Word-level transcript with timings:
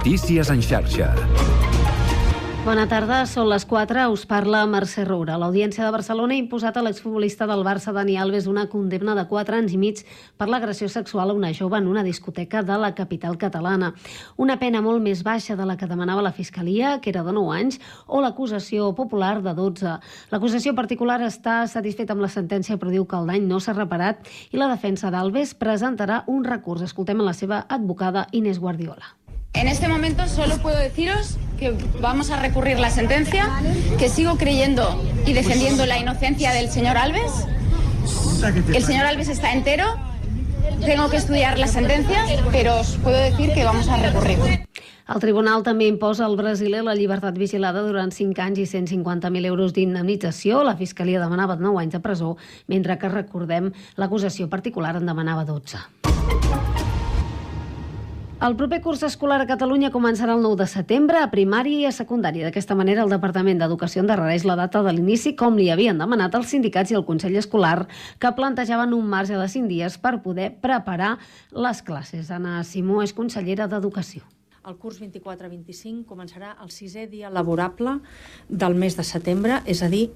Notícies 0.00 0.48
en 0.48 0.62
xarxa. 0.64 1.12
Bona 2.64 2.86
tarda, 2.88 3.18
són 3.28 3.50
les 3.50 3.66
4, 3.68 4.06
us 4.14 4.22
parla 4.28 4.62
Mercè 4.68 5.02
Roura. 5.04 5.34
L'Audiència 5.36 5.84
de 5.84 5.92
Barcelona 5.92 6.32
ha 6.32 6.40
imposat 6.40 6.78
a 6.78 6.82
l'exfutbolista 6.86 7.44
del 7.48 7.60
Barça, 7.66 7.92
Dani 7.92 8.16
Alves, 8.16 8.46
una 8.48 8.64
condemna 8.72 9.12
de 9.18 9.26
4 9.28 9.58
anys 9.58 9.74
i 9.76 9.80
mig 9.80 10.00
per 10.40 10.48
l'agressió 10.48 10.88
sexual 10.88 11.32
a 11.32 11.36
una 11.36 11.52
jove 11.52 11.76
en 11.76 11.90
una 11.92 12.04
discoteca 12.06 12.62
de 12.64 12.80
la 12.80 12.94
capital 12.96 13.36
catalana. 13.36 13.92
Una 14.40 14.56
pena 14.56 14.80
molt 14.80 15.04
més 15.04 15.20
baixa 15.20 15.56
de 15.56 15.68
la 15.68 15.76
que 15.76 15.88
demanava 15.90 16.24
la 16.24 16.32
Fiscalia, 16.32 16.96
que 17.04 17.12
era 17.12 17.24
de 17.26 17.36
9 17.36 17.60
anys, 17.60 17.80
o 18.06 18.24
l'acusació 18.24 18.94
popular 18.96 19.42
de 19.44 19.52
12. 19.52 19.96
L'acusació 20.32 20.72
particular 20.72 21.20
està 21.28 21.66
satisfeta 21.68 22.16
amb 22.16 22.24
la 22.24 22.32
sentència, 22.32 22.80
però 22.80 22.88
diu 22.88 23.04
que 23.04 23.20
el 23.20 23.28
dany 23.28 23.44
no 23.44 23.60
s'ha 23.60 23.76
reparat 23.76 24.24
i 24.48 24.56
la 24.56 24.72
defensa 24.72 25.12
d'Alves 25.12 25.52
presentarà 25.60 26.22
un 26.26 26.48
recurs. 26.48 26.88
Escoltem 26.88 27.20
a 27.20 27.32
la 27.32 27.36
seva 27.36 27.66
advocada 27.68 28.28
Inés 28.32 28.64
Guardiola. 28.64 29.19
En 29.52 29.68
este 29.68 29.88
momento 29.88 30.26
solo 30.26 30.58
puedo 30.58 30.78
deciros 30.78 31.36
que 31.58 31.74
vamos 32.00 32.30
a 32.30 32.40
recurrir 32.40 32.78
la 32.78 32.90
sentencia, 32.90 33.48
que 33.98 34.08
sigo 34.08 34.36
creyendo 34.36 35.02
y 35.26 35.32
defendiendo 35.32 35.84
la 35.86 35.98
inocencia 35.98 36.52
del 36.52 36.70
señor 36.70 36.96
Alves. 36.96 37.46
El 38.72 38.82
señor 38.84 39.06
Alves 39.06 39.28
está 39.28 39.52
entero. 39.52 39.84
Tengo 40.84 41.10
que 41.10 41.18
estudiar 41.18 41.58
la 41.58 41.66
sentencia, 41.66 42.24
pero 42.50 42.80
os 42.80 42.96
puedo 42.96 43.16
decir 43.18 43.52
que 43.52 43.64
vamos 43.64 43.88
a 43.88 43.96
recurrir. 43.98 44.38
El 45.10 45.18
tribunal 45.18 45.64
també 45.66 45.88
imposa 45.90 46.22
al 46.22 46.36
brasiler 46.38 46.84
la 46.86 46.94
llibertat 46.94 47.34
vigilada 47.34 47.82
durant 47.82 48.14
5 48.14 48.44
anys 48.44 48.60
i 48.62 48.66
150.000 48.70 49.48
euros 49.50 49.74
d'indemnització. 49.74 50.62
La 50.62 50.76
Fiscalia 50.78 51.18
demanava 51.18 51.58
9 51.58 51.82
anys 51.82 51.96
de 51.98 52.00
presó, 52.04 52.36
mentre 52.70 52.96
que, 52.96 53.10
recordem, 53.10 53.72
l'acusació 53.98 54.46
particular 54.48 54.94
en 55.00 55.10
demanava 55.10 55.44
12. 55.44 55.82
El 58.40 58.54
proper 58.56 58.78
curs 58.80 59.02
escolar 59.04 59.36
a 59.42 59.44
Catalunya 59.44 59.90
començarà 59.92 60.32
el 60.32 60.40
9 60.40 60.56
de 60.62 60.66
setembre 60.72 61.18
a 61.20 61.26
primària 61.28 61.82
i 61.82 61.84
a 61.84 61.90
secundària. 61.92 62.46
D'aquesta 62.46 62.72
manera, 62.72 63.02
el 63.04 63.12
Departament 63.12 63.60
d'Educació 63.60 64.00
endarrereix 64.00 64.46
la 64.48 64.56
data 64.56 64.80
de 64.86 64.94
l'inici, 64.96 65.34
com 65.36 65.58
li 65.60 65.66
havien 65.68 66.00
demanat 66.00 66.38
els 66.38 66.48
sindicats 66.48 66.88
i 66.88 66.96
el 66.96 67.04
Consell 67.04 67.36
Escolar, 67.36 67.84
que 68.16 68.32
plantejaven 68.32 68.96
un 68.96 69.12
marge 69.12 69.36
de 69.36 69.44
5 69.44 69.68
dies 69.68 70.00
per 70.00 70.22
poder 70.24 70.54
preparar 70.64 71.18
les 71.52 71.84
classes. 71.84 72.32
Anna 72.32 72.64
Simó 72.64 73.02
és 73.04 73.12
consellera 73.12 73.68
d'Educació. 73.68 74.24
El 74.64 74.80
curs 74.80 75.02
24-25 75.04 76.08
començarà 76.08 76.54
el 76.64 76.72
sisè 76.72 77.10
dia 77.12 77.28
laborable 77.28 77.98
del 78.48 78.72
mes 78.72 78.96
de 78.96 79.04
setembre, 79.04 79.60
és 79.68 79.84
a 79.84 79.92
dir, 79.92 80.06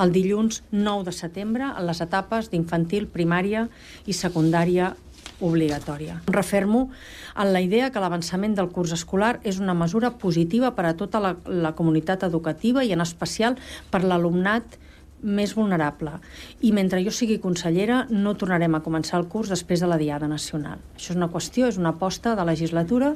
el 0.00 0.10
dilluns 0.12 0.62
9 0.72 1.04
de 1.04 1.12
setembre, 1.12 1.68
en 1.68 1.84
les 1.84 2.00
etapes 2.00 2.48
d'infantil, 2.48 3.12
primària 3.12 3.68
i 4.08 4.16
secundària 4.16 4.94
obligatòria. 5.40 6.20
Refermo 6.26 6.90
en 7.36 7.52
la 7.52 7.60
idea 7.64 7.90
que 7.90 8.02
l'avançament 8.02 8.54
del 8.54 8.70
curs 8.74 8.94
escolar 8.94 9.38
és 9.42 9.58
una 9.62 9.74
mesura 9.74 10.14
positiva 10.20 10.74
per 10.74 10.86
a 10.86 10.94
tota 10.96 11.20
la, 11.20 11.34
la 11.46 11.74
comunitat 11.74 12.22
educativa 12.28 12.84
i 12.84 12.92
en 12.94 13.02
especial 13.04 13.58
per 13.90 14.04
l'alumnat 14.04 14.78
més 15.24 15.54
vulnerable. 15.56 16.12
I 16.60 16.70
mentre 16.76 17.02
jo 17.02 17.12
sigui 17.14 17.40
consellera 17.40 18.04
no 18.10 18.36
tornarem 18.36 18.76
a 18.76 18.82
començar 18.84 19.18
el 19.18 19.26
curs 19.32 19.48
després 19.48 19.80
de 19.80 19.88
la 19.88 19.98
Diada 19.98 20.28
Nacional. 20.28 20.78
Això 20.94 21.14
és 21.14 21.18
una 21.18 21.30
qüestió, 21.32 21.68
és 21.68 21.80
una 21.80 21.94
aposta 21.96 22.36
de 22.36 22.44
legislatura 22.44 23.14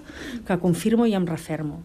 que 0.48 0.58
confirmo 0.58 1.06
i 1.06 1.14
em 1.14 1.28
refermo. 1.28 1.82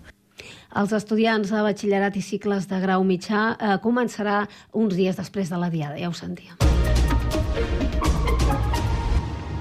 Els 0.74 0.94
estudiants 0.96 1.52
de 1.54 1.62
batxillerat 1.62 2.16
i 2.18 2.24
cicles 2.26 2.66
de 2.72 2.80
grau 2.82 3.04
mitjà 3.06 3.44
eh, 3.54 3.76
començarà 3.84 4.48
uns 4.74 4.96
dies 4.98 5.20
després 5.20 5.52
de 5.54 5.62
la 5.62 5.70
Diada, 5.70 6.00
ja 6.00 6.10
ho 6.10 6.18
sentíem. 6.18 6.58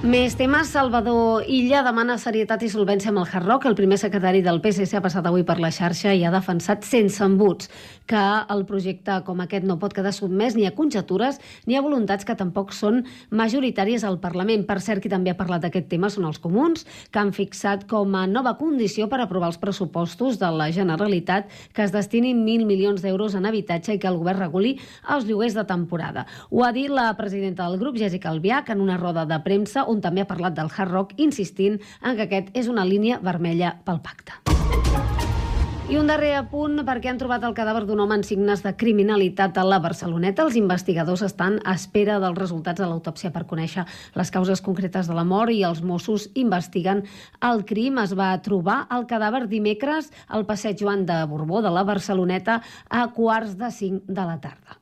Més 0.03 0.35
temes. 0.35 0.67
Salvador 0.67 1.45
Illa 1.47 1.85
demana 1.87 2.17
serietat 2.19 2.65
i 2.67 2.69
solvència 2.73 3.13
amb 3.13 3.21
el 3.21 3.29
Hard 3.31 3.47
Rock. 3.47 3.67
El 3.71 3.77
primer 3.79 4.01
secretari 4.03 4.41
del 4.43 4.59
PSC 4.59 4.97
ha 4.99 5.03
passat 5.05 5.29
avui 5.29 5.45
per 5.47 5.61
la 5.63 5.71
xarxa 5.71 6.11
i 6.11 6.25
ha 6.27 6.33
defensat 6.35 6.83
sense 6.83 7.23
embuts 7.23 7.69
que 8.11 8.23
el 8.51 8.65
projecte 8.67 9.21
com 9.23 9.39
aquest 9.45 9.63
no 9.63 9.77
pot 9.79 9.95
quedar 9.95 10.11
sotmès 10.11 10.57
ni 10.59 10.67
a 10.67 10.73
conjectures 10.75 11.39
ni 11.71 11.77
a 11.79 11.83
voluntats 11.85 12.27
que 12.27 12.35
tampoc 12.35 12.73
són 12.75 13.05
majoritàries 13.31 14.03
al 14.03 14.19
Parlament. 14.19 14.65
Per 14.67 14.81
cert, 14.83 15.05
qui 15.05 15.13
també 15.13 15.31
ha 15.31 15.37
parlat 15.39 15.63
d'aquest 15.63 15.87
tema 15.93 16.11
són 16.11 16.27
els 16.27 16.43
comuns, 16.43 16.83
que 17.15 17.23
han 17.23 17.31
fixat 17.31 17.87
com 17.87 18.19
a 18.19 18.25
nova 18.27 18.57
condició 18.59 19.07
per 19.07 19.23
aprovar 19.23 19.53
els 19.53 19.61
pressupostos 19.63 20.41
de 20.43 20.51
la 20.51 20.67
Generalitat 20.75 21.47
que 21.71 21.87
es 21.87 21.95
destinin 21.95 22.43
1.000 22.43 22.67
milions 22.67 23.07
d'euros 23.07 23.39
en 23.39 23.47
habitatge 23.47 23.95
i 23.95 24.03
que 24.03 24.11
el 24.11 24.19
govern 24.19 24.43
reguli 24.49 24.75
els 25.15 25.31
lloguers 25.31 25.55
de 25.55 25.67
temporada. 25.71 26.27
Ho 26.51 26.67
ha 26.67 26.75
dit 26.75 26.91
la 26.91 27.07
presidenta 27.15 27.71
del 27.71 27.79
grup, 27.79 28.03
Jessica 28.03 28.35
Albiach, 28.35 28.75
en 28.75 28.83
una 28.83 28.99
roda 28.99 29.29
de 29.31 29.39
premsa 29.47 29.87
on 29.93 30.03
també 30.05 30.25
ha 30.25 30.31
parlat 30.31 30.57
del 30.57 30.73
hard 30.73 30.93
rock, 30.93 31.15
insistint 31.21 31.79
en 32.03 32.17
que 32.17 32.29
aquest 32.29 32.53
és 32.57 32.73
una 32.73 32.89
línia 32.89 33.21
vermella 33.23 33.77
pel 33.85 34.01
pacte. 34.03 34.41
I 35.93 35.99
un 36.01 36.07
darrer 36.09 36.31
apunt, 36.39 36.79
perquè 36.87 37.11
han 37.11 37.19
trobat 37.21 37.43
el 37.45 37.53
cadàver 37.53 37.83
d'un 37.85 38.01
home 38.01 38.17
en 38.17 38.23
signes 38.25 38.63
de 38.65 38.71
criminalitat 38.81 39.59
a 39.61 39.65
la 39.67 39.77
Barceloneta. 39.83 40.47
Els 40.47 40.57
investigadors 40.57 41.21
estan 41.27 41.59
a 41.69 41.75
espera 41.77 42.17
dels 42.23 42.39
resultats 42.39 42.81
de 42.81 42.89
l'autòpsia 42.89 43.29
per 43.35 43.45
conèixer 43.51 43.85
les 44.17 44.33
causes 44.33 44.65
concretes 44.65 45.11
de 45.11 45.19
la 45.19 45.27
mort 45.29 45.53
i 45.53 45.61
els 45.69 45.83
Mossos 45.85 46.31
investiguen 46.33 47.05
el 47.45 47.67
crim. 47.69 48.01
Es 48.01 48.17
va 48.17 48.33
trobar 48.41 48.87
el 48.97 49.05
cadàver 49.11 49.45
dimecres 49.53 50.09
al 50.29 50.47
passeig 50.49 50.81
Joan 50.81 51.05
de 51.05 51.19
Borbó 51.29 51.61
de 51.61 51.75
la 51.75 51.85
Barceloneta 51.85 52.63
a 52.89 53.09
quarts 53.13 53.59
de 53.61 53.69
cinc 53.83 54.09
de 54.09 54.25
la 54.31 54.41
tarda. 54.41 54.82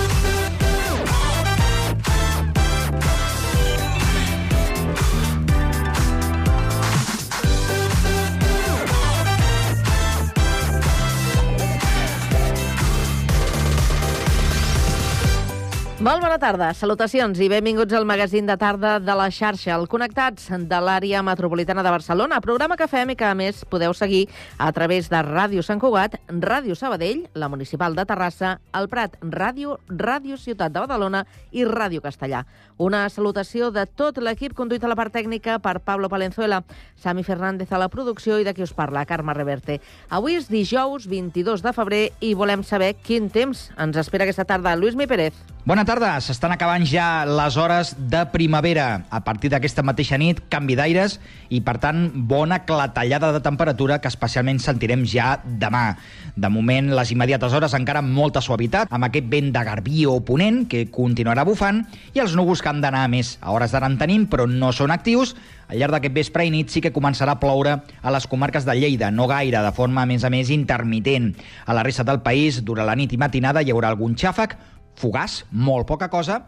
Molt 16.01 16.17
bona 16.17 16.39
tarda, 16.41 16.71
salutacions 16.73 17.37
i 17.45 17.45
benvinguts 17.45 17.93
al 17.93 18.07
magazín 18.09 18.47
de 18.49 18.55
tarda 18.57 18.95
de 18.97 19.13
la 19.13 19.27
xarxa, 19.29 19.75
el 19.75 19.83
Connectats 19.85 20.47
de 20.49 20.77
l'àrea 20.81 21.19
metropolitana 21.21 21.83
de 21.85 21.91
Barcelona, 21.93 22.39
programa 22.41 22.73
que 22.73 22.87
fem 22.89 23.11
i 23.13 23.15
que 23.19 23.27
a 23.27 23.35
més 23.37 23.59
podeu 23.69 23.93
seguir 23.93 24.23
a 24.57 24.71
través 24.73 25.11
de 25.13 25.19
Ràdio 25.21 25.61
Sant 25.61 25.77
Cugat, 25.77 26.17
Ràdio 26.25 26.73
Sabadell, 26.73 27.27
la 27.37 27.51
Municipal 27.53 27.93
de 27.93 28.07
Terrassa, 28.09 28.55
el 28.73 28.89
Prat 28.89 29.19
Ràdio, 29.21 29.77
Ràdio 29.93 30.39
Ciutat 30.41 30.73
de 30.73 30.81
Badalona 30.81 31.21
i 31.53 31.67
Ràdio 31.69 32.01
Castellà. 32.01 32.47
Una 32.81 33.03
salutació 33.13 33.69
de 33.69 33.85
tot 33.85 34.17
l'equip 34.17 34.57
conduït 34.57 34.81
a 34.81 34.89
la 34.89 34.97
part 34.97 35.13
tècnica 35.13 35.59
per 35.61 35.83
Pablo 35.85 36.09
Palenzuela, 36.09 36.63
Sami 36.97 37.21
Fernández 37.21 37.69
a 37.69 37.77
la 37.77 37.91
producció 37.93 38.41
i 38.41 38.47
de 38.47 38.55
qui 38.57 38.65
us 38.65 38.73
parla, 38.73 39.05
Carme 39.05 39.37
Reverte. 39.37 39.77
Avui 40.09 40.41
és 40.41 40.49
dijous 40.49 41.05
22 41.05 41.61
de 41.61 41.77
febrer 41.77 42.03
i 42.25 42.33
volem 42.33 42.65
saber 42.65 42.95
quin 43.05 43.29
temps 43.29 43.67
ens 43.77 44.01
espera 44.01 44.25
aquesta 44.25 44.49
tarda. 44.49 44.73
Lluís 44.73 44.97
Mi 44.97 45.05
Pérez. 45.05 45.37
Bona 45.61 45.83
tarda, 45.85 45.90
s'estan 46.23 46.53
acabant 46.55 46.85
ja 46.87 47.25
les 47.27 47.57
hores 47.59 47.89
de 47.97 48.21
primavera. 48.31 49.03
A 49.11 49.19
partir 49.25 49.49
d'aquesta 49.51 49.83
mateixa 49.83 50.15
nit, 50.17 50.39
canvi 50.47 50.77
d'aires 50.79 51.17
i, 51.49 51.59
per 51.59 51.75
tant, 51.83 52.05
bona 52.15 52.61
clatellada 52.63 53.33
de 53.35 53.41
temperatura 53.43 53.97
que 53.99 54.07
especialment 54.07 54.61
sentirem 54.63 55.03
ja 55.03 55.33
demà. 55.43 55.97
De 56.35 56.47
moment, 56.47 56.93
les 56.95 57.11
immediates 57.11 57.51
hores 57.51 57.75
encara 57.75 57.99
amb 57.99 58.15
molta 58.15 58.39
suavitat, 58.39 58.87
amb 58.87 59.09
aquest 59.09 59.27
vent 59.27 59.51
de 59.51 59.65
garbí 59.67 60.05
o 60.07 60.21
ponent 60.23 60.63
que 60.71 60.85
continuarà 60.93 61.43
bufant 61.43 61.83
i 62.15 62.23
els 62.23 62.37
núvols 62.39 62.63
que 62.63 62.71
han 62.71 62.79
d'anar 62.79 63.09
més. 63.11 63.35
A 63.41 63.51
hores 63.51 63.75
d'ara 63.75 63.91
en 63.91 63.99
tenim, 63.99 64.29
però 64.31 64.47
no 64.47 64.71
són 64.71 64.95
actius. 64.95 65.35
Al 65.67 65.79
llarg 65.79 65.97
d'aquest 65.97 66.15
vespre 66.15 66.47
i 66.47 66.51
nit 66.51 66.71
sí 66.71 66.79
que 66.79 66.95
començarà 66.95 67.35
a 67.35 67.41
ploure 67.43 67.77
a 67.79 68.15
les 68.15 68.27
comarques 68.31 68.63
de 68.67 68.79
Lleida, 68.79 69.11
no 69.11 69.27
gaire, 69.27 69.59
de 69.59 69.75
forma, 69.75 70.03
a 70.03 70.09
més 70.09 70.23
a 70.23 70.31
més, 70.31 70.51
intermitent. 70.51 71.33
A 71.65 71.75
la 71.75 71.83
resta 71.83 72.07
del 72.07 72.23
país, 72.23 72.63
durant 72.63 72.87
la 72.87 72.95
nit 72.95 73.11
i 73.11 73.19
matinada, 73.19 73.63
hi 73.63 73.71
haurà 73.71 73.91
algun 73.91 74.15
xàfec, 74.19 74.57
fugaç, 74.99 75.43
molt 75.51 75.87
poca 75.87 76.09
cosa, 76.09 76.41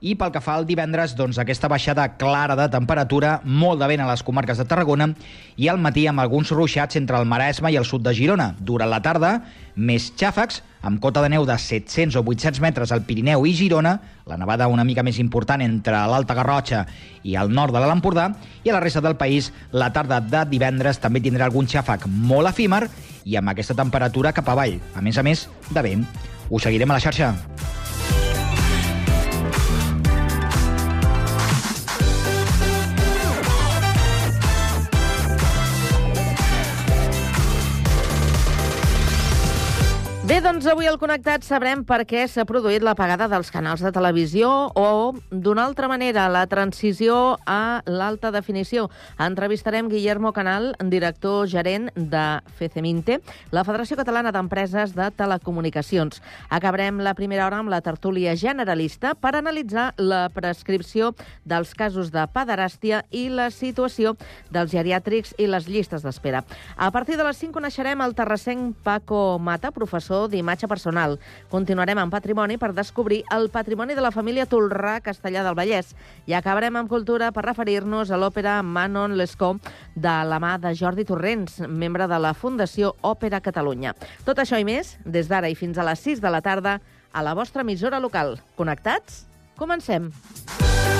I 0.00 0.14
pel 0.16 0.30
que 0.32 0.40
fa 0.40 0.54
al 0.56 0.64
divendres, 0.64 1.12
doncs 1.12 1.36
aquesta 1.42 1.68
baixada 1.68 2.06
clara 2.16 2.54
de 2.56 2.70
temperatura, 2.72 3.34
molt 3.44 3.82
de 3.82 3.88
vent 3.90 4.00
a 4.00 4.06
les 4.08 4.22
comarques 4.24 4.56
de 4.56 4.64
Tarragona 4.64 5.10
i 5.60 5.66
al 5.68 5.76
matí 5.76 6.06
amb 6.08 6.22
alguns 6.22 6.54
ruixats 6.56 6.96
entre 6.96 7.18
el 7.20 7.28
Maresme 7.28 7.68
i 7.68 7.76
el 7.76 7.84
sud 7.84 8.06
de 8.06 8.14
Girona. 8.16 8.54
Durant 8.56 8.88
la 8.88 9.02
tarda, 9.04 9.34
més 9.76 10.06
xàfecs, 10.16 10.62
amb 10.80 11.02
cota 11.04 11.20
de 11.20 11.28
neu 11.34 11.44
de 11.44 11.52
700 11.52 12.16
o 12.16 12.22
800 12.24 12.62
metres 12.64 12.94
al 12.96 13.02
Pirineu 13.04 13.44
i 13.44 13.52
Girona, 13.58 13.92
la 14.24 14.38
nevada 14.40 14.70
una 14.72 14.86
mica 14.88 15.04
més 15.04 15.18
important 15.20 15.60
entre 15.60 16.00
l'Alta 16.08 16.36
Garrotxa 16.38 16.86
i 17.20 17.36
el 17.36 17.52
nord 17.52 17.76
de 17.76 17.82
l'Alt 17.82 17.98
Empordà, 17.98 18.30
i 18.64 18.72
a 18.72 18.78
la 18.78 18.80
resta 18.80 19.04
del 19.04 19.18
país 19.20 19.50
la 19.76 19.90
tarda 19.92 20.22
de 20.24 20.46
divendres 20.48 21.02
també 21.02 21.20
tindrà 21.20 21.44
algun 21.50 21.68
xàfec 21.68 22.08
molt 22.08 22.48
efímer 22.54 22.86
i 23.28 23.36
amb 23.36 23.52
aquesta 23.52 23.76
temperatura 23.76 24.32
cap 24.32 24.48
avall, 24.48 24.80
a 24.96 25.04
més 25.04 25.20
a 25.20 25.26
més 25.28 25.44
de 25.68 25.84
vent. 25.84 26.08
Us 26.48 26.64
seguirem 26.64 26.88
a 26.88 26.96
la 26.96 27.04
xarxa. 27.04 27.34
Bé, 40.30 40.36
doncs 40.38 40.62
avui 40.70 40.86
al 40.86 40.94
Connectat 40.94 41.42
sabrem 41.42 41.80
per 41.82 42.04
què 42.06 42.20
s'ha 42.30 42.44
produït 42.46 42.84
l'apagada 42.86 43.26
dels 43.26 43.48
canals 43.50 43.80
de 43.82 43.90
televisió 43.90 44.46
o, 44.78 44.90
d'una 45.26 45.64
altra 45.66 45.88
manera, 45.90 46.28
la 46.30 46.44
transició 46.46 47.34
a 47.50 47.82
l'alta 47.90 48.30
definició. 48.30 48.84
Entrevistarem 49.18 49.88
Guillermo 49.90 50.30
Canal, 50.30 50.68
director 50.92 51.48
gerent 51.50 51.88
de 51.96 52.22
FECEMINTE, 52.60 53.16
la 53.50 53.64
Federació 53.66 53.98
Catalana 53.98 54.30
d'Empreses 54.30 54.94
de 54.94 55.08
Telecomunicacions. 55.18 56.22
Acabarem 56.46 57.02
la 57.02 57.16
primera 57.18 57.48
hora 57.48 57.58
amb 57.64 57.74
la 57.74 57.82
tertúlia 57.82 58.36
generalista 58.38 59.16
per 59.18 59.34
analitzar 59.34 59.88
la 59.98 60.28
prescripció 60.30 61.10
dels 61.42 61.74
casos 61.74 62.14
de 62.14 62.28
pederàstia 62.30 63.02
i 63.10 63.24
la 63.34 63.48
situació 63.50 64.14
dels 64.54 64.70
geriàtrics 64.78 65.34
i 65.42 65.50
les 65.50 65.66
llistes 65.66 66.06
d'espera. 66.06 66.46
A 66.78 66.94
partir 66.94 67.18
de 67.18 67.26
les 67.26 67.42
5 67.42 67.58
coneixerem 67.58 68.06
el 68.06 68.14
terrassenc 68.14 68.78
Paco 68.86 69.40
Mata, 69.42 69.74
professor 69.74 70.19
d'imatge 70.28 70.68
personal. 70.68 71.18
Continuarem 71.48 71.98
amb 72.02 72.12
patrimoni 72.12 72.58
per 72.58 72.72
descobrir 72.76 73.22
el 73.32 73.48
patrimoni 73.50 73.94
de 73.94 74.04
la 74.04 74.12
família 74.12 74.46
Tolrà 74.50 74.98
Castellà 75.00 75.44
del 75.46 75.56
Vallès. 75.56 75.94
I 76.26 76.36
acabarem 76.36 76.76
amb 76.76 76.90
cultura 76.90 77.32
per 77.32 77.46
referir-nos 77.46 78.10
a 78.10 78.20
l'òpera 78.20 78.60
Manon 78.62 79.16
Lescaut 79.16 79.72
de 79.94 80.16
la 80.28 80.40
mà 80.42 80.56
de 80.60 80.74
Jordi 80.74 81.04
Torrents, 81.08 81.60
membre 81.68 82.08
de 82.10 82.18
la 82.20 82.34
Fundació 82.34 82.94
Òpera 83.00 83.40
Catalunya. 83.40 83.94
Tot 84.26 84.38
això 84.42 84.60
i 84.60 84.66
més, 84.68 84.96
des 85.04 85.30
d'ara 85.30 85.48
i 85.48 85.56
fins 85.58 85.78
a 85.78 85.86
les 85.86 86.04
6 86.04 86.20
de 86.20 86.30
la 86.30 86.42
tarda, 86.44 86.80
a 87.12 87.22
la 87.22 87.34
vostra 87.34 87.62
emissora 87.62 87.98
local. 88.00 88.38
Connectats? 88.56 89.24
Comencem. 89.58 90.10
Dance 90.10 90.99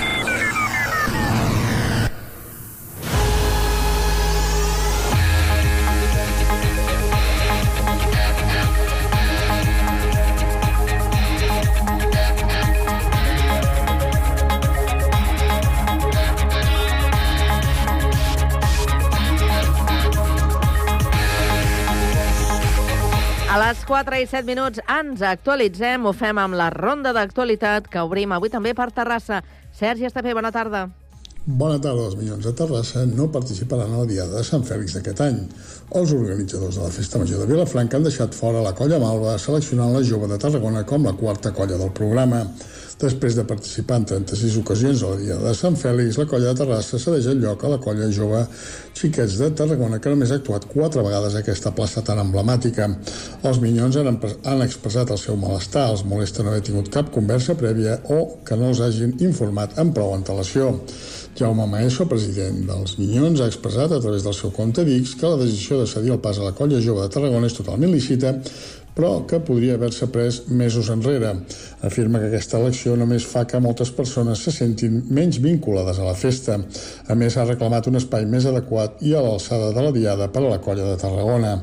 4 23.91 24.21
i 24.23 24.25
7 24.25 24.47
minuts 24.47 24.79
ens 24.87 25.19
actualitzem, 25.19 26.05
ho 26.07 26.13
fem 26.15 26.37
amb 26.39 26.55
la 26.55 26.69
ronda 26.71 27.11
d'actualitat 27.11 27.89
que 27.91 27.99
obrim 27.99 28.31
avui 28.31 28.47
també 28.47 28.71
per 28.71 28.85
Terrassa. 28.95 29.41
Sergi 29.75 30.07
Estapé, 30.07 30.31
bona 30.31 30.47
tarda. 30.55 30.85
Bona 31.43 31.75
tarda. 31.75 32.05
Els 32.07 32.15
Minyons 32.15 32.47
de 32.47 32.53
Terrassa 32.55 33.03
no 33.09 33.27
participaran 33.33 33.91
a 33.91 33.99
la 33.99 34.07
Diada 34.07 34.37
de 34.37 34.45
Sant 34.47 34.63
Fèlix 34.63 34.95
d'aquest 34.95 35.19
any. 35.25 35.41
Els 35.99 36.13
organitzadors 36.15 36.79
de 36.79 36.85
la 36.85 36.93
Festa 36.95 37.19
Major 37.19 37.43
de 37.43 37.49
Vilafranca 37.51 37.99
han 37.99 38.07
deixat 38.07 38.37
fora 38.37 38.63
la 38.63 38.71
colla 38.77 39.01
Malva, 39.03 39.35
seleccionant 39.35 39.91
la 39.91 40.05
jove 40.07 40.31
de 40.31 40.39
Tarragona 40.39 40.85
com 40.87 41.03
la 41.03 41.17
quarta 41.19 41.51
colla 41.51 41.75
del 41.81 41.91
programa. 41.91 42.45
Després 43.01 43.33
de 43.33 43.43
participar 43.49 43.97
en 43.97 44.03
36 44.05 44.59
ocasions 44.59 45.01
a 45.01 45.07
la 45.09 45.17
Diada 45.17 45.47
de 45.47 45.57
Sant 45.57 45.77
Fèlix, 45.79 46.19
la 46.21 46.27
colla 46.29 46.51
de 46.51 46.59
Terrassa 46.59 46.99
cedeix 47.01 47.31
el 47.31 47.39
lloc 47.41 47.63
a 47.65 47.71
la 47.71 47.79
colla 47.81 48.09
jove 48.13 48.43
Xiquets 48.99 49.39
de 49.39 49.47
Tarragona, 49.57 49.97
que 49.97 50.11
només 50.13 50.29
ha 50.29 50.37
actuat 50.37 50.67
quatre 50.69 51.01
vegades 51.01 51.33
a 51.33 51.41
aquesta 51.41 51.71
plaça 51.73 52.03
tan 52.05 52.21
emblemàtica. 52.21 52.85
Els 53.49 53.61
Minyons 53.63 53.97
han, 53.97 54.19
han 54.51 54.61
expressat 54.67 55.09
el 55.15 55.17
seu 55.17 55.39
malestar, 55.41 55.87
els 55.95 56.05
molesta 56.05 56.45
no 56.45 56.53
haver 56.53 56.61
tingut 56.67 56.91
cap 56.93 57.09
conversa 57.15 57.57
prèvia 57.57 57.97
o 58.13 58.19
que 58.45 58.59
no 58.59 58.69
els 58.69 58.83
hagin 58.85 59.17
informat 59.25 59.79
amb 59.81 59.97
prou 59.97 60.13
antelació. 60.13 60.75
Jaume 61.39 61.65
Maeso, 61.65 62.05
president 62.11 62.65
dels 62.67 62.97
Minyons, 62.99 63.41
ha 63.41 63.47
expressat 63.49 63.95
a 63.95 64.01
través 64.03 64.25
del 64.27 64.35
seu 64.35 64.51
compte 64.53 64.83
Dix 64.85 65.15
que 65.17 65.29
la 65.31 65.39
decisió 65.39 65.79
de 65.79 65.87
cedir 65.89 66.11
el 66.13 66.19
pas 66.21 66.37
a 66.37 66.45
la 66.45 66.53
colla 66.53 66.81
jove 66.83 67.07
de 67.07 67.13
Tarragona 67.13 67.47
és 67.47 67.55
totalment 67.57 67.93
lícita, 67.95 68.35
però 68.95 69.25
que 69.27 69.39
podria 69.45 69.75
haver-se 69.77 70.07
pres 70.11 70.41
mesos 70.49 70.89
enrere. 70.93 71.33
Afirma 71.87 72.19
que 72.19 72.29
aquesta 72.29 72.59
elecció 72.59 72.95
només 72.99 73.25
fa 73.27 73.45
que 73.47 73.61
moltes 73.63 73.91
persones 73.95 74.43
se 74.43 74.53
sentin 74.55 75.01
menys 75.09 75.39
vinculades 75.43 75.99
a 75.99 76.07
la 76.07 76.17
festa. 76.17 76.59
A 77.07 77.15
més, 77.15 77.37
ha 77.37 77.47
reclamat 77.47 77.87
un 77.87 77.99
espai 78.01 78.27
més 78.29 78.45
adequat 78.49 79.01
i 79.05 79.15
a 79.15 79.23
l'alçada 79.23 79.71
de 79.75 79.85
la 79.87 79.95
diada 79.95 80.31
per 80.31 80.43
a 80.43 80.49
la 80.49 80.61
colla 80.63 80.89
de 80.91 80.97
Tarragona. 81.01 81.57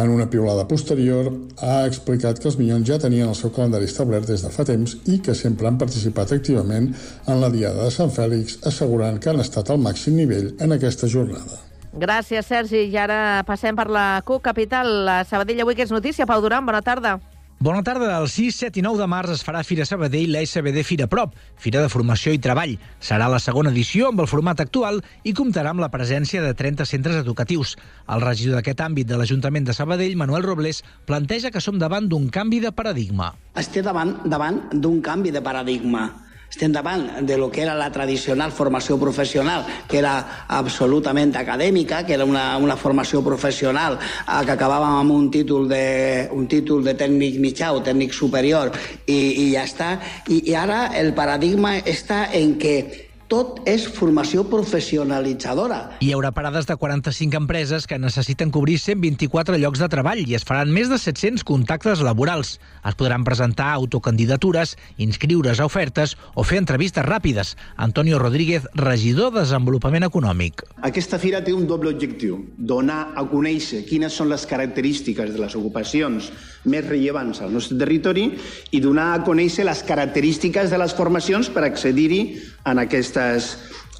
En 0.00 0.10
una 0.10 0.28
piulada 0.30 0.68
posterior, 0.68 1.32
ha 1.58 1.80
explicat 1.86 2.38
que 2.38 2.46
els 2.48 2.58
Minyons 2.60 2.86
ja 2.88 3.00
tenien 3.02 3.28
el 3.28 3.38
seu 3.38 3.50
calendari 3.54 3.88
establert 3.90 4.28
des 4.30 4.44
de 4.44 4.52
fa 4.54 4.64
temps 4.68 4.94
i 5.10 5.18
que 5.24 5.34
sempre 5.34 5.68
han 5.68 5.80
participat 5.80 6.36
activament 6.36 6.92
en 7.26 7.42
la 7.42 7.50
Diada 7.50 7.88
de 7.88 7.94
Sant 7.94 8.14
Fèlix, 8.14 8.60
assegurant 8.70 9.18
que 9.18 9.32
han 9.32 9.42
estat 9.42 9.70
al 9.70 9.82
màxim 9.82 10.16
nivell 10.16 10.54
en 10.60 10.78
aquesta 10.78 11.10
jornada. 11.10 11.69
Gràcies, 11.92 12.46
Sergi. 12.46 12.84
I 12.86 12.96
ara 12.96 13.42
passem 13.46 13.74
per 13.76 13.88
la 13.90 14.22
CUC 14.24 14.42
Capital. 14.42 14.92
La 15.06 15.24
Sabadell 15.26 15.60
avui 15.64 15.74
que 15.74 15.82
és 15.82 15.90
notícia. 15.90 16.26
Pau 16.26 16.40
Duran, 16.40 16.66
bona 16.66 16.82
tarda. 16.86 17.18
Bona 17.60 17.82
tarda. 17.84 18.14
El 18.16 18.28
6, 18.32 18.56
7 18.56 18.80
i 18.80 18.82
9 18.86 18.96
de 19.02 19.06
març 19.10 19.34
es 19.34 19.42
farà 19.44 19.60
Fira 19.68 19.84
Sabadell, 19.84 20.30
la 20.32 20.40
SBD 20.40 20.80
Fira 20.80 21.08
Prop, 21.12 21.34
Fira 21.60 21.82
de 21.82 21.90
Formació 21.92 22.32
i 22.32 22.38
Treball. 22.40 22.78
Serà 23.04 23.26
la 23.28 23.40
segona 23.42 23.68
edició 23.68 24.08
amb 24.08 24.22
el 24.24 24.30
format 24.30 24.62
actual 24.64 25.02
i 25.28 25.34
comptarà 25.36 25.74
amb 25.74 25.84
la 25.84 25.90
presència 25.92 26.40
de 26.40 26.54
30 26.56 26.86
centres 26.88 27.20
educatius. 27.20 27.74
El 28.08 28.24
regidor 28.24 28.56
d'aquest 28.56 28.80
àmbit 28.80 29.10
de 29.10 29.18
l'Ajuntament 29.20 29.68
de 29.68 29.76
Sabadell, 29.76 30.16
Manuel 30.16 30.46
Robles, 30.48 30.80
planteja 31.04 31.50
que 31.50 31.60
som 31.60 31.76
davant 31.76 32.08
d'un 32.08 32.30
canvi 32.30 32.62
de 32.64 32.72
paradigma. 32.72 33.34
estem 33.54 33.84
davant, 33.84 34.16
davant 34.24 34.62
d'un 34.72 35.02
canvi 35.02 35.30
de 35.30 35.42
paradigma. 35.42 36.08
Estem 36.50 36.72
davant 36.74 37.22
de 37.22 37.36
lo 37.38 37.48
que 37.48 37.62
era 37.62 37.76
la 37.78 37.92
tradicional 37.94 38.50
formació 38.50 38.98
professional, 38.98 39.62
que 39.86 40.00
era 40.00 40.46
absolutament 40.48 41.36
acadèmica, 41.38 42.02
que 42.04 42.16
era 42.16 42.24
una, 42.26 42.56
una 42.58 42.76
formació 42.76 43.22
professional 43.22 44.00
eh, 44.00 44.40
que 44.44 44.56
acabàvem 44.56 44.96
amb 44.98 45.14
un 45.14 45.28
títol 45.30 45.68
de, 45.70 46.26
un 46.34 46.48
títol 46.50 46.82
de 46.82 46.96
tècnic 46.98 47.38
mitjà 47.38 47.70
o 47.70 47.84
tècnic 47.86 48.16
superior 48.18 48.74
i, 49.06 49.14
i 49.14 49.46
ja 49.54 49.62
està. 49.62 49.92
I, 50.26 50.42
I 50.50 50.58
ara 50.58 50.88
el 50.98 51.14
paradigma 51.14 51.76
està 51.86 52.24
en 52.34 52.58
que 52.58 53.09
tot 53.30 53.60
és 53.70 53.84
formació 53.94 54.42
professionalitzadora. 54.50 55.78
Hi 56.02 56.10
haurà 56.16 56.32
parades 56.34 56.66
de 56.66 56.74
45 56.76 57.38
empreses 57.38 57.86
que 57.86 57.98
necessiten 58.02 58.50
cobrir 58.50 58.80
124 58.82 59.58
llocs 59.62 59.78
de 59.78 59.88
treball 59.92 60.24
i 60.26 60.34
es 60.34 60.44
faran 60.46 60.72
més 60.74 60.90
de 60.90 60.98
700 60.98 61.46
contactes 61.46 62.02
laborals. 62.02 62.56
Es 62.82 62.98
podran 62.98 63.22
presentar 63.24 63.70
autocandidatures, 63.76 64.74
inscriure's 64.98 65.62
a 65.62 65.68
ofertes 65.70 66.16
o 66.34 66.42
fer 66.42 66.58
entrevistes 66.58 67.06
ràpides. 67.06 67.54
Antonio 67.76 68.18
Rodríguez, 68.18 68.66
regidor 68.74 69.30
de 69.30 69.44
Desenvolupament 69.44 70.04
Econòmic. 70.04 70.64
Aquesta 70.86 71.18
fira 71.22 71.40
té 71.44 71.54
un 71.54 71.68
doble 71.70 71.94
objectiu, 71.94 72.42
donar 72.58 73.12
a 73.14 73.24
conèixer 73.30 73.84
quines 73.86 74.14
són 74.18 74.28
les 74.32 74.42
característiques 74.46 75.30
de 75.30 75.40
les 75.40 75.54
ocupacions 75.56 76.32
més 76.66 76.84
rellevants 76.84 77.40
al 77.40 77.54
nostre 77.54 77.78
territori 77.80 78.26
i 78.74 78.82
donar 78.82 79.12
a 79.14 79.22
conèixer 79.24 79.64
les 79.64 79.84
característiques 79.86 80.70
de 80.70 80.80
les 80.82 80.94
formacions 80.98 81.48
per 81.54 81.64
accedir-hi 81.64 82.22
en 82.66 82.78
aquestes, 82.78 83.50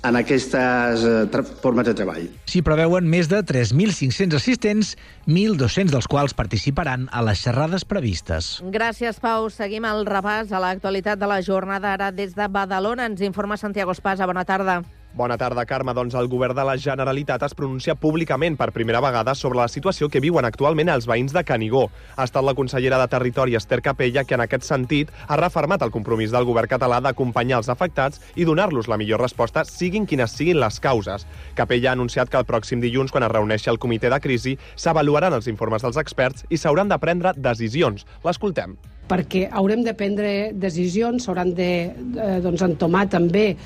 en 0.05 0.17
aquestes 0.17 1.05
eh, 1.05 1.43
formes 1.63 1.89
de 1.89 1.95
treball. 1.97 2.29
S'hi 2.51 2.63
preveuen 2.67 3.09
més 3.11 3.31
de 3.31 3.41
3.500 3.47 4.37
assistents, 4.39 4.95
1.200 5.27 5.93
dels 5.95 6.09
quals 6.11 6.37
participaran 6.37 7.09
a 7.13 7.25
les 7.27 7.43
xerrades 7.45 7.85
previstes. 7.89 8.59
Gràcies, 8.73 9.21
Pau. 9.23 9.51
Seguim 9.55 9.89
el 9.89 10.07
repàs 10.09 10.53
a 10.53 10.63
l'actualitat 10.63 11.21
de 11.21 11.31
la 11.31 11.43
jornada 11.43 11.95
ara 11.97 12.11
des 12.13 12.37
de 12.37 12.49
Badalona. 12.49 13.11
Ens 13.11 13.23
informa 13.25 13.61
Santiago 13.61 13.97
Espasa. 13.97 14.29
Bona 14.29 14.45
tarda. 14.45 14.83
Bona 15.13 15.37
tarda, 15.37 15.65
Carme. 15.67 15.91
Doncs 15.91 16.15
el 16.15 16.29
govern 16.31 16.55
de 16.55 16.63
la 16.65 16.77
Generalitat 16.79 17.43
es 17.43 17.55
pronuncia 17.59 17.97
públicament 17.99 18.55
per 18.57 18.71
primera 18.71 19.01
vegada 19.03 19.35
sobre 19.35 19.59
la 19.59 19.67
situació 19.69 20.07
que 20.09 20.21
viuen 20.23 20.47
actualment 20.47 20.93
els 20.93 21.09
veïns 21.11 21.35
de 21.35 21.43
Canigó. 21.45 21.89
Ha 22.15 22.29
estat 22.29 22.47
la 22.47 22.55
consellera 22.55 23.01
de 23.01 23.09
Territori, 23.11 23.57
Esther 23.59 23.81
Capella, 23.83 24.23
que 24.23 24.39
en 24.39 24.45
aquest 24.45 24.69
sentit 24.69 25.11
ha 25.27 25.39
refermat 25.41 25.83
el 25.83 25.91
compromís 25.91 26.31
del 26.31 26.47
govern 26.47 26.71
català 26.71 27.01
d'acompanyar 27.03 27.59
els 27.59 27.73
afectats 27.75 28.23
i 28.37 28.47
donar-los 28.47 28.87
la 28.87 29.01
millor 29.03 29.21
resposta, 29.21 29.67
siguin 29.67 30.07
quines 30.07 30.31
siguin 30.31 30.63
les 30.63 30.79
causes. 30.79 31.27
Capella 31.59 31.91
ha 31.91 31.99
anunciat 31.99 32.31
que 32.31 32.39
el 32.39 32.47
pròxim 32.47 32.81
dilluns, 32.81 33.11
quan 33.11 33.27
es 33.27 33.35
reuneixi 33.35 33.71
el 33.75 33.83
comitè 33.83 34.15
de 34.15 34.23
crisi, 34.23 34.57
s'avaluaran 34.77 35.35
els 35.35 35.51
informes 35.51 35.83
dels 35.83 35.99
experts 35.99 36.47
i 36.49 36.57
s'hauran 36.57 36.89
de 36.89 37.03
prendre 37.03 37.35
decisions. 37.37 38.07
L'escoltem. 38.23 38.79
perquè 39.11 39.49
haurem 39.51 39.81
de 39.83 39.91
prendre 39.99 40.53
decisions, 40.55 41.25
s'hauran 41.25 41.49
de 41.51 41.71
eh, 41.91 42.37
doncs, 42.45 42.63
entomar 42.63 43.09
també 43.11 43.57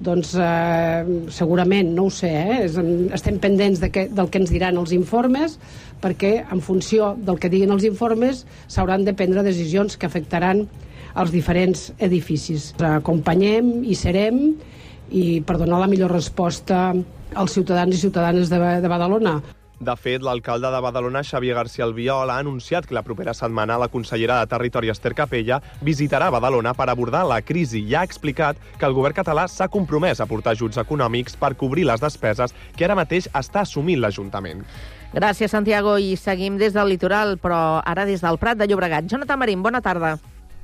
doncs, 0.00 0.34
eh, 0.34 1.04
segurament, 1.28 1.92
no 1.94 2.06
ho 2.08 2.10
sé, 2.10 2.32
eh, 2.32 3.08
estem 3.12 3.38
pendents 3.38 3.80
de 3.80 3.90
que, 3.92 4.08
del 4.08 4.30
que 4.30 4.40
ens 4.40 4.50
diran 4.50 4.80
els 4.80 4.92
informes, 4.96 5.58
perquè 6.00 6.46
en 6.50 6.60
funció 6.64 7.14
del 7.20 7.38
que 7.38 7.50
diguin 7.52 7.70
els 7.70 7.84
informes 7.84 8.46
s'hauran 8.66 9.04
de 9.04 9.14
prendre 9.14 9.44
decisions 9.44 9.96
que 9.96 10.08
afectaran 10.08 10.66
els 11.14 11.30
diferents 11.30 11.92
edificis. 11.98 12.72
Acompanyem 12.80 13.84
i 13.84 13.94
serem 13.94 14.54
i 15.10 15.40
per 15.42 15.58
donar 15.58 15.80
la 15.82 15.90
millor 15.90 16.12
resposta 16.14 16.94
als 17.34 17.52
ciutadans 17.52 17.94
i 17.94 18.00
ciutadanes 18.00 18.48
de, 18.48 18.58
de 18.80 18.88
Badalona. 18.88 19.40
De 19.80 19.94
fet, 19.96 20.20
l'alcalde 20.20 20.68
de 20.68 20.80
Badalona, 20.84 21.22
Xavier 21.24 21.54
García 21.56 21.86
Albiol, 21.86 22.28
ha 22.28 22.36
anunciat 22.42 22.84
que 22.84 22.92
la 22.92 23.00
propera 23.00 23.32
setmana 23.32 23.78
la 23.80 23.88
consellera 23.88 24.36
de 24.40 24.48
Territori, 24.50 24.90
Esther 24.92 25.14
Capella, 25.16 25.56
visitarà 25.80 26.26
Badalona 26.28 26.74
per 26.76 26.90
abordar 26.92 27.22
la 27.24 27.38
crisi 27.40 27.80
i 27.80 27.94
ha 27.96 28.02
explicat 28.04 28.60
que 28.76 28.84
el 28.84 28.92
govern 28.92 29.16
català 29.16 29.46
s'ha 29.48 29.70
compromès 29.72 30.20
a 30.20 30.26
portar 30.28 30.52
ajuts 30.52 30.76
econòmics 30.82 31.38
per 31.40 31.54
cobrir 31.56 31.86
les 31.88 32.04
despeses 32.04 32.52
que 32.76 32.84
ara 32.84 32.98
mateix 32.98 33.30
està 33.32 33.62
assumint 33.64 34.02
l'Ajuntament. 34.04 34.60
Gràcies, 35.14 35.48
Santiago. 35.48 35.96
I 35.96 36.12
seguim 36.20 36.60
des 36.60 36.76
del 36.76 36.92
litoral, 36.92 37.38
però 37.40 37.80
ara 37.80 38.04
des 38.04 38.20
del 38.20 38.36
Prat 38.36 38.60
de 38.60 38.68
Llobregat. 38.68 39.08
Jonathan 39.08 39.40
Marín, 39.40 39.64
bona 39.64 39.80
tarda. 39.80 40.18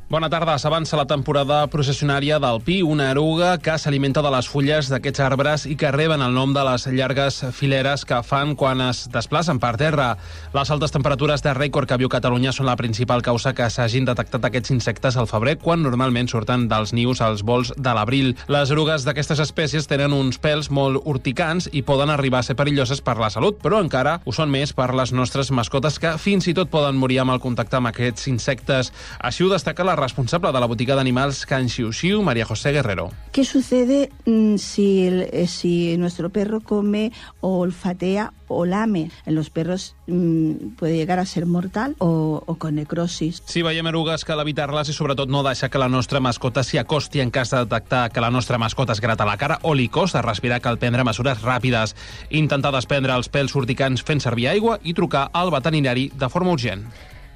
Bona 0.06 0.28
tarda. 0.30 0.54
S'avança 0.54 0.94
la 0.94 1.08
temporada 1.10 1.64
processionària 1.66 2.36
del 2.38 2.60
pi, 2.62 2.76
una 2.86 3.08
eruga 3.10 3.56
que 3.58 3.74
s'alimenta 3.74 4.22
de 4.22 4.30
les 4.30 4.46
fulles 4.46 4.86
d'aquests 4.86 5.22
arbres 5.24 5.64
i 5.66 5.74
que 5.74 5.88
reben 5.90 6.22
el 6.22 6.30
nom 6.30 6.52
de 6.54 6.62
les 6.62 6.84
llargues 6.94 7.40
fileres 7.50 8.04
que 8.06 8.20
fan 8.22 8.52
quan 8.54 8.84
es 8.84 9.08
desplacen 9.10 9.58
per 9.58 9.72
terra. 9.80 10.12
Les 10.54 10.70
altes 10.70 10.94
temperatures 10.94 11.42
de 11.42 11.54
rècord 11.58 11.90
que 11.90 11.98
viu 11.98 12.06
Catalunya 12.08 12.52
són 12.54 12.70
la 12.70 12.76
principal 12.78 13.24
causa 13.26 13.50
que 13.50 13.66
s'hagin 13.66 14.06
detectat 14.06 14.46
aquests 14.46 14.70
insectes 14.76 15.18
al 15.18 15.26
febrer, 15.26 15.56
quan 15.58 15.82
normalment 15.82 16.30
surten 16.30 16.68
dels 16.70 16.94
nius 16.94 17.20
als 17.20 17.42
vols 17.42 17.74
de 17.74 17.96
l'abril. 17.98 18.36
Les 18.46 18.70
erugues 18.70 19.02
d'aquestes 19.02 19.42
espècies 19.42 19.90
tenen 19.90 20.14
uns 20.14 20.38
pèls 20.38 20.70
molt 20.70 21.02
urticants 21.02 21.66
i 21.72 21.82
poden 21.82 22.14
arribar 22.14 22.44
a 22.44 22.46
ser 22.46 22.54
perilloses 22.54 23.02
per 23.02 23.16
la 23.18 23.32
salut, 23.34 23.58
però 23.58 23.82
encara 23.82 24.20
ho 24.22 24.30
són 24.38 24.54
més 24.54 24.70
per 24.70 24.92
les 24.94 25.10
nostres 25.10 25.50
mascotes 25.50 25.98
que 25.98 26.14
fins 26.14 26.46
i 26.46 26.54
tot 26.54 26.70
poden 26.70 26.94
morir 26.94 27.24
amb 27.24 27.34
el 27.34 27.42
contacte 27.42 27.82
amb 27.82 27.90
aquests 27.90 28.30
insectes. 28.30 28.94
Així 29.18 29.42
ho 29.42 29.50
destaca 29.50 29.82
la 29.82 29.95
responsable 29.96 30.52
de 30.52 30.60
la 30.60 30.66
botiga 30.66 30.94
d'animals 30.94 31.44
Can 31.46 31.68
Xiu 31.68 31.92
Xiu, 31.92 32.22
María 32.22 32.44
José 32.44 32.72
Guerrero. 32.72 33.10
¿Qué 33.32 33.44
sucede 33.44 34.10
mm, 34.26 34.56
si, 34.56 35.06
el- 35.06 35.28
eh, 35.32 35.46
si 35.46 35.96
nuestro 35.98 36.30
perro 36.30 36.60
come 36.60 37.12
o 37.40 37.58
olfatea 37.58 38.32
o 38.48 38.64
lame? 38.64 39.10
En 39.26 39.34
los 39.34 39.50
perros 39.50 39.94
mm, 40.06 40.76
puede 40.78 40.96
llegar 40.96 41.18
a 41.18 41.26
ser 41.26 41.46
mortal 41.46 41.96
o, 41.98 42.42
o 42.46 42.54
con 42.56 42.74
necrosis. 42.76 43.42
Si 43.46 43.62
veiem 43.62 43.86
erugues, 43.86 44.24
cal 44.24 44.40
evitar-les 44.40 44.88
i 44.88 44.94
sobretot 44.94 45.28
no 45.28 45.42
deixar 45.42 45.70
que 45.70 45.78
la 45.82 45.88
nostra 45.88 46.20
mascota 46.20 46.62
s'hi 46.62 46.78
acosti 46.78 47.20
en 47.20 47.30
cas 47.30 47.50
de 47.50 47.64
detectar 47.64 48.10
que 48.12 48.20
la 48.20 48.30
nostra 48.30 48.58
mascota 48.58 48.92
es 48.92 49.00
grata 49.00 49.24
la 49.26 49.36
cara 49.36 49.58
o 49.62 49.74
li 49.74 49.88
costa 49.88 50.22
respirar, 50.22 50.60
cal 50.60 50.78
prendre 50.78 51.04
mesures 51.04 51.42
ràpides. 51.42 51.96
Intentar 52.30 52.72
desprendre 52.72 53.14
els 53.16 53.28
pèls 53.30 53.54
urticants 53.56 54.02
fent 54.06 54.20
servir 54.20 54.48
aigua 54.48 54.78
i 54.84 54.94
trucar 54.94 55.28
al 55.32 55.50
veterinari 55.50 56.10
de 56.14 56.28
forma 56.28 56.52
urgent. 56.52 56.86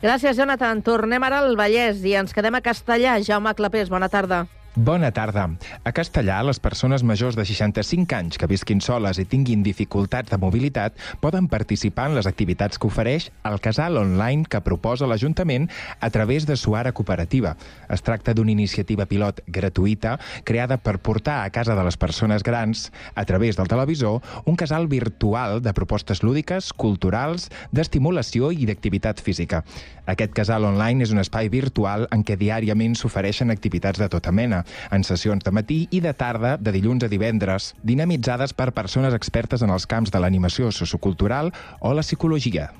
Gràcies, 0.00 0.38
Jonathan. 0.38 0.80
Tornem 0.80 1.24
ara 1.26 1.42
al 1.44 1.58
Vallès 1.60 2.00
i 2.08 2.14
ens 2.16 2.32
quedem 2.32 2.56
a 2.56 2.62
Castellà. 2.64 3.18
Jaume 3.20 3.52
Clapés, 3.58 3.92
bona 3.92 4.08
tarda. 4.08 4.46
Bona 4.80 5.10
tarda. 5.12 5.42
A 5.84 5.90
Castellà, 5.92 6.38
les 6.46 6.56
persones 6.62 7.02
majors 7.04 7.36
de 7.36 7.44
65 7.44 8.14
anys 8.16 8.38
que 8.40 8.46
visquin 8.48 8.78
soles 8.80 9.18
i 9.20 9.26
tinguin 9.28 9.60
dificultats 9.60 10.32
de 10.32 10.38
mobilitat 10.40 10.94
poden 11.20 11.50
participar 11.52 12.06
en 12.08 12.14
les 12.16 12.24
activitats 12.30 12.80
que 12.80 12.88
ofereix 12.88 13.26
el 13.44 13.60
casal 13.60 13.98
online 14.00 14.48
que 14.48 14.62
proposa 14.64 15.08
l'Ajuntament 15.10 15.66
a 16.00 16.08
través 16.08 16.46
de 16.48 16.56
Suara 16.56 16.94
Cooperativa. 16.96 17.58
Es 17.92 18.00
tracta 18.06 18.32
d'una 18.32 18.54
iniciativa 18.54 19.04
pilot 19.10 19.42
gratuïta 19.52 20.14
creada 20.48 20.80
per 20.80 20.96
portar 20.96 21.42
a 21.42 21.52
casa 21.52 21.76
de 21.76 21.84
les 21.84 22.00
persones 22.00 22.46
grans, 22.46 22.86
a 23.12 23.26
través 23.28 23.60
del 23.60 23.68
televisor, 23.68 24.22
un 24.46 24.56
casal 24.56 24.88
virtual 24.88 25.60
de 25.60 25.76
propostes 25.76 26.24
lúdiques, 26.24 26.72
culturals, 26.72 27.50
d'estimulació 27.68 28.48
i 28.48 28.64
d'activitat 28.64 29.20
física. 29.20 29.60
Aquest 30.08 30.32
casal 30.32 30.64
online 30.64 31.04
és 31.04 31.12
un 31.12 31.20
espai 31.20 31.52
virtual 31.52 32.08
en 32.16 32.24
què 32.24 32.40
diàriament 32.40 32.96
s'ofereixen 32.96 33.52
activitats 33.52 34.00
de 34.00 34.08
tota 34.08 34.32
mena, 34.32 34.64
en 34.90 35.06
sessions 35.06 35.44
de 35.44 35.54
matí 35.54 35.80
i 35.90 36.02
de 36.04 36.12
tarda, 36.14 36.56
de 36.56 36.74
dilluns 36.74 37.04
a 37.04 37.10
divendres, 37.12 37.74
dinamitzades 37.82 38.54
per 38.54 38.72
persones 38.76 39.16
expertes 39.16 39.62
en 39.62 39.70
els 39.70 39.86
camps 39.86 40.10
de 40.10 40.20
l'animació 40.20 40.70
sociocultural 40.74 41.52
o 41.80 41.94
la 41.94 42.06
psicologia. 42.06 42.70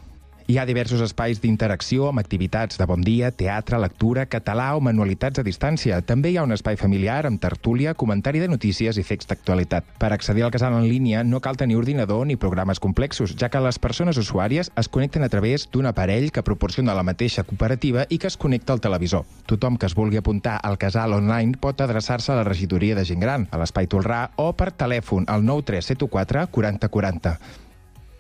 Hi 0.51 0.57
ha 0.59 0.65
diversos 0.67 0.99
espais 1.05 1.39
d'interacció 1.39 2.09
amb 2.09 2.19
activitats 2.19 2.79
de 2.81 2.87
bon 2.91 3.05
dia, 3.07 3.29
teatre, 3.31 3.79
lectura, 3.79 4.25
català 4.27 4.65
o 4.75 4.81
manualitats 4.83 5.39
a 5.39 5.45
distància. 5.47 6.01
També 6.03 6.33
hi 6.33 6.41
ha 6.41 6.43
un 6.43 6.51
espai 6.57 6.75
familiar 6.81 7.21
amb 7.29 7.39
tertúlia, 7.39 7.93
comentari 7.95 8.43
de 8.43 8.49
notícies 8.51 8.99
i 8.99 9.05
fets 9.07 9.31
d'actualitat. 9.31 9.87
Per 10.03 10.11
accedir 10.11 10.43
al 10.43 10.51
casal 10.51 10.75
en 10.81 10.89
línia 10.91 11.23
no 11.23 11.39
cal 11.39 11.61
tenir 11.61 11.79
ordinador 11.79 12.27
ni 12.27 12.35
programes 12.35 12.83
complexos, 12.83 13.37
ja 13.39 13.47
que 13.47 13.63
les 13.63 13.79
persones 13.79 14.19
usuàries 14.19 14.73
es 14.75 14.91
connecten 14.91 15.23
a 15.23 15.31
través 15.31 15.69
d'un 15.71 15.87
aparell 15.87 16.33
que 16.35 16.43
proporciona 16.43 16.99
la 16.99 17.07
mateixa 17.07 17.47
cooperativa 17.47 18.09
i 18.11 18.19
que 18.19 18.27
es 18.27 18.41
connecta 18.49 18.75
al 18.75 18.83
televisor. 18.83 19.23
Tothom 19.47 19.79
que 19.79 19.87
es 19.87 19.95
vulgui 19.95 20.19
apuntar 20.19 20.59
al 20.59 20.83
casal 20.83 21.15
online 21.15 21.63
pot 21.63 21.79
adreçar-se 21.79 22.35
a 22.35 22.43
la 22.43 22.49
regidoria 22.51 22.99
de 22.99 23.07
gent 23.07 23.23
gran, 23.23 23.47
a 23.55 23.63
l'Espai 23.63 23.87
Tolrà 23.87 24.25
o 24.35 24.51
per 24.51 24.73
telèfon 24.75 25.31
al 25.31 25.47
93714 25.47 26.49
4040. 26.51 27.70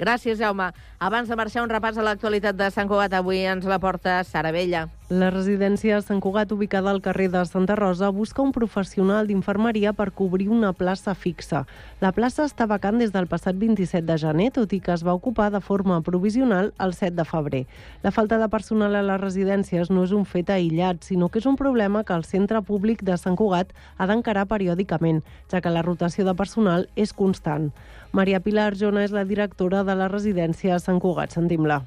Gràcies, 0.01 0.39
Jaume. 0.41 0.71
Abans 0.99 1.29
de 1.29 1.37
marxar, 1.37 1.61
un 1.61 1.69
repàs 1.69 1.99
a 2.01 2.07
l'actualitat 2.07 2.57
de 2.57 2.71
Sant 2.73 2.89
Cugat. 2.89 3.13
Avui 3.19 3.45
ens 3.45 3.69
la 3.69 3.79
porta 3.83 4.23
Sara 4.25 4.53
Vella. 4.57 4.87
La 5.11 5.27
residència 5.35 5.97
Sant 6.07 6.21
Cugat, 6.23 6.53
ubicada 6.55 6.93
al 6.95 7.01
carrer 7.03 7.25
de 7.33 7.41
Santa 7.43 7.75
Rosa, 7.75 8.13
busca 8.15 8.45
un 8.45 8.53
professional 8.55 9.27
d'infermeria 9.27 9.91
per 9.93 10.13
cobrir 10.15 10.47
una 10.55 10.71
plaça 10.73 11.17
fixa. 11.19 11.65
La 11.99 12.13
plaça 12.15 12.45
està 12.47 12.69
vacant 12.71 13.03
des 13.03 13.11
del 13.11 13.27
passat 13.27 13.59
27 13.59 14.07
de 14.07 14.17
gener, 14.23 14.53
tot 14.55 14.71
i 14.71 14.79
que 14.79 14.95
es 14.95 15.03
va 15.03 15.17
ocupar 15.19 15.49
de 15.51 15.59
forma 15.61 15.99
provisional 16.07 16.71
el 16.79 16.95
7 16.95 17.17
de 17.19 17.27
febrer. 17.27 17.65
La 18.05 18.15
falta 18.15 18.39
de 18.39 18.49
personal 18.55 18.95
a 18.95 19.03
les 19.03 19.21
residències 19.21 19.91
no 19.91 20.07
és 20.07 20.15
un 20.15 20.23
fet 20.23 20.55
aïllat, 20.55 21.03
sinó 21.03 21.27
que 21.27 21.43
és 21.43 21.51
un 21.51 21.59
problema 21.59 22.05
que 22.05 22.15
el 22.15 22.23
centre 22.23 22.63
públic 22.63 23.03
de 23.03 23.19
Sant 23.19 23.35
Cugat 23.35 23.75
ha 23.99 24.07
d'encarar 24.07 24.47
periòdicament, 24.47 25.25
ja 25.51 25.59
que 25.59 25.75
la 25.75 25.83
rotació 25.83 26.23
de 26.23 26.39
personal 26.39 26.87
és 26.95 27.11
constant. 27.11 27.73
Maria 28.13 28.39
Pilar 28.39 28.77
Jona 28.79 29.03
és 29.03 29.11
la 29.11 29.27
directora 29.27 29.83
de 29.83 29.99
la 29.99 30.07
residència 30.07 30.79
Sant 30.79 31.03
Cugat. 31.03 31.35
Sentim-la. 31.35 31.83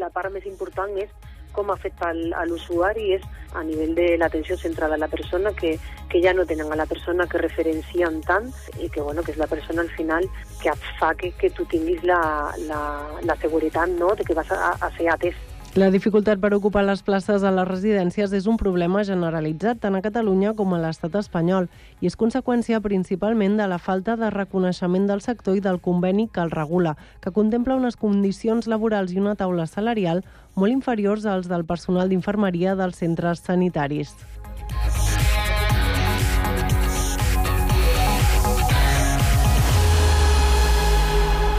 la 0.00 0.08
part 0.08 0.32
més 0.32 0.44
important 0.48 0.92
és 0.96 1.12
com 1.56 1.72
afecta 1.72 2.10
al, 2.12 2.20
a 2.36 2.44
l'usuari 2.46 3.14
és 3.16 3.24
a 3.56 3.62
nivell 3.64 3.94
de 3.96 4.06
l'atenció 4.20 4.56
centrada 4.60 4.94
a 4.94 5.00
la 5.00 5.08
persona, 5.08 5.52
que, 5.56 5.76
que 6.12 6.20
ja 6.22 6.34
no 6.36 6.44
tenen 6.46 6.70
a 6.72 6.76
la 6.76 6.86
persona 6.86 7.26
que 7.26 7.40
referencien 7.40 8.20
tant 8.28 8.50
i 8.76 8.90
que, 8.92 9.00
bueno, 9.00 9.24
que 9.24 9.32
és 9.32 9.40
la 9.40 9.48
persona 9.48 9.82
al 9.82 9.92
final 9.96 10.28
que 10.60 10.72
et 10.72 10.88
fa 11.00 11.14
que, 11.16 11.32
que 11.40 11.50
tu 11.56 11.64
tinguis 11.72 12.04
la, 12.04 12.20
la, 12.68 12.80
la 13.24 13.36
seguretat 13.40 13.96
no? 13.96 14.14
de 14.14 14.28
que 14.28 14.36
vas 14.36 14.52
a, 14.52 14.74
a 14.76 14.92
ser 14.98 15.08
atès. 15.14 15.38
La 15.76 15.90
dificultat 15.92 16.40
per 16.40 16.54
ocupar 16.56 16.86
les 16.88 17.02
places 17.04 17.42
a 17.44 17.50
les 17.52 17.66
residències 17.68 18.32
és 18.32 18.46
un 18.48 18.56
problema 18.56 19.02
generalitzat 19.04 19.82
tant 19.82 19.98
a 19.98 20.00
Catalunya 20.00 20.54
com 20.56 20.70
a 20.72 20.78
l'estat 20.80 21.18
espanyol 21.20 21.66
i 22.00 22.08
és 22.08 22.16
conseqüència 22.16 22.80
principalment 22.80 23.58
de 23.60 23.66
la 23.68 23.76
falta 23.76 24.14
de 24.16 24.30
reconeixement 24.32 25.04
del 25.04 25.20
sector 25.20 25.58
i 25.58 25.60
del 25.60 25.76
conveni 25.84 26.30
que 26.32 26.40
el 26.40 26.54
regula, 26.54 26.94
que 27.20 27.28
contempla 27.28 27.76
unes 27.76 28.00
condicions 28.00 28.70
laborals 28.72 29.12
i 29.12 29.20
una 29.20 29.34
taula 29.36 29.66
salarial 29.68 30.24
molt 30.54 30.72
inferiors 30.72 31.28
als 31.28 31.52
del 31.52 31.66
personal 31.68 32.08
d'infermeria 32.08 32.72
dels 32.72 32.96
centres 32.96 33.44
sanitaris. 33.44 34.16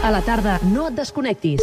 A 0.02 0.10
la 0.10 0.26
tarda, 0.26 0.58
no 0.74 0.90
et 0.90 0.98
desconnectis. 0.98 1.62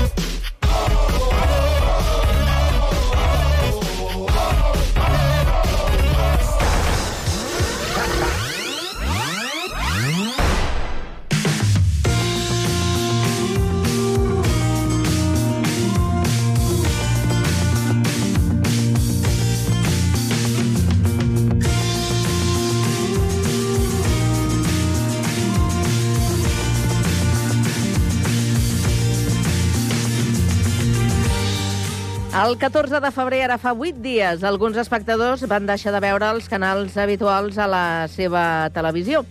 El 32.51 32.57
14 32.57 32.99
de 32.99 33.09
febrer, 33.15 33.37
ara 33.45 33.55
fa 33.55 33.71
8 33.71 34.01
dies, 34.03 34.41
alguns 34.43 34.75
espectadors 34.75 35.45
van 35.47 35.63
deixar 35.69 35.93
de 35.95 36.01
veure 36.03 36.33
els 36.33 36.49
canals 36.51 36.97
habituals 36.99 37.55
a 37.55 37.63
la 37.71 37.83
seva 38.11 38.67
televisió. 38.75 39.21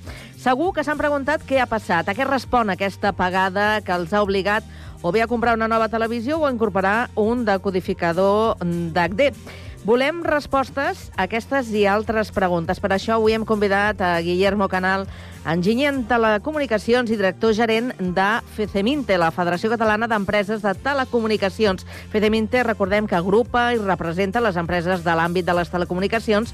Segur 0.41 0.71
que 0.73 0.81
s'han 0.87 0.97
preguntat 0.97 1.45
què 1.45 1.59
ha 1.61 1.67
passat, 1.69 2.09
a 2.09 2.15
què 2.17 2.25
respon 2.25 2.73
aquesta 2.73 3.13
pagada 3.13 3.83
que 3.85 3.93
els 3.93 4.15
ha 4.17 4.23
obligat 4.25 4.65
o 5.03 5.13
bé 5.13 5.21
a 5.21 5.29
comprar 5.29 5.53
una 5.59 5.69
nova 5.69 5.91
televisió 5.93 6.39
o 6.41 6.47
a 6.49 6.55
incorporar 6.55 7.11
un 7.13 7.45
decodificador 7.45 8.57
d'HD. 8.65 9.35
Volem 9.81 10.19
respostes 10.21 11.07
a 11.17 11.25
aquestes 11.25 11.71
i 11.73 11.87
altres 11.89 12.29
preguntes. 12.37 12.77
Per 12.85 12.91
això 12.93 13.15
avui 13.15 13.33
hem 13.33 13.47
convidat 13.49 14.03
a 14.05 14.11
Guillermo 14.21 14.67
Canal, 14.69 15.07
enginyer 15.49 15.89
en 15.89 16.03
telecomunicacions 16.05 17.09
i 17.09 17.17
director 17.17 17.55
gerent 17.57 17.89
de 17.97 18.27
FECEMINTE, 18.59 19.17
la 19.17 19.31
Federació 19.33 19.71
Catalana 19.73 20.05
d'Empreses 20.11 20.61
de 20.61 20.75
Telecomunicacions. 20.85 21.87
FECEMINTE, 22.13 22.61
recordem 22.69 23.09
que 23.09 23.17
agrupa 23.17 23.71
i 23.73 23.81
representa 23.81 24.45
les 24.45 24.61
empreses 24.61 25.01
de 25.01 25.17
l'àmbit 25.17 25.49
de 25.49 25.57
les 25.57 25.73
telecomunicacions 25.73 26.53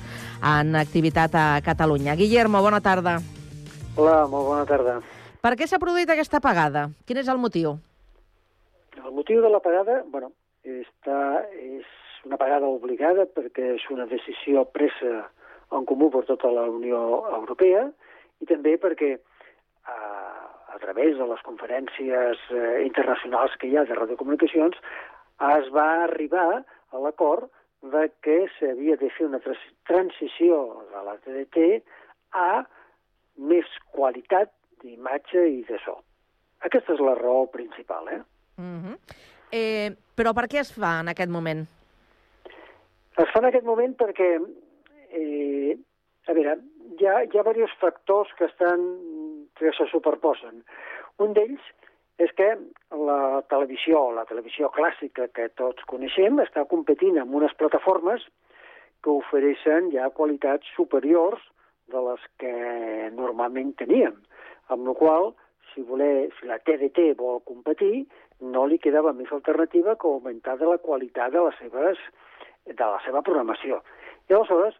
en 0.54 0.78
activitat 0.78 1.34
a 1.34 1.48
Catalunya. 1.66 2.14
Guillermo, 2.14 2.62
bona 2.62 2.78
tarda. 2.80 3.18
Hola, 3.96 4.22
molt 4.30 4.52
bona 4.52 4.70
tarda. 4.70 5.00
Per 5.42 5.56
què 5.58 5.66
s'ha 5.66 5.82
produït 5.82 6.14
aquesta 6.14 6.38
pagada? 6.38 6.92
Quin 7.10 7.18
és 7.18 7.26
el 7.26 7.42
motiu? 7.42 7.74
El 9.02 9.10
motiu 9.18 9.42
de 9.42 9.50
la 9.50 9.58
pagada, 9.58 10.04
bueno, 10.14 10.30
està, 10.62 11.42
és 11.58 11.95
una 12.26 12.38
pagada 12.40 12.66
obligada 12.66 13.26
perquè 13.36 13.74
és 13.76 13.86
una 13.94 14.06
decisió 14.10 14.64
presa 14.74 15.26
en 15.74 15.86
comú 15.86 16.10
per 16.10 16.24
tota 16.28 16.50
la 16.52 16.66
Unió 16.70 17.00
Europea 17.38 17.86
i 18.42 18.48
també 18.50 18.76
perquè 18.82 19.14
a, 19.16 19.98
a 20.74 20.78
través 20.82 21.16
de 21.18 21.26
les 21.26 21.42
conferències 21.46 22.42
eh, 22.50 22.82
internacionals 22.84 23.54
que 23.60 23.70
hi 23.70 23.76
ha 23.78 23.86
de 23.88 23.98
radiocomunicacions 23.98 24.78
es 25.56 25.70
va 25.74 25.86
arribar 26.06 26.48
a 26.92 27.02
l'acord 27.02 27.50
de 27.82 28.08
que 28.24 28.38
s'havia 28.56 28.96
de 28.96 29.10
fer 29.14 29.28
una 29.28 29.40
trans- 29.44 29.70
transició 29.86 30.60
de 30.92 31.04
la 31.06 31.16
TDT 31.22 31.66
a 32.32 32.64
més 33.36 33.68
qualitat 33.92 34.52
d'imatge 34.82 35.44
i 35.52 35.62
de 35.68 35.78
so. 35.84 35.98
Aquesta 36.64 36.96
és 36.96 37.02
la 37.04 37.14
raó 37.14 37.46
principal, 37.52 38.08
eh? 38.08 38.20
Mm 38.56 38.80
-hmm. 38.82 38.96
eh, 39.52 39.90
però 40.16 40.32
per 40.34 40.48
què 40.48 40.60
es 40.60 40.72
fa 40.72 41.00
en 41.00 41.08
aquest 41.08 41.30
moment? 41.30 41.66
Es 43.16 43.30
fa 43.32 43.40
en 43.40 43.48
aquest 43.48 43.64
moment 43.64 43.94
perquè, 43.96 44.30
eh, 45.16 45.76
a 46.28 46.34
veure, 46.36 46.56
hi 46.98 47.06
ha, 47.06 47.22
hi 47.24 47.38
ha 47.38 47.44
diversos 47.46 47.76
factors 47.80 48.32
que 48.36 48.44
estan 48.50 48.82
que 49.56 49.72
se 49.72 49.86
superposen. 49.88 50.60
Un 51.24 51.32
d'ells 51.36 51.62
és 52.20 52.32
que 52.36 52.48
la 53.08 53.42
televisió, 53.48 54.10
la 54.12 54.26
televisió 54.28 54.68
clàssica 54.74 55.30
que 55.36 55.48
tots 55.60 55.88
coneixem, 55.88 56.42
està 56.44 56.66
competint 56.68 57.16
amb 57.20 57.34
unes 57.40 57.56
plataformes 57.56 58.24
que 59.00 59.12
ofereixen 59.12 59.90
ja 59.94 60.12
qualitats 60.12 60.68
superiors 60.76 61.40
de 61.92 62.02
les 62.08 62.22
que 62.42 62.54
normalment 63.16 63.72
teníem. 63.80 64.16
Amb 64.68 64.88
la 64.88 64.96
qual 65.00 65.32
si, 65.72 65.84
voler, 65.88 66.28
si 66.36 66.48
la 66.50 66.58
TDT 66.58 67.12
vol 67.16 67.40
competir, 67.48 68.06
no 68.40 68.66
li 68.68 68.80
quedava 68.82 69.16
més 69.16 69.32
alternativa 69.32 69.96
que 69.96 70.08
augmentar 70.08 70.56
de 70.60 70.68
la 70.68 70.80
qualitat 70.84 71.32
de 71.32 71.44
les 71.46 71.60
seves 71.62 72.00
de 72.66 72.90
la 72.92 73.00
seva 73.04 73.22
programació. 73.22 73.80
I 74.28 74.34
aleshores, 74.34 74.76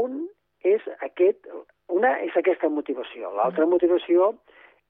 un 0.00 0.26
és 0.66 0.82
aquest, 1.04 1.46
una 1.92 2.16
és 2.24 2.36
aquesta 2.36 2.68
motivació. 2.72 3.30
L'altra 3.36 3.68
motivació 3.68 4.32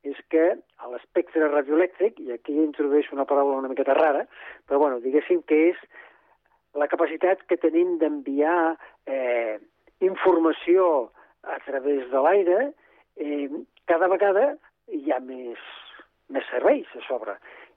és 0.06 0.18
que 0.30 0.44
a 0.54 0.90
l'espectre 0.92 1.48
radioelèctric, 1.50 2.20
i 2.22 2.32
aquí 2.36 2.54
introdueixo 2.62 3.14
una 3.16 3.26
paraula 3.26 3.58
una 3.58 3.70
miqueta 3.72 3.96
rara, 3.98 4.26
però 4.66 4.78
bueno, 4.82 5.00
diguéssim 5.02 5.42
que 5.50 5.62
és 5.72 5.80
la 6.76 6.88
capacitat 6.92 7.42
que 7.48 7.58
tenim 7.58 7.96
d'enviar 7.98 8.76
eh, 9.08 9.58
informació 10.04 11.10
a 11.42 11.58
través 11.66 12.06
de 12.12 12.22
l'aire, 12.22 12.58
eh, 13.16 13.48
cada 13.90 14.08
vegada 14.12 14.52
hi 14.92 15.10
ha 15.10 15.20
més, 15.24 15.62
més 16.30 16.46
serveis 16.52 16.90
a 16.94 17.02
sobre. 17.08 17.36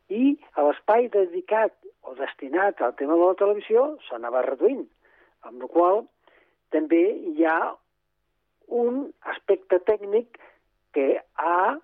I 0.10 0.38
l'espai 0.58 1.10
dedicat 1.14 1.74
o 2.02 2.16
destinat 2.18 2.82
al 2.82 2.96
tema 2.98 3.18
de 3.18 3.28
la 3.28 3.38
televisió 3.38 3.86
s'anava 4.08 4.42
reduint, 4.46 4.86
amb 5.46 5.62
la 5.62 5.70
qual 5.70 6.02
també 6.74 7.04
hi 7.34 7.46
ha 7.46 7.76
un 8.70 9.10
aspecte 9.34 9.80
tècnic 9.86 10.38
que 10.94 11.22
ha, 11.38 11.78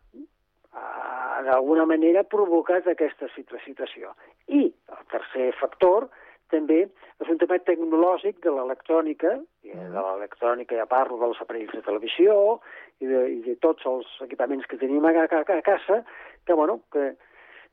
ha 0.74 1.42
d'alguna 1.46 1.86
manera 1.86 2.24
provocat 2.24 2.88
aquesta 2.88 3.30
situa- 3.36 3.62
situació. 3.66 4.14
I 4.48 4.70
el 4.70 5.04
tercer 5.14 5.52
factor 5.60 6.10
també 6.54 6.86
és 6.86 7.30
un 7.32 7.40
tema 7.42 7.58
tecnològic 7.68 8.42
de 8.44 8.54
l'electrònica, 8.54 9.36
de 9.66 10.02
l'electrònica 10.02 10.78
ja 10.78 10.86
parlo 10.90 11.18
dels 11.22 11.42
aparells 11.42 11.74
de 11.74 11.82
televisió 11.86 12.60
i 13.02 13.10
de, 13.10 13.22
i 13.38 13.40
de 13.48 13.56
tots 13.62 13.86
els 13.90 14.10
equipaments 14.26 14.68
que 14.70 14.78
tenim 14.82 15.06
a, 15.06 15.14
a, 15.26 15.42
a 15.42 15.62
casa, 15.66 16.04
que, 16.46 16.54
bueno, 16.54 16.82
que 16.94 17.16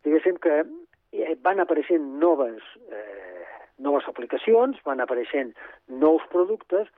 diguéssim 0.04 0.38
que 0.42 0.62
eh, 0.62 1.36
van 1.44 1.62
apareixent 1.62 2.04
noves, 2.22 2.64
eh, 2.90 3.46
noves 3.78 4.08
aplicacions, 4.08 4.80
van 4.84 5.00
apareixent 5.00 5.54
nous 5.88 6.24
productes 6.32 6.90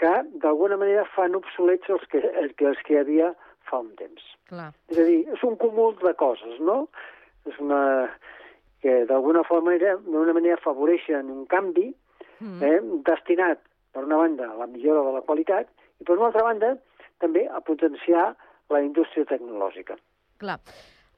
que 0.00 0.12
d'alguna 0.42 0.78
manera 0.80 1.04
fan 1.14 1.36
obsolets 1.36 1.88
els 1.92 2.04
que, 2.08 2.20
els 2.20 2.54
que, 2.56 2.70
els 2.72 2.82
que 2.86 2.94
hi 2.94 3.00
havia 3.02 3.32
fa 3.68 3.82
un 3.84 3.94
temps. 3.98 4.22
Clar. 4.48 4.70
És 4.88 4.98
a 4.98 5.04
dir, 5.06 5.22
és 5.28 5.42
un 5.46 5.56
cúmul 5.60 5.98
de 6.00 6.14
coses, 6.18 6.60
no? 6.60 6.86
És 7.46 7.58
una 7.60 8.08
que 8.80 9.04
d'alguna 9.04 9.42
forma 9.44 9.76
d'una 9.76 10.32
manera 10.32 10.56
afavoreixen 10.56 11.28
un 11.28 11.44
canvi 11.46 11.90
Mm. 12.40 12.62
eh, 12.62 12.80
destinat, 13.04 13.60
per 13.92 14.04
una 14.04 14.16
banda, 14.16 14.50
a 14.50 14.56
la 14.56 14.66
millora 14.66 15.02
de 15.04 15.12
la 15.18 15.24
qualitat 15.28 15.68
i, 16.00 16.04
per 16.04 16.16
una 16.16 16.30
altra 16.30 16.44
banda, 16.46 16.70
també 17.20 17.46
a 17.48 17.60
potenciar 17.60 18.30
la 18.72 18.80
indústria 18.80 19.26
tecnològica. 19.28 19.98
Clar. 20.40 20.56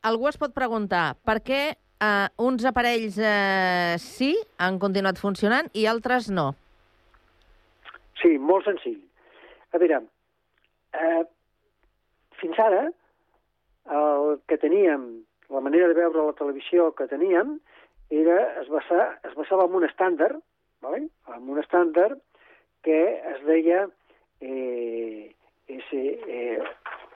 Algú 0.03 0.27
es 0.27 0.39
pot 0.41 0.51
preguntar 0.51 1.15
per 1.23 1.39
què 1.47 1.61
eh, 1.71 2.29
uns 2.43 2.65
aparells 2.67 3.19
eh, 3.23 3.95
sí 4.03 4.33
han 4.59 4.81
continuat 4.83 5.21
funcionant 5.23 5.69
i 5.79 5.87
altres 5.87 6.27
no? 6.31 6.49
Sí, 8.19 8.35
molt 8.39 8.67
senzill. 8.67 8.99
A 9.73 9.79
veure, 9.79 10.01
eh, 10.99 11.23
fins 12.41 12.59
ara, 12.59 12.89
el 13.99 14.41
que 14.51 14.59
teníem, 14.59 15.07
la 15.55 15.63
manera 15.63 15.89
de 15.91 15.97
veure 15.99 16.27
la 16.27 16.37
televisió 16.39 16.91
que 16.99 17.07
teníem, 17.11 17.57
era, 18.11 18.39
es, 18.61 18.69
basa, 18.69 19.07
es 19.25 19.35
basava 19.39 19.65
en 19.71 19.79
un 19.79 19.87
estàndard, 19.87 20.43
vale? 20.83 21.07
en 21.33 21.49
un 21.49 21.63
estàndard 21.63 22.19
que 22.83 22.99
es 23.33 23.43
deia 23.47 23.87
eh, 24.43 25.31
ese, 25.71 26.03
eh, 26.27 26.59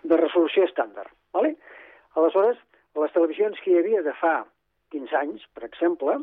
de 0.07 0.19
resolució 0.23 0.65
estàndard. 0.71 1.11
Vale? 1.35 1.57
Aleshores, 2.17 2.57
les 3.03 3.13
televisions 3.13 3.59
que 3.63 3.71
hi 3.73 3.79
havia 3.79 4.03
de 4.03 4.13
fa 4.21 4.45
15 4.95 5.17
anys, 5.19 5.45
per 5.55 5.65
exemple, 5.67 6.21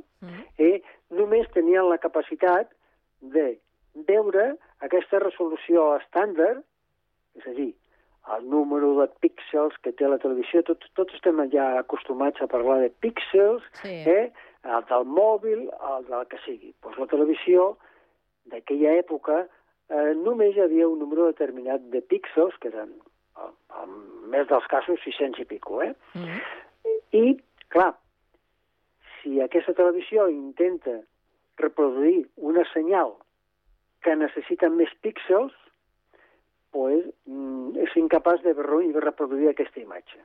eh, 0.58 0.82
només 1.12 1.50
tenien 1.54 1.90
la 1.90 1.98
capacitat 2.02 2.72
de 3.22 3.58
veure 4.08 4.56
aquesta 4.82 5.20
resolució 5.20 5.98
estàndard, 6.00 6.64
és 7.36 7.46
a 7.48 7.54
dir, 7.58 7.74
el 8.38 8.46
número 8.50 8.94
de 9.02 9.08
píxels 9.20 9.76
que 9.84 9.92
té 9.92 10.08
la 10.08 10.18
televisió, 10.18 10.62
tots, 10.64 10.88
tots 10.96 11.14
estem 11.14 11.42
ja 11.52 11.80
acostumats 11.82 12.42
a 12.42 12.48
parlar 12.48 12.80
de 12.80 12.90
píxels, 13.04 13.64
Sí. 13.82 13.92
eh, 14.08 14.32
el 14.64 14.86
del 14.88 15.04
mòbil, 15.06 15.70
el 15.92 16.06
del 16.08 16.26
que 16.32 16.38
sigui. 16.46 16.74
Pues 16.80 16.98
la 16.98 17.08
televisió 17.08 17.78
d'aquella 18.46 18.94
època 19.02 19.42
eh, 19.90 20.14
només 20.16 20.56
hi 20.56 20.62
havia 20.62 20.88
un 20.88 21.00
número 21.00 21.26
determinat 21.28 21.82
de 21.92 22.02
píxels, 22.02 22.56
que 22.62 22.70
eren, 22.70 22.94
en, 23.84 23.90
més 24.32 24.48
dels 24.48 24.66
casos, 24.72 25.00
600 25.04 25.40
i 25.44 25.46
pico, 25.46 25.82
eh? 25.84 25.94
Mm. 26.16 26.40
I, 27.14 27.38
clar, 27.74 27.94
si 29.22 29.40
aquesta 29.42 29.76
televisió 29.78 30.28
intenta 30.32 31.00
reproduir 31.62 32.24
una 32.36 32.66
senyal 32.74 33.14
que 34.04 34.16
necessita 34.20 34.70
més 34.74 34.92
píxels, 35.06 35.54
pues, 36.74 37.06
mm, 37.30 37.78
és 37.86 37.96
incapaç 38.02 38.42
de 38.42 38.54
reproduir 38.58 39.50
aquesta 39.50 39.80
imatge. 39.80 40.20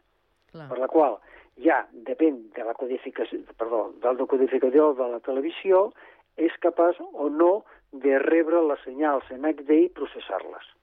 Clar. 0.52 0.68
Per 0.70 0.78
la 0.78 0.88
qual 0.88 1.18
ja 1.62 1.82
depèn 1.92 2.40
de 2.56 2.64
la 2.64 2.74
codificació, 2.74 3.40
perdó, 3.58 3.92
del 4.02 4.16
decodificador 4.16 4.96
de 4.96 5.08
la 5.12 5.20
televisió, 5.20 5.92
és 6.36 6.54
capaç 6.62 6.96
o 7.12 7.28
no 7.28 7.64
de 7.92 8.18
rebre 8.18 8.62
les 8.62 8.80
senyals 8.86 9.28
en 9.34 9.44
HD 9.44 9.84
i 9.84 9.94
processar-les. 9.94 10.77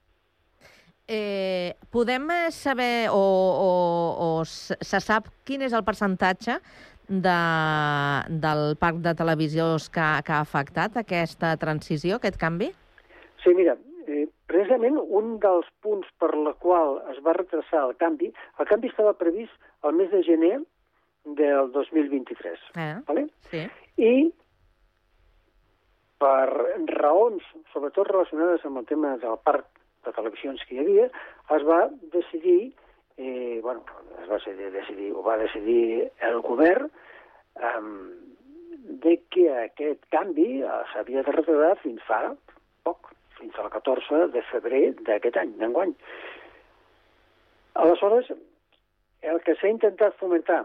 Eh, 1.08 1.76
podem 1.90 2.26
eh, 2.30 2.50
saber 2.50 3.08
o, 3.14 3.14
o, 3.14 3.70
o 4.18 4.44
se 4.44 5.00
sap 5.00 5.28
quin 5.46 5.62
és 5.62 5.74
el 5.76 5.84
percentatge 5.86 6.56
de, 7.06 7.36
del 8.42 8.74
parc 8.80 8.98
de 9.04 9.12
televisions 9.14 9.86
que, 9.94 10.06
que 10.26 10.34
ha 10.34 10.40
afectat 10.42 10.98
aquesta 10.98 11.52
transició, 11.62 12.18
aquest 12.18 12.40
canvi? 12.40 12.72
Sí, 13.44 13.54
mira, 13.54 13.76
eh, 14.10 14.26
precisament 14.50 14.98
un 14.98 15.36
dels 15.42 15.68
punts 15.86 16.10
per 16.18 16.32
la 16.34 16.56
qual 16.58 16.98
es 17.14 17.22
va 17.22 17.36
retrasar 17.38 17.84
el 17.86 17.94
canvi, 18.02 18.32
el 18.58 18.66
canvi 18.66 18.90
estava 18.90 19.14
previst 19.14 19.54
el 19.86 19.94
mes 19.94 20.10
de 20.10 20.24
gener 20.26 20.58
del 21.38 21.70
2023. 21.70 22.66
Eh? 22.82 22.92
Vale? 23.06 23.28
Sí. 23.52 23.62
I 24.02 24.12
per 26.18 26.50
raons, 26.96 27.46
sobretot 27.70 28.08
relacionades 28.10 28.64
amb 28.66 28.82
el 28.82 28.86
tema 28.90 29.14
del 29.22 29.38
parc 29.46 29.68
de 30.06 30.14
televisions 30.16 30.62
que 30.66 30.76
hi 30.76 30.82
havia, 30.84 31.08
es 31.56 31.66
va 31.66 31.80
decidir, 32.14 32.72
eh, 33.18 33.58
bueno, 33.62 33.84
es 34.22 34.28
va 34.28 34.38
decidir, 34.38 34.70
decidir, 34.74 35.10
ho 35.12 35.24
va 35.26 35.36
decidir 35.42 36.10
el 36.30 36.40
govern, 36.46 36.90
eh, 37.56 37.82
de 39.06 39.16
que 39.30 39.46
aquest 39.64 40.04
canvi 40.14 40.62
eh, 40.62 40.80
s'havia 40.92 41.24
de 41.26 41.34
retardar 41.34 41.74
fins 41.82 42.02
fa 42.06 42.20
poc, 42.86 43.10
fins 43.38 43.56
al 43.58 43.70
14 43.74 44.28
de 44.34 44.42
febrer 44.50 44.84
d'aquest 45.08 45.38
any, 45.42 45.56
d'enguany. 45.60 45.94
Aleshores, 47.82 48.30
el 49.26 49.42
que 49.44 49.56
s'ha 49.58 49.72
intentat 49.72 50.16
fomentar, 50.20 50.62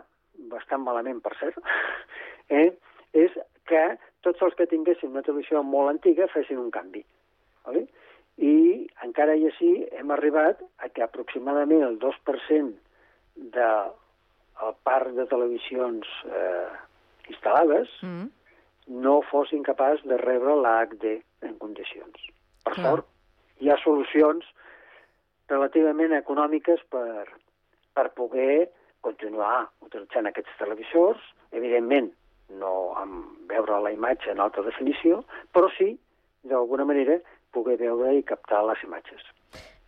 bastant 0.52 0.86
malament 0.86 1.20
per 1.26 1.34
cert, 1.40 1.58
eh, 2.58 2.70
és 3.18 3.34
que 3.68 3.84
tots 4.26 4.42
els 4.46 4.56
que 4.58 4.70
tinguessin 4.70 5.12
una 5.12 5.26
televisió 5.26 5.64
molt 5.66 5.96
antiga 5.96 6.30
fessin 6.32 6.62
un 6.62 6.72
canvi. 6.72 7.04
Vale? 7.66 7.86
I 8.38 8.88
encara 9.06 9.36
i 9.36 9.46
així 9.50 9.72
hem 9.98 10.12
arribat 10.12 10.62
a 10.80 10.90
que 10.90 11.04
aproximadament 11.04 11.84
el 11.84 11.98
2% 12.00 12.74
del 13.56 14.76
parc 14.84 15.14
de 15.18 15.26
televisions 15.30 16.08
eh, 16.30 16.70
instal·lades 17.30 17.90
Mm. 18.02 18.30
no 19.04 19.22
fossin 19.30 19.64
capaç 19.64 20.02
de 20.04 20.18
rebre 20.18 20.56
l'HD 20.56 21.22
en 21.48 21.58
condicions. 21.58 22.18
Per 22.64 22.74
Clar. 22.74 22.86
sort, 22.86 23.06
hi 23.62 23.70
ha 23.70 23.78
solucions 23.84 24.46
relativament 25.50 26.14
econòmiques 26.14 26.82
per, 26.90 27.28
per 27.94 28.10
poder 28.18 28.70
continuar 29.02 29.70
utilitzant 29.82 30.28
aquests 30.30 30.58
televisors, 30.60 31.22
evidentment 31.52 32.12
no 32.60 32.94
amb 33.00 33.50
veure 33.50 33.80
la 33.82 33.92
imatge 33.92 34.32
en 34.32 34.40
alta 34.40 34.62
definició, 34.62 35.24
però 35.54 35.70
sí, 35.78 35.98
d'alguna 36.44 36.86
manera, 36.86 37.20
poder 37.54 37.78
veure 37.82 38.16
i 38.18 38.24
captar 38.24 38.64
les 38.68 38.82
imatges. 38.88 39.22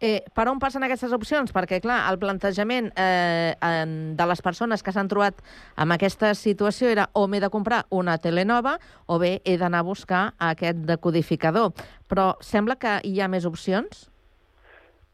Eh, 0.04 0.20
per 0.36 0.50
on 0.52 0.60
passen 0.60 0.84
aquestes 0.84 1.14
opcions? 1.16 1.54
Perquè, 1.56 1.78
clar, 1.80 2.02
el 2.12 2.18
plantejament 2.20 2.90
eh, 3.00 3.54
en, 3.64 4.16
de 4.20 4.26
les 4.28 4.42
persones 4.44 4.84
que 4.84 4.92
s'han 4.92 5.08
trobat 5.08 5.38
amb 5.80 5.96
aquesta 5.96 6.34
situació 6.36 6.90
era 6.92 7.06
o 7.16 7.24
m'he 7.32 7.40
de 7.40 7.50
comprar 7.54 7.86
una 7.90 8.18
tele 8.20 8.44
nova 8.44 8.76
o 9.08 9.20
bé 9.22 9.38
he 9.46 9.56
d'anar 9.58 9.80
a 9.80 9.88
buscar 9.88 10.24
aquest 10.44 10.84
decodificador. 10.90 11.72
Però 12.12 12.34
sembla 12.44 12.76
que 12.76 12.98
hi 13.08 13.22
ha 13.22 13.30
més 13.32 13.48
opcions, 13.48 14.10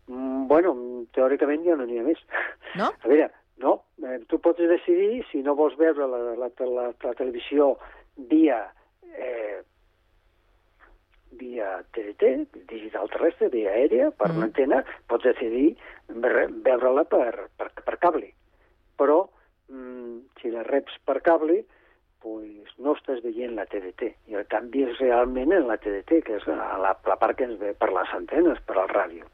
Mm, 0.10 0.48
bueno, 0.50 0.72
teòricament 1.14 1.62
ja 1.68 1.76
no 1.78 1.86
n'hi 1.86 2.00
ha 2.00 2.04
més. 2.04 2.18
no? 2.80 2.88
A 2.90 3.08
veure, 3.08 3.28
no, 3.62 3.76
eh, 4.02 4.18
tu 4.28 4.40
pots 4.42 4.58
decidir 4.58 5.24
si 5.30 5.44
no 5.46 5.54
vols 5.54 5.76
veure 5.78 6.08
la, 6.10 6.18
la, 6.34 6.48
la, 6.66 6.86
la 6.90 7.14
televisió 7.14 7.76
via 8.32 8.58
eh, 9.14 9.62
via 11.38 11.84
TDT, 11.94 12.50
digital 12.70 13.10
terrestre, 13.14 13.50
via 13.54 13.74
aèria, 13.76 14.10
per 14.12 14.30
mm. 14.30 14.38
una 14.38 14.48
antena, 14.50 14.84
pots 15.10 15.28
decidir 15.28 15.76
ve- 16.08 16.48
veure-la 16.66 17.06
per, 17.10 17.50
per, 17.58 17.70
per 17.86 17.98
cable. 18.02 18.32
Però 19.00 19.20
mm, 19.70 20.40
si 20.42 20.52
la 20.54 20.64
reps 20.68 20.98
per 21.06 21.20
cable, 21.26 21.64
pues 22.24 22.72
no 22.84 22.96
estàs 22.98 23.22
veient 23.24 23.56
la 23.56 23.68
TDT. 23.70 24.12
I 24.32 24.40
el 24.40 24.48
canvi 24.52 24.84
és 24.88 24.98
realment 25.00 25.54
en 25.56 25.68
la 25.70 25.80
TDT, 25.80 26.22
que 26.28 26.40
és 26.40 26.48
la, 26.50 26.74
la, 26.82 26.96
la 27.08 27.20
part 27.22 27.38
que 27.38 27.48
ens 27.48 27.60
ve 27.62 27.74
per 27.80 27.92
les 27.96 28.16
antenes, 28.18 28.60
per 28.68 28.80
al 28.80 28.92
ràdio. 28.92 29.28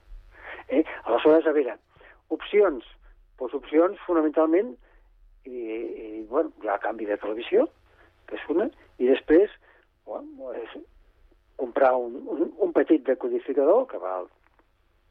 Eh? 0.70 0.84
Aleshores, 1.06 1.48
a 1.48 1.56
veure, 1.56 1.78
opcions. 2.34 2.86
Pues 3.40 3.54
opcions, 3.58 3.98
fonamentalment, 4.06 4.76
i, 5.46 5.60
i 5.60 6.22
bueno, 6.30 6.54
hi 6.64 6.70
ha 6.72 6.82
canvi 6.82 7.08
de 7.10 7.18
televisió, 7.22 7.66
que 8.30 8.38
és 8.38 8.46
una, 8.54 8.70
i 9.02 9.10
després 9.10 9.52
bueno, 10.06 10.54
és 10.54 10.76
comprar 11.56 11.94
un, 11.96 12.16
un, 12.28 12.54
un 12.58 12.74
petit 12.74 13.06
decodificador 13.08 13.86
que 13.88 13.98
val 14.02 14.28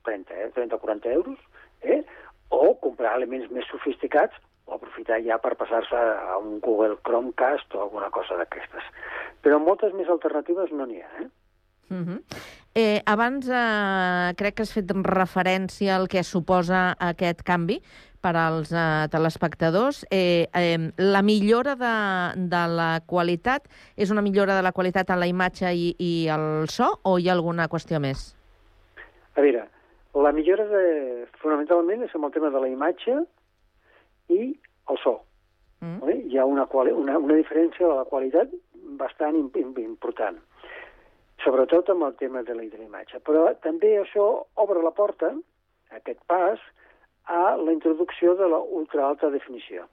30, 0.04 0.34
eh, 0.34 0.50
30 0.54 0.76
o 0.76 0.78
40 0.78 1.12
euros, 1.12 1.38
eh? 1.82 2.02
o 2.50 2.74
comprar 2.80 3.16
elements 3.16 3.50
més 3.50 3.66
sofisticats 3.70 4.36
o 4.66 4.76
aprofitar 4.76 5.20
ja 5.24 5.38
per 5.42 5.54
passar-se 5.60 5.96
a 5.96 6.36
un 6.38 6.60
Google 6.64 6.96
Chromecast 7.04 7.74
o 7.74 7.82
alguna 7.84 8.10
cosa 8.14 8.38
d'aquestes. 8.40 8.84
Però 9.44 9.58
moltes 9.60 9.92
més 9.96 10.08
alternatives 10.08 10.72
no 10.72 10.86
n'hi 10.88 11.02
ha. 11.02 11.10
Eh? 11.20 11.30
Uh 11.90 12.00
-huh. 12.00 12.20
eh, 12.74 13.02
abans 13.04 13.48
eh, 13.48 14.34
crec 14.36 14.54
que 14.54 14.62
has 14.62 14.72
fet 14.72 14.90
referència 14.90 15.96
al 15.96 16.08
que 16.08 16.22
suposa 16.22 16.96
aquest 16.98 17.42
canvi 17.42 17.82
per 18.24 18.34
als 18.40 18.72
eh, 18.72 19.04
telespectadors. 19.12 20.04
Eh, 20.10 20.48
eh, 20.56 20.78
la 20.96 21.22
millora 21.22 21.76
de, 21.76 21.94
de 22.48 22.62
la 22.72 22.88
qualitat 23.06 23.68
és 24.00 24.14
una 24.14 24.24
millora 24.24 24.56
de 24.56 24.64
la 24.64 24.72
qualitat 24.72 25.12
en 25.12 25.20
la 25.20 25.28
imatge 25.28 25.70
i, 25.70 25.92
i 26.00 26.12
el 26.32 26.66
so 26.72 26.88
o 27.04 27.18
hi 27.18 27.28
ha 27.28 27.36
alguna 27.36 27.68
qüestió 27.68 28.00
més? 28.00 28.32
A 29.34 29.44
veure, 29.44 29.66
la 30.14 30.32
millora 30.32 30.66
de, 30.70 30.84
fonamentalment 31.42 32.04
és 32.06 32.14
amb 32.16 32.28
el 32.28 32.34
tema 32.34 32.50
de 32.54 32.62
la 32.62 32.70
imatge 32.70 33.20
i 34.32 34.52
el 34.90 35.00
so. 35.02 35.18
Mm. 35.80 35.98
Vale? 36.00 36.16
Hi 36.30 36.38
ha 36.38 36.46
una, 36.48 36.66
una, 36.72 37.18
una 37.18 37.36
diferència 37.36 37.86
de 37.86 37.96
la 37.98 38.06
qualitat 38.08 38.52
bastant 39.00 39.36
imp 39.36 39.56
imp 39.58 39.80
important, 39.82 40.38
sobretot 41.44 41.90
amb 41.92 42.06
el 42.08 42.14
tema 42.20 42.44
de 42.46 42.54
la, 42.56 42.64
de 42.70 42.78
la 42.78 42.86
imatge. 42.86 43.20
Però 43.26 43.48
també 43.64 43.96
això 44.00 44.28
obre 44.64 44.84
la 44.84 44.94
porta, 44.96 45.32
aquest 45.98 46.22
pas, 46.30 46.62
a 47.26 47.56
la 47.56 47.72
introducció 47.72 48.34
de 48.36 48.48
la 48.48 48.58
ultraalta 48.58 49.30
definició. 49.30 49.86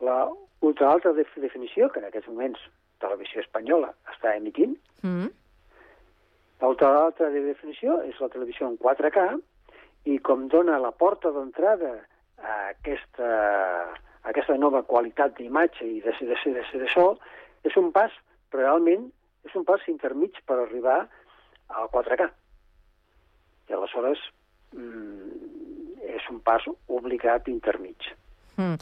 La 0.00 0.26
ultraalta 0.60 1.12
def 1.12 1.30
definició, 1.36 1.88
que 1.90 2.00
en 2.00 2.08
aquests 2.08 2.28
moments 2.30 2.60
Televisió 2.98 3.40
Espanyola 3.44 3.92
està 4.10 4.34
emitint, 4.34 4.74
Mm. 5.02 5.30
L'altra 6.58 7.30
de 7.30 7.42
definició 7.44 8.00
és 8.02 8.18
la 8.18 8.28
televisió 8.32 8.66
en 8.66 8.78
4K 8.82 9.26
i 10.10 10.18
com 10.26 10.48
dona 10.50 10.78
la 10.82 10.90
porta 10.90 11.30
d'entrada 11.30 11.92
a 12.42 12.56
aquesta, 12.72 13.28
a 13.94 14.32
aquesta 14.32 14.56
nova 14.58 14.82
qualitat 14.82 15.36
d'imatge 15.38 15.86
i 15.86 16.00
de, 16.02 16.14
de, 16.18 16.34
de, 16.34 16.54
de, 16.58 16.80
de 16.82 16.88
so, 16.90 17.12
és 17.62 17.76
un 17.78 17.92
pas, 17.94 18.10
realment, 18.54 19.06
és 19.46 19.54
un 19.54 19.66
pas 19.68 19.84
intermig 19.86 20.34
per 20.46 20.58
arribar 20.58 20.98
al 21.68 21.90
4K. 21.94 22.26
I 23.68 23.76
aleshores 23.78 24.18
mm, 24.76 26.08
és 26.18 26.26
un 26.32 26.40
pas 26.44 26.64
obligat 26.88 27.48
intermig. 27.48 28.10
Mm. 28.56 28.76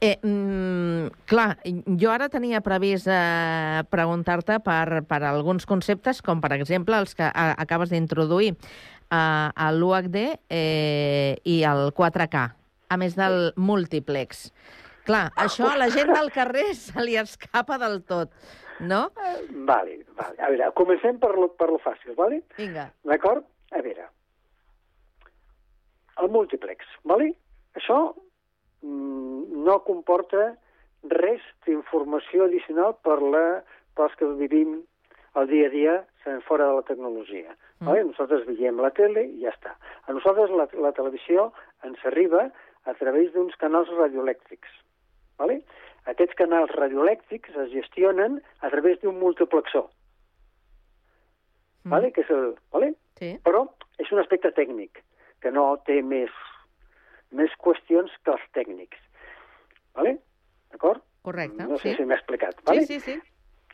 Eh, 0.00 0.18
mm, 0.22 1.10
clar, 1.26 1.56
jo 1.98 2.10
ara 2.14 2.28
tenia 2.30 2.60
previst 2.62 3.08
eh, 3.10 3.82
preguntar-te 3.90 4.60
per, 4.62 5.02
per 5.10 5.18
alguns 5.26 5.66
conceptes, 5.66 6.20
com 6.22 6.38
per 6.40 6.52
exemple 6.54 6.94
els 7.02 7.16
que 7.18 7.26
a, 7.26 7.48
acabes 7.58 7.90
d'introduir, 7.90 8.52
eh, 9.10 9.70
l'UHD 9.74 10.20
eh, 10.54 11.34
i 11.42 11.56
el 11.66 11.90
4K, 11.98 12.44
a 12.88 13.00
més 13.02 13.18
del 13.18 13.50
múltiplex. 13.56 14.52
Clar, 15.08 15.24
això 15.40 15.66
a 15.72 15.78
la 15.80 15.88
gent 15.90 16.12
del 16.12 16.30
carrer 16.30 16.68
se 16.76 17.02
li 17.02 17.16
escapa 17.18 17.80
del 17.82 18.02
tot, 18.06 18.30
no? 18.78 19.08
Vale, 19.66 20.04
vale. 20.14 20.36
A 20.38 20.52
veure, 20.52 20.70
comencem 20.78 21.18
per 21.18 21.32
lo, 21.34 21.50
per 21.58 21.72
lo 21.72 21.80
fàcil, 21.82 22.14
vale? 22.14 22.44
Vinga. 22.60 22.86
D'acord? 23.08 23.48
A 23.74 23.82
veure, 23.82 24.06
el 26.22 26.30
múltiplex, 26.34 26.86
vale? 27.04 27.32
Això 27.78 27.98
mm, 28.82 29.64
no 29.66 29.80
comporta 29.86 30.52
res 31.14 31.42
d'informació 31.66 32.48
addicional 32.48 32.96
per 33.06 33.20
la, 33.22 33.62
pels 33.96 34.14
que 34.18 34.28
vivim 34.40 34.80
el 35.38 35.46
dia 35.50 35.68
a 35.68 35.70
dia 35.74 35.96
fora 36.46 36.66
de 36.66 36.74
la 36.74 36.82
tecnologia. 36.82 37.54
Mm. 37.78 37.86
Vale? 37.86 38.04
Nosaltres 38.10 38.46
veiem 38.48 38.80
la 38.82 38.90
tele 38.94 39.24
i 39.26 39.44
ja 39.44 39.52
està. 39.54 39.74
A 40.06 40.14
nosaltres 40.16 40.50
la, 40.50 40.66
la 40.82 40.92
televisió 40.96 41.50
ens 41.86 42.02
arriba 42.10 42.48
a 42.88 42.94
través 42.98 43.32
d'uns 43.34 43.54
canals 43.60 43.90
radioelèctrics. 43.98 44.70
Vale? 45.38 45.60
Aquests 46.10 46.38
canals 46.38 46.72
radioelèctrics 46.74 47.56
es 47.64 47.70
gestionen 47.74 48.40
a 48.64 48.70
través 48.72 48.98
d'un 49.02 49.18
multiplexor. 49.20 49.86
Mm. 51.84 51.92
Vale? 51.94 52.12
Que 52.12 52.24
és 52.26 52.32
el, 52.34 52.56
vale? 52.74 52.94
Sí. 53.20 53.34
Però 53.44 53.66
és 54.02 54.10
un 54.14 54.22
aspecte 54.22 54.50
tècnic, 54.56 55.02
que 55.42 55.50
no 55.54 55.76
té 55.86 56.00
més, 56.02 56.30
més 57.30 57.52
qüestions 57.62 58.10
que 58.24 58.30
els 58.34 58.44
tècnics. 58.56 58.98
Vale? 59.94 60.18
D'acord? 60.72 61.02
Correcte, 61.22 61.62
No 61.66 61.78
sé 61.78 61.90
sí. 61.92 61.96
si 61.96 62.04
m'he 62.04 62.14
explicat. 62.14 62.60
Vale? 62.64 62.84
Sí, 62.86 62.98
sí, 63.00 63.12
sí. 63.14 63.20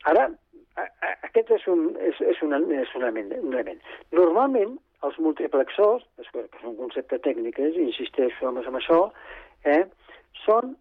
Ara, 0.05 0.29
a- 0.75 0.89
a- 1.01 1.17
aquest 1.29 1.51
és 1.51 1.67
un, 1.67 1.95
és, 1.99 2.19
és 2.21 2.41
un, 2.43 2.53
és 2.73 2.95
un, 2.95 3.03
element, 3.03 3.31
un 3.41 3.53
element. 3.53 3.81
Normalment, 4.11 4.77
els 5.03 5.17
multiplexors, 5.19 6.03
que 6.31 6.39
és 6.45 6.63
un 6.63 6.75
concepte 6.77 7.19
tècnic, 7.19 7.59
eh, 7.59 7.71
insisteixo 7.81 8.47
amb 8.47 8.57
això, 8.79 9.11
eh, 9.63 9.85
són 10.45 10.75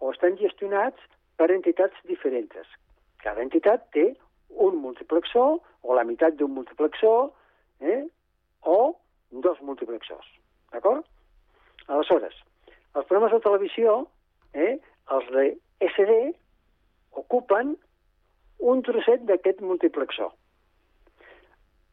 o 0.00 0.10
estan 0.12 0.36
gestionats 0.38 1.00
per 1.36 1.50
entitats 1.50 1.96
diferents. 2.04 2.68
Cada 3.22 3.40
entitat 3.42 3.90
té 3.92 4.14
un 4.50 4.76
multiplexor 4.76 5.58
o 5.82 5.94
la 5.94 6.04
meitat 6.04 6.36
d'un 6.36 6.52
multiplexor 6.54 7.30
eh, 7.80 8.04
o 8.62 8.96
dos 9.30 9.60
multiplexors. 9.60 10.26
D'acord? 10.72 11.06
Aleshores, 11.86 12.34
els 12.94 13.06
programes 13.06 13.32
de 13.32 13.40
televisió, 13.44 13.96
eh, 14.54 14.76
els 15.14 15.30
de 15.34 15.46
SD, 15.92 16.16
ocupen 17.22 17.76
un 18.58 18.82
trosset 18.82 19.24
d'aquest 19.28 19.60
multiplexor. 19.60 20.32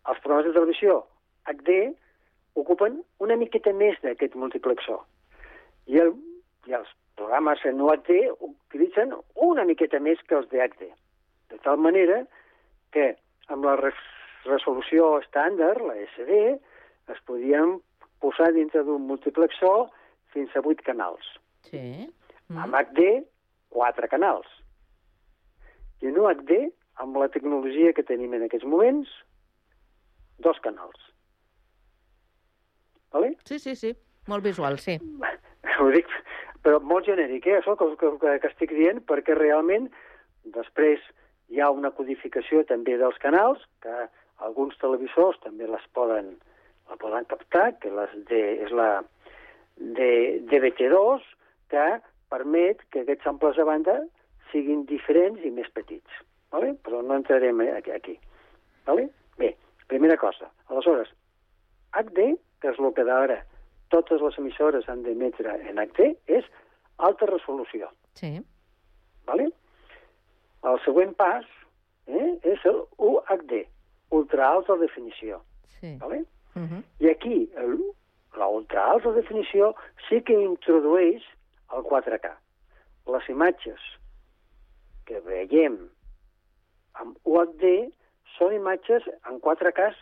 Els 0.10 0.20
programes 0.24 0.48
de 0.48 0.56
televisió 0.58 1.04
HD 1.52 1.94
ocupen 2.60 3.02
una 3.24 3.38
miqueta 3.40 3.74
més 3.74 4.00
d'aquest 4.04 4.36
multiplexor. 4.40 5.02
I, 5.88 6.00
el, 6.00 6.14
I 6.70 6.78
els 6.80 6.90
programes 7.20 7.64
en 7.68 7.82
UHD 7.82 8.12
utilitzen 8.40 9.14
una 9.36 9.66
miqueta 9.68 10.00
més 10.00 10.22
que 10.28 10.38
els 10.40 10.50
de 10.52 10.62
HD. 10.64 10.90
De 11.52 11.60
tal 11.66 11.78
manera 11.78 12.24
que 12.96 13.14
amb 13.54 13.66
la 13.68 13.76
res 13.80 14.00
resolució 14.44 15.20
estàndard, 15.22 15.80
la 15.88 15.96
SD, 16.04 16.58
es 17.12 17.20
podien 17.28 17.80
posar 18.24 18.52
dintre 18.56 18.84
d'un 18.88 19.04
multiplexor 19.10 19.90
fins 20.34 20.54
a 20.56 20.64
8 20.64 20.86
canals. 20.86 21.26
Sí. 21.68 21.82
Mm. 22.48 22.60
Amb 22.64 22.78
HD, 22.80 23.24
4 23.76 24.10
canals. 24.12 24.48
I 26.04 26.12
en 26.12 26.20
UHD, 26.20 26.54
amb 27.04 27.18
la 27.20 27.30
tecnologia 27.34 27.94
que 27.96 28.06
tenim 28.08 28.34
en 28.36 28.46
aquests 28.48 28.68
moments, 28.68 29.10
dos 30.44 30.60
canals. 30.64 31.10
Vale? 33.14 33.36
Sí, 33.46 33.60
sí, 33.60 33.76
sí. 33.76 33.94
Molt 34.28 34.44
visual, 34.44 34.80
sí. 34.80 34.98
Ho 35.80 35.90
dic, 35.94 36.10
però 36.64 36.80
molt 36.80 37.08
genèric, 37.10 37.48
eh, 37.48 37.60
això 37.60 37.76
que, 37.80 37.90
que, 38.00 38.38
que 38.40 38.50
estic 38.52 38.74
dient, 38.76 39.02
perquè 39.10 39.36
realment 39.38 39.90
després 40.56 41.02
hi 41.52 41.62
ha 41.62 41.70
una 41.72 41.92
codificació 41.96 42.64
també 42.70 42.96
dels 43.00 43.20
canals, 43.24 43.62
que 43.84 44.08
alguns 44.44 44.78
televisors 44.82 45.40
també 45.44 45.68
les 45.70 45.84
poden, 45.98 46.34
la 46.94 47.02
poden 47.02 47.26
captar, 47.26 47.74
que 47.82 47.90
les 47.90 48.14
de, 48.30 48.42
és 48.66 48.72
la 48.72 49.04
de 49.78 50.10
DVT2, 50.52 51.26
que 51.74 51.88
permet 52.34 52.82
que 52.94 53.02
aquests 53.02 53.30
amples 53.30 53.58
de 53.58 53.66
banda 53.68 53.98
siguin 54.52 54.86
diferents 54.90 55.42
i 55.42 55.52
més 55.54 55.70
petits. 55.74 56.22
Vale? 56.54 56.76
Però 56.86 57.02
no 57.02 57.18
entrarem 57.18 57.62
aquí. 57.74 57.92
aquí. 57.92 58.20
Vale? 58.86 59.10
Bé, 59.38 59.56
primera 59.90 60.18
cosa. 60.22 60.52
Aleshores, 60.70 61.10
HD, 61.98 62.36
que 62.62 62.70
és 62.70 62.80
el 62.80 62.94
que 62.94 63.06
d'ara 63.08 63.42
totes 63.94 64.22
les 64.22 64.38
emissores 64.42 64.88
han 64.90 65.04
d'emetre 65.06 65.54
en 65.70 65.82
HD, 65.82 66.14
és 66.28 66.46
alta 66.98 67.30
resolució. 67.30 67.90
Sí. 68.20 68.36
Vale? 69.26 69.50
El 70.64 70.80
següent 70.86 71.14
pas 71.18 71.46
eh, 72.08 72.30
és 72.54 72.66
el 72.70 72.84
UHD, 72.98 73.64
ultra 74.14 74.50
alta 74.54 74.78
definició. 74.82 75.42
Sí. 75.80 75.98
Vale? 76.02 76.24
Uh 76.56 76.62
-huh. 76.62 76.84
I 77.00 77.10
aquí, 77.10 77.52
el, 77.58 77.80
la 78.38 79.12
definició 79.14 79.76
sí 80.10 80.22
que 80.22 80.34
introdueix 80.34 81.24
el 81.74 81.84
4K. 81.84 82.32
Les 83.14 83.30
imatges 83.30 83.80
que 85.06 85.20
veiem 85.20 85.78
amb 86.94 87.18
UHD 87.24 87.92
són 88.38 88.54
imatges 88.54 89.04
en 89.30 89.40
4K 89.42 89.94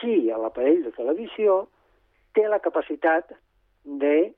si 0.00 0.26
l'aparell 0.26 0.82
de 0.84 0.92
televisió 0.92 1.68
té 2.34 2.48
la 2.48 2.58
capacitat 2.58 3.30
de 3.84 4.34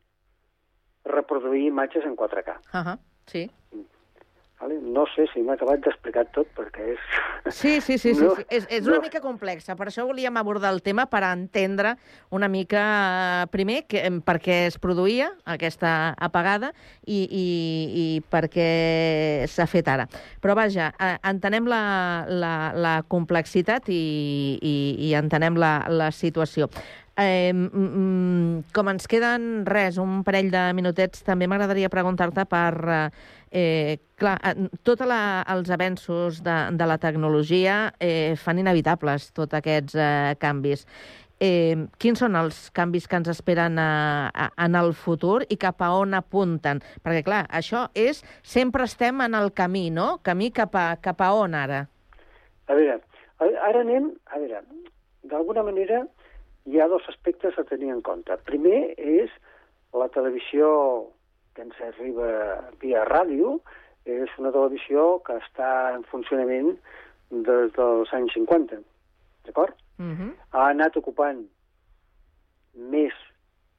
reproduir 1.05 1.67
imatges 1.67 2.05
en 2.05 2.17
4K. 2.17 2.59
Uh 2.75 2.85
-huh. 2.85 2.99
Sí. 3.27 3.51
Vale? 4.61 4.79
No 4.81 5.05
sé 5.13 5.27
si 5.35 5.43
m'he 5.45 5.53
acabat 5.53 5.83
d'explicar 5.85 6.23
tot 6.33 6.49
perquè 6.57 6.87
és... 6.95 7.03
Sí, 7.53 7.75
sí, 7.85 7.99
sí, 7.99 8.15
sí, 8.15 8.23
No, 8.25 8.33
sí. 8.39 8.45
És, 8.49 8.65
és 8.73 8.87
una 8.89 8.97
no. 8.97 9.03
mica 9.05 9.21
complexa, 9.21 9.77
per 9.77 9.91
això 9.91 10.07
volíem 10.09 10.39
abordar 10.41 10.71
el 10.73 10.81
tema 10.83 11.05
per 11.13 11.21
entendre 11.29 11.93
una 12.33 12.49
mica, 12.49 12.83
eh, 13.43 13.51
primer, 13.53 13.83
que, 13.85 14.01
per 14.25 14.39
què 14.41 14.63
es 14.71 14.81
produïa 14.81 15.29
aquesta 15.45 16.15
apagada 16.17 16.73
i, 17.05 17.21
i, 17.29 17.47
i 18.01 18.07
per 18.33 18.47
què 18.49 18.71
s'ha 19.53 19.69
fet 19.69 19.93
ara. 19.93 20.09
Però 20.41 20.57
vaja, 20.57 20.89
eh, 20.97 21.15
entenem 21.29 21.69
la, 21.69 21.83
la, 22.27 22.55
la 22.73 22.99
complexitat 23.13 23.93
i, 23.93 24.05
i, 24.57 24.77
i 25.11 25.17
entenem 25.21 25.61
la, 25.61 25.83
la 25.93 26.09
situació. 26.17 26.73
Eh, 27.17 27.53
mm, 27.53 28.73
com 28.77 28.91
ens 28.93 29.09
queden 29.09 29.65
res, 29.65 29.97
un 29.97 30.21
parell 30.25 30.51
de 30.53 30.67
minutets, 30.77 31.23
també 31.29 31.49
m'agradaria 31.49 31.93
preguntar-te 31.93 32.49
per... 32.49 32.73
Eh, 32.89 33.09
eh, 33.57 33.99
clar, 34.21 34.37
eh, 34.45 34.69
tots 34.85 35.03
els 35.03 35.71
avenços 35.73 36.43
de, 36.45 36.57
de 36.77 36.89
la 36.89 36.99
tecnologia 37.01 37.95
eh, 38.01 38.35
fan 38.37 38.61
inevitables 38.61 39.31
tots 39.37 39.57
aquests 39.57 39.97
eh, 39.97 40.35
canvis. 40.43 40.85
Eh, 41.41 41.77
quins 42.01 42.21
són 42.21 42.37
els 42.37 42.71
canvis 42.77 43.09
que 43.09 43.19
ens 43.21 43.29
esperen 43.29 43.81
a, 43.81 44.29
a, 44.33 44.51
en 44.65 44.77
el 44.77 44.95
futur 44.97 45.43
i 45.53 45.59
cap 45.61 45.81
a 45.85 45.91
on 45.97 46.17
apunten? 46.17 46.81
Perquè, 47.05 47.25
clar, 47.25 47.43
això 47.49 47.87
és... 47.97 48.23
Sempre 48.45 48.85
estem 48.89 49.21
en 49.25 49.37
el 49.37 49.53
camí, 49.57 49.89
no? 49.93 50.19
Camí 50.25 50.51
cap 50.53 50.77
a, 50.77 50.87
cap 51.01 51.21
a 51.21 51.33
on, 51.37 51.57
ara? 51.57 51.85
A 52.69 52.77
veure, 52.77 53.01
ara 53.41 53.85
anem... 53.85 54.13
A 54.33 54.41
veure, 54.41 54.65
d'alguna 55.29 55.65
manera 55.67 56.05
hi 56.67 56.81
ha 56.81 56.89
dos 56.89 57.05
aspectes 57.09 57.57
a 57.59 57.65
tenir 57.69 57.93
en 57.93 58.01
compte. 58.05 58.37
Primer 58.49 58.95
és 58.97 59.33
la 59.97 60.09
televisió 60.13 60.69
que 61.57 61.65
ens 61.65 61.79
arriba 61.81 62.29
via 62.83 63.03
ràdio, 63.09 63.57
és 64.07 64.31
una 64.39 64.53
televisió 64.55 65.19
que 65.27 65.35
està 65.41 65.71
en 65.97 66.05
funcionament 66.13 66.75
des 67.31 67.73
dels 67.75 68.13
anys 68.15 68.37
50, 68.37 68.79
d'acord? 69.49 69.75
Uh 69.99 70.13
-huh. 70.13 70.33
Ha 70.53 70.69
anat 70.71 70.97
ocupant 71.01 71.43
més 72.77 73.13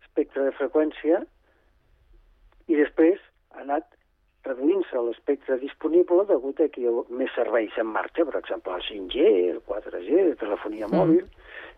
espectre 0.03 0.43
de 0.47 0.51
freqüència 0.57 1.21
i 2.67 2.75
després 2.75 3.19
ha 3.55 3.61
anat 3.63 3.85
reduint-se 4.47 4.97
l'espectre 5.03 5.57
disponible 5.59 6.25
degut 6.29 6.59
a 6.63 6.67
que 6.71 6.81
hi 6.81 6.87
ha 6.87 6.91
més 7.09 7.31
serveis 7.35 7.71
en 7.77 7.87
marxa, 7.91 8.25
per 8.25 8.35
exemple, 8.39 8.73
el 8.73 8.81
5G, 8.87 9.25
el 9.51 9.61
4G, 9.67 10.29
la 10.29 10.35
telefonia 10.35 10.87
Mm. 10.87 10.95
mòbil 10.95 11.25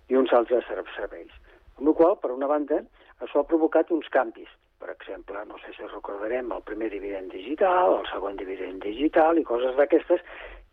i 0.09 0.15
uns 0.15 0.31
altres 0.33 0.65
ser- 0.67 0.83
serveis. 0.95 1.31
Amb 1.77 1.87
la 1.87 1.93
qual, 1.93 2.19
per 2.19 2.31
una 2.31 2.47
banda, 2.47 2.83
això 3.19 3.39
ha 3.39 3.47
provocat 3.47 3.91
uns 3.91 4.07
canvis. 4.09 4.47
Per 4.79 4.89
exemple, 4.93 5.41
no 5.45 5.57
sé 5.59 5.73
si 5.75 5.87
recordarem 5.87 6.51
el 6.55 6.63
primer 6.63 6.89
dividend 6.93 7.33
digital, 7.35 7.97
el 7.99 8.07
segon 8.11 8.37
dividend 8.39 8.83
digital 8.83 9.37
i 9.39 9.43
coses 9.43 9.75
d'aquestes 9.75 10.23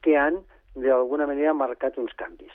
que 0.07 0.15
han, 0.17 0.39
d'alguna 0.77 1.27
manera, 1.27 1.55
marcat 1.57 1.99
uns 1.99 2.15
canvis. 2.21 2.55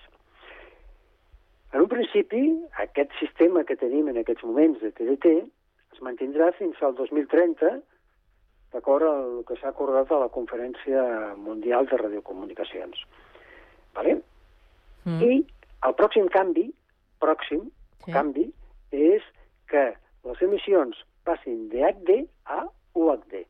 En 1.73 1.83
un 1.83 1.89
principi, 1.91 2.41
aquest 2.83 3.11
sistema 3.19 3.63
que 3.67 3.75
tenim 3.79 4.09
en 4.11 4.19
aquests 4.21 4.43
moments 4.47 4.79
de 4.83 4.91
TDT 4.95 5.33
es 5.95 6.01
mantindrà 6.03 6.51
fins 6.57 6.79
al 6.83 6.95
2030, 6.95 7.77
d'acord 8.71 9.07
amb 9.07 9.39
el 9.39 9.45
que 9.47 9.59
s'ha 9.59 9.71
acordat 9.71 10.11
a 10.11 10.21
la 10.23 10.31
Conferència 10.31 11.03
Mundial 11.35 11.87
de 11.91 11.99
Radiocomunicacions. 11.99 13.03
Vale? 13.95 14.17
Mm. 15.03 15.19
I 15.19 15.39
el 15.87 15.95
pròxim 15.99 16.31
canvi, 16.31 16.69
pròxim 17.19 17.67
Sí. 18.01 18.11
canvi, 18.11 18.47
és 18.91 19.23
que 19.67 19.93
les 20.25 20.41
emissions 20.41 20.97
passin 21.23 21.69
de 21.69 21.83
HD 21.85 22.17
a 22.45 22.65
UHD. 22.93 23.45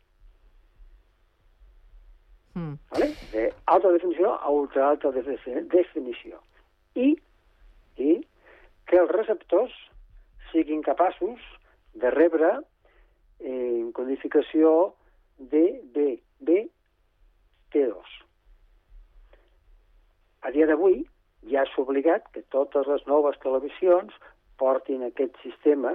Mm. 2.53 2.73
¿vale? 2.91 3.15
de 3.31 3.53
alta 3.65 3.89
definició 3.89 4.33
a 4.33 4.49
ultra 4.49 4.89
alta 4.89 5.09
defi- 5.09 5.67
definició. 5.71 6.41
I, 6.95 7.15
I 7.97 8.17
que 8.87 8.97
els 8.99 9.11
receptors 9.11 9.71
siguin 10.51 10.81
capaços 10.83 11.39
de 11.93 12.11
rebre 12.11 12.49
eh, 13.39 13.79
en 13.79 13.91
codificació 13.95 14.93
de 15.37 15.79
B, 15.95 16.19
B, 16.39 16.67
T2. 17.71 18.17
a 20.41 20.49
dia 20.51 20.65
d'avui 20.67 21.03
ja 21.51 21.61
és 21.63 21.73
obligat 21.79 22.25
que 22.33 22.41
totes 22.53 22.87
les 22.89 23.03
noves 23.07 23.37
televisions 23.43 24.13
portin 24.59 25.03
aquest 25.05 25.37
sistema 25.43 25.93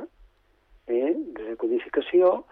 eh, 0.87 1.15
de 1.39 1.57
codificació 1.61 2.45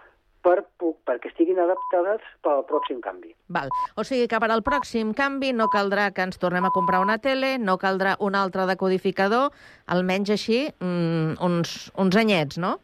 per, 0.45 0.61
perquè 1.09 1.31
estiguin 1.31 1.59
adaptades 1.63 2.25
per 2.45 2.53
al 2.53 2.65
pròxim 2.69 3.01
canvi. 3.05 3.33
Val. 3.57 3.73
O 3.97 4.05
sigui 4.07 4.29
que 4.31 4.41
per 4.43 4.51
al 4.53 4.63
pròxim 4.67 5.15
canvi 5.17 5.55
no 5.57 5.71
caldrà 5.73 6.11
que 6.15 6.27
ens 6.27 6.41
tornem 6.43 6.69
a 6.69 6.73
comprar 6.75 7.01
una 7.05 7.17
tele, 7.19 7.57
no 7.59 7.79
caldrà 7.81 8.17
un 8.21 8.37
altre 8.39 8.67
decodificador, 8.71 9.53
almenys 9.95 10.35
així 10.37 10.67
mm, 10.69 11.39
uns, 11.45 11.77
uns 12.01 12.21
anyets, 12.21 12.61
no? 12.61 12.77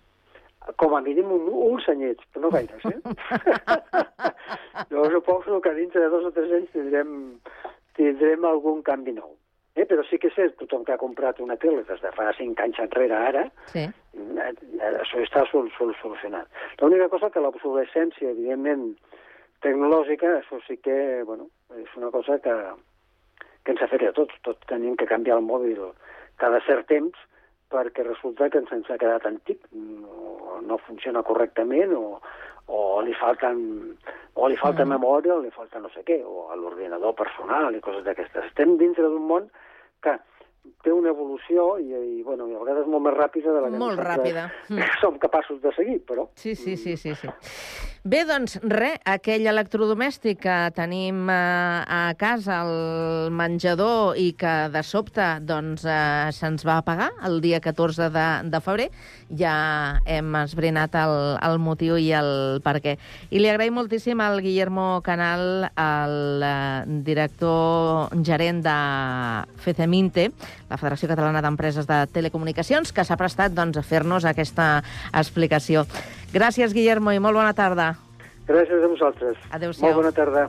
Com 0.80 0.94
a 0.94 1.02
mínim 1.04 1.30
un, 1.34 1.48
uns 1.72 1.88
anyets, 1.90 2.24
però 2.32 2.46
no 2.46 2.54
gaires, 2.54 2.84
eh? 2.86 2.98
jo 4.92 5.06
suposo 5.12 5.60
que 5.64 5.74
dintre 5.76 6.04
de 6.04 6.10
dos 6.12 6.28
o 6.28 6.32
tres 6.36 6.52
anys 6.60 6.72
tindrem, 6.76 7.14
tindrem 7.98 8.46
algun 8.48 8.84
canvi 8.86 9.16
nou. 9.16 9.34
Eh? 9.80 9.86
Però 9.88 10.04
sí 10.08 10.18
que 10.20 10.28
és 10.30 10.36
cert, 10.36 10.56
tothom 10.60 10.84
que 10.84 10.92
ha 10.94 11.00
comprat 11.00 11.40
una 11.40 11.56
tele 11.60 11.84
des 11.88 12.02
de 12.02 12.12
fa 12.16 12.30
cinc 12.38 12.60
anys 12.60 12.78
enrere 12.84 13.16
ara, 13.16 13.46
Sí. 13.72 13.86
eh, 13.86 14.52
això 14.90 15.22
està 15.24 15.46
sol, 15.50 15.70
sol, 15.78 15.94
solucionat. 16.02 16.46
L'única 16.80 17.08
cosa 17.08 17.30
que 17.30 17.40
l'obsolescència, 17.40 18.30
evidentment, 18.30 18.94
tecnològica, 19.64 20.38
això 20.40 20.60
sí 20.66 20.76
que, 20.78 21.22
bueno, 21.24 21.48
és 21.76 21.96
una 21.96 22.10
cosa 22.10 22.38
que, 22.38 22.54
que 23.64 23.72
ens 23.72 23.82
afecta 23.82 24.08
a 24.10 24.16
tots. 24.16 24.34
Tots 24.42 24.66
tenim 24.66 24.96
que 24.96 25.08
canviar 25.08 25.38
el 25.38 25.44
mòbil 25.44 25.82
cada 26.40 26.60
cert 26.66 26.88
temps 26.88 27.16
perquè 27.70 28.02
resulta 28.02 28.48
que 28.50 28.58
ens, 28.58 28.72
ens 28.72 28.88
ha 28.90 28.98
quedat 28.98 29.26
antic, 29.28 29.62
no, 29.72 30.58
no 30.66 30.78
funciona 30.86 31.22
correctament 31.22 31.92
o, 31.94 32.18
o 32.66 32.80
li 33.06 33.14
falten 33.14 33.60
o 34.34 34.48
li 34.48 34.56
falta 34.58 34.84
mm. 34.84 34.94
memòria 34.96 35.36
o 35.36 35.42
li 35.44 35.52
falta 35.54 35.78
no 35.82 35.90
sé 35.94 36.02
què, 36.06 36.20
o 36.24 36.48
a 36.50 36.58
l'ordinador 36.58 37.14
personal 37.18 37.74
i 37.74 37.82
coses 37.84 38.04
d'aquestes. 38.06 38.50
Estem 38.50 38.76
dintre 38.80 39.06
d'un 39.06 39.26
món 39.28 39.50
que 40.02 40.18
té 40.84 40.92
una 40.92 41.10
evolució 41.12 41.74
i, 41.80 41.90
i, 41.92 42.22
bueno, 42.24 42.46
i 42.48 42.56
a 42.56 42.60
vegades 42.62 42.88
molt 42.88 43.04
més 43.04 43.16
ràpida 43.16 43.52
de 43.52 43.62
la 43.64 43.70
que 43.70 43.80
Molt 43.80 44.00
ràpida. 44.00 44.48
Mm. 44.70 44.86
som 45.00 45.16
capaços 45.18 45.58
de 45.62 45.72
seguir, 45.74 45.98
però... 46.06 46.28
Sí, 46.38 46.54
sí, 46.54 46.76
sí, 46.76 46.96
sí, 46.96 47.14
sí. 47.18 47.28
Bé, 48.00 48.22
doncs, 48.24 48.54
res, 48.64 48.94
aquell 49.04 49.44
electrodomèstic 49.50 50.38
que 50.40 50.54
tenim 50.72 51.26
eh, 51.28 51.34
a 51.34 52.14
casa, 52.16 52.60
al 52.62 53.32
menjador, 53.34 54.16
i 54.16 54.30
que 54.38 54.52
de 54.72 54.82
sobte 54.86 55.26
doncs, 55.44 55.84
eh, 55.84 56.30
se'ns 56.32 56.64
va 56.64 56.78
apagar 56.80 57.10
el 57.28 57.40
dia 57.44 57.58
14 57.60 58.08
de, 58.14 58.26
de 58.48 58.60
febrer, 58.64 58.86
ja 59.36 59.52
hem 60.08 60.32
esbrinat 60.40 60.96
el, 61.02 61.16
el 61.44 61.58
motiu 61.60 61.98
i 62.00 62.08
el 62.16 62.62
per 62.64 62.78
què. 62.80 62.96
I 63.28 63.42
li 63.42 63.50
agraïm 63.50 63.76
moltíssim 63.76 64.22
al 64.24 64.40
Guillermo 64.40 65.02
Canal, 65.04 65.66
el 65.74 66.46
eh, 66.46 67.02
director 67.10 68.16
gerent 68.24 68.64
de 68.64 68.78
FECEMINTE, 69.66 70.30
la 70.70 70.78
Federació 70.80 71.08
Catalana 71.10 71.42
d'Empreses 71.44 71.88
de 71.88 72.02
Telecomunicacions, 72.12 72.92
que 72.92 73.04
s'ha 73.06 73.18
prestat 73.20 73.54
doncs, 73.56 73.78
a 73.80 73.86
fer-nos 73.86 74.26
aquesta 74.28 74.82
explicació. 75.12 75.86
Gràcies, 76.34 76.74
Guillermo, 76.76 77.12
i 77.12 77.22
molt 77.22 77.38
bona 77.38 77.54
tarda. 77.54 77.94
Gràcies 78.50 78.82
a 78.82 78.90
vosaltres. 78.90 79.42
Adéu-siau. 79.50 79.90
Molt 79.90 80.02
bona 80.02 80.14
tarda. 80.16 80.48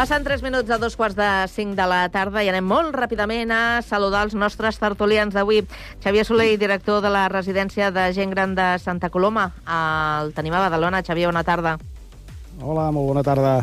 Passen 0.00 0.24
3 0.24 0.40
minuts 0.40 0.70
a 0.72 0.78
dos 0.80 0.94
quarts 0.96 1.12
de 1.12 1.26
5 1.52 1.74
de 1.76 1.84
la 1.84 2.06
tarda 2.08 2.40
i 2.40 2.48
anem 2.48 2.64
molt 2.64 2.94
ràpidament 2.96 3.50
a 3.52 3.82
saludar 3.84 4.22
els 4.24 4.32
nostres 4.32 4.78
tertulians 4.80 5.36
d'avui. 5.36 5.58
Xavier 6.00 6.24
Soler, 6.24 6.54
director 6.56 7.02
de 7.04 7.10
la 7.12 7.26
residència 7.28 7.90
de 7.92 8.06
gent 8.16 8.32
gran 8.32 8.54
de 8.56 8.70
Santa 8.80 9.10
Coloma. 9.12 9.50
El 9.68 10.32
tenim 10.32 10.56
a 10.56 10.64
Badalona. 10.64 11.02
Xavier, 11.04 11.28
bona 11.28 11.44
tarda. 11.44 11.76
Hola, 12.64 12.88
molt 12.96 13.12
bona 13.12 13.26
tarda. 13.28 13.54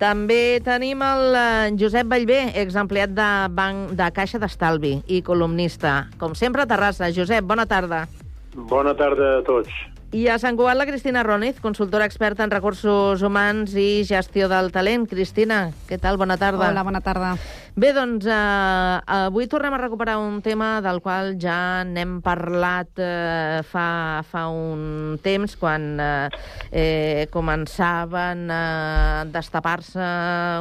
També 0.00 0.62
tenim 0.64 1.04
el 1.04 1.76
Josep 1.76 2.08
Vallvé, 2.08 2.40
exempleat 2.64 3.12
de 3.12 3.30
Banc 3.52 3.92
de 3.92 4.08
Caixa 4.16 4.40
d'Estalvi 4.40 5.02
i 5.04 5.20
columnista. 5.20 6.06
Com 6.16 6.32
sempre, 6.32 6.64
a 6.64 6.66
Terrassa. 6.66 7.12
Josep, 7.12 7.44
bona 7.44 7.68
tarda. 7.68 8.06
Bona 8.56 8.96
tarda 8.96 9.34
a 9.42 9.44
tots. 9.44 9.68
I 10.14 10.28
a 10.30 10.36
Sant 10.38 10.54
Cugat, 10.54 10.76
la 10.78 10.84
Cristina 10.86 11.24
Roniz, 11.26 11.56
consultora 11.58 12.06
experta 12.06 12.44
en 12.46 12.52
recursos 12.52 13.22
humans 13.26 13.72
i 13.74 14.04
gestió 14.06 14.46
del 14.46 14.70
talent. 14.70 15.08
Cristina, 15.10 15.72
què 15.88 15.96
tal? 15.98 16.20
Bona 16.20 16.36
tarda. 16.38 16.68
Hola, 16.68 16.84
bona 16.86 17.00
tarda. 17.02 17.32
Bé, 17.74 17.88
doncs, 17.96 18.28
eh, 18.30 19.00
avui 19.10 19.48
tornem 19.50 19.74
a 19.74 19.80
recuperar 19.80 20.20
un 20.22 20.36
tema 20.38 20.78
del 20.84 21.00
qual 21.02 21.32
ja 21.42 21.82
n'hem 21.82 22.20
parlat 22.22 23.02
eh, 23.02 23.64
fa, 23.66 24.22
fa 24.30 24.44
un 24.54 25.18
temps, 25.24 25.56
quan 25.58 25.88
eh, 25.98 26.28
eh, 26.70 27.26
començaven 27.34 28.44
a 28.54 28.62
destapar-se 29.34 30.06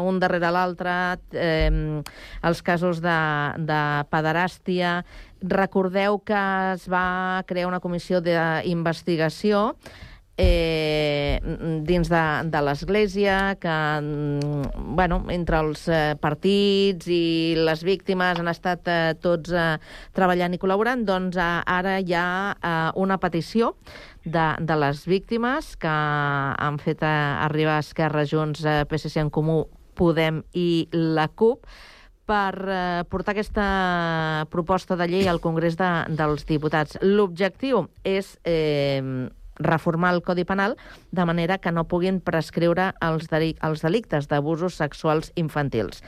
un 0.02 0.18
darrere 0.18 0.50
l'altre 0.50 0.96
eh, 1.30 2.02
els 2.42 2.64
casos 2.66 3.06
de, 3.06 3.20
de 3.70 3.84
pederàstia. 4.10 5.04
Recordeu 5.44 6.22
que 6.24 6.40
es 6.74 6.88
va 6.88 7.44
crear 7.48 7.68
una 7.68 7.82
comissió 7.84 8.22
d'investigació 8.24 9.74
eh, 10.38 11.40
dins 11.86 12.10
de, 12.10 12.24
de 12.50 12.62
l'Església, 12.62 13.56
que 13.62 13.76
mm, 14.02 14.96
bueno, 14.96 15.24
entre 15.30 15.60
els 15.62 15.86
eh, 15.88 16.16
partits 16.20 17.08
i 17.12 17.54
les 17.60 17.84
víctimes 17.86 18.40
han 18.40 18.50
estat 18.50 18.88
eh, 18.90 19.14
tots 19.22 19.54
eh, 19.54 19.78
treballant 20.16 20.56
i 20.56 20.62
col·laborant, 20.62 21.06
doncs 21.06 21.38
eh, 21.38 21.52
ara 21.76 22.00
hi 22.00 22.16
ha 22.18 22.28
eh, 22.56 22.90
una 23.04 23.20
petició 23.22 23.76
de, 24.26 24.48
de 24.60 24.80
les 24.80 25.06
víctimes 25.06 25.76
que 25.78 25.94
han 25.94 26.80
fet 26.82 27.04
eh, 27.06 27.14
arribar 27.46 27.78
a 27.78 27.86
Esquerra 27.86 28.26
Junts, 28.26 28.66
eh, 28.66 28.84
PSC 28.90 29.22
en 29.22 29.34
Comú, 29.34 29.64
Podem 29.94 30.42
i 30.58 30.88
la 30.90 31.28
CUP, 31.30 31.68
per 32.26 32.56
eh, 32.68 33.04
portar 33.10 33.34
aquesta 33.34 34.48
proposta 34.52 34.98
de 35.00 35.08
llei 35.12 35.28
al 35.28 35.42
Congrés 35.44 35.78
de, 35.80 35.92
dels 36.16 36.46
Diputats. 36.50 37.00
L'objectiu 37.02 37.88
és 38.04 38.38
eh, 38.44 39.02
reformar 39.60 40.14
el 40.16 40.24
Codi 40.26 40.46
Penal 40.46 40.78
de 41.12 41.26
manera 41.26 41.60
que 41.60 41.72
no 41.72 41.86
puguin 41.86 42.22
prescriure 42.22 42.94
els, 43.02 43.28
els 43.32 43.84
delictes 43.84 44.30
d'abusos 44.32 44.80
sexuals 44.80 45.32
infantils. 45.36 46.02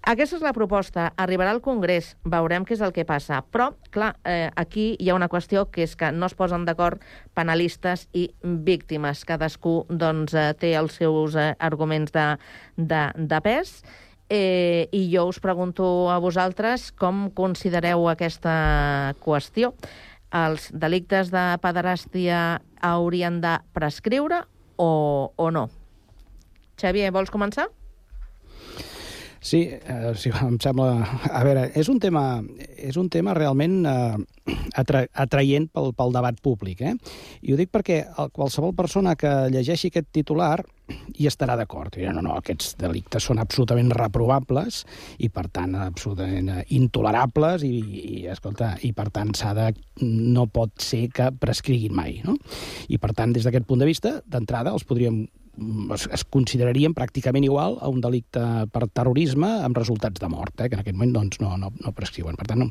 Aquesta 0.00 0.38
és 0.38 0.42
la 0.42 0.54
proposta. 0.56 1.10
Arribarà 1.20 1.50
al 1.52 1.60
Congrés, 1.60 2.14
veurem 2.24 2.64
què 2.64 2.72
és 2.72 2.80
el 2.80 2.94
que 2.96 3.04
passa. 3.04 3.42
Però, 3.52 3.74
clar, 3.92 4.14
eh, 4.24 4.48
aquí 4.56 4.94
hi 4.98 5.10
ha 5.10 5.14
una 5.14 5.28
qüestió 5.28 5.66
que 5.70 5.84
és 5.84 5.92
que 5.94 6.08
no 6.10 6.24
es 6.24 6.34
posen 6.34 6.64
d'acord 6.64 7.02
penalistes 7.36 8.06
i 8.16 8.30
víctimes. 8.42 9.26
Cadascú 9.28 9.84
doncs, 9.90 10.32
eh, 10.32 10.54
té 10.56 10.72
els 10.74 10.96
seus 10.96 11.36
eh, 11.36 11.52
arguments 11.58 12.16
de, 12.16 12.26
de, 12.76 13.02
de 13.14 13.40
pes. 13.44 13.82
Eh, 14.30 14.86
I 14.94 15.08
jo 15.10 15.26
us 15.26 15.40
pregunto 15.42 16.08
a 16.08 16.20
vosaltres 16.22 16.92
com 16.94 17.32
considereu 17.34 18.06
aquesta 18.06 19.16
qüestió. 19.18 19.72
Els 20.30 20.68
delictes 20.70 21.32
de 21.34 21.42
pederàstia 21.58 22.60
haurien 22.78 23.40
de 23.42 23.56
prescriure 23.74 24.44
o, 24.78 25.34
o 25.34 25.50
no? 25.50 25.66
Xavier, 26.78 27.10
vols 27.10 27.34
començar? 27.34 27.66
Sí, 29.40 29.62
eh, 29.72 30.12
sí, 30.16 30.30
em 30.44 30.58
sembla... 30.60 31.00
A 31.32 31.40
veure, 31.46 31.70
és 31.80 31.88
un 31.88 32.00
tema, 32.00 32.42
és 32.76 32.98
un 33.00 33.08
tema 33.08 33.32
realment 33.36 33.78
eh, 33.88 34.18
atra 34.76 35.06
atraient 35.24 35.70
pel, 35.72 35.94
pel 35.96 36.12
debat 36.12 36.36
públic. 36.44 36.82
Eh? 36.84 36.92
I 37.48 37.54
ho 37.54 37.58
dic 37.58 37.72
perquè 37.72 38.02
qualsevol 38.36 38.74
persona 38.76 39.16
que 39.16 39.32
llegeixi 39.48 39.88
aquest 39.88 40.10
titular 40.12 40.58
hi 41.16 41.28
estarà 41.30 41.56
d'acord. 41.56 41.94
Dirà, 41.96 42.12
no, 42.12 42.22
no, 42.26 42.36
aquests 42.36 42.74
delictes 42.80 43.24
són 43.30 43.40
absolutament 43.40 43.90
reprovables 43.96 44.82
i, 45.18 45.30
per 45.32 45.46
tant, 45.48 45.74
absolutament 45.86 46.52
eh, 46.52 46.64
intolerables 46.76 47.64
i, 47.64 47.74
i, 47.80 48.14
escolta, 48.32 48.74
i 48.84 48.92
per 48.96 49.08
tant, 49.14 49.32
s'ha 49.36 49.54
de... 49.56 49.70
no 50.04 50.46
pot 50.52 50.76
ser 50.84 51.06
que 51.16 51.30
prescriguin 51.40 51.96
mai, 51.96 52.20
no? 52.26 52.36
I, 52.88 53.00
per 53.00 53.14
tant, 53.16 53.32
des 53.32 53.48
d'aquest 53.48 53.64
punt 53.68 53.80
de 53.80 53.88
vista, 53.88 54.18
d'entrada, 54.28 54.76
els 54.76 54.84
podríem 54.84 55.24
es, 55.94 56.06
es 56.12 56.24
considerarien 56.24 56.94
pràcticament 56.96 57.44
igual 57.46 57.78
a 57.80 57.88
un 57.92 58.00
delicte 58.00 58.42
per 58.72 58.86
terrorisme 58.88 59.48
amb 59.64 59.76
resultats 59.76 60.20
de 60.20 60.28
mort, 60.32 60.54
eh, 60.60 60.68
que 60.68 60.78
en 60.78 60.84
aquest 60.84 60.96
moment 60.96 61.12
doncs, 61.18 61.40
no, 61.40 61.56
no, 61.60 61.72
no 61.84 61.92
prescriuen. 61.96 62.36
Per 62.40 62.46
tant, 62.50 62.64
no, 62.64 62.70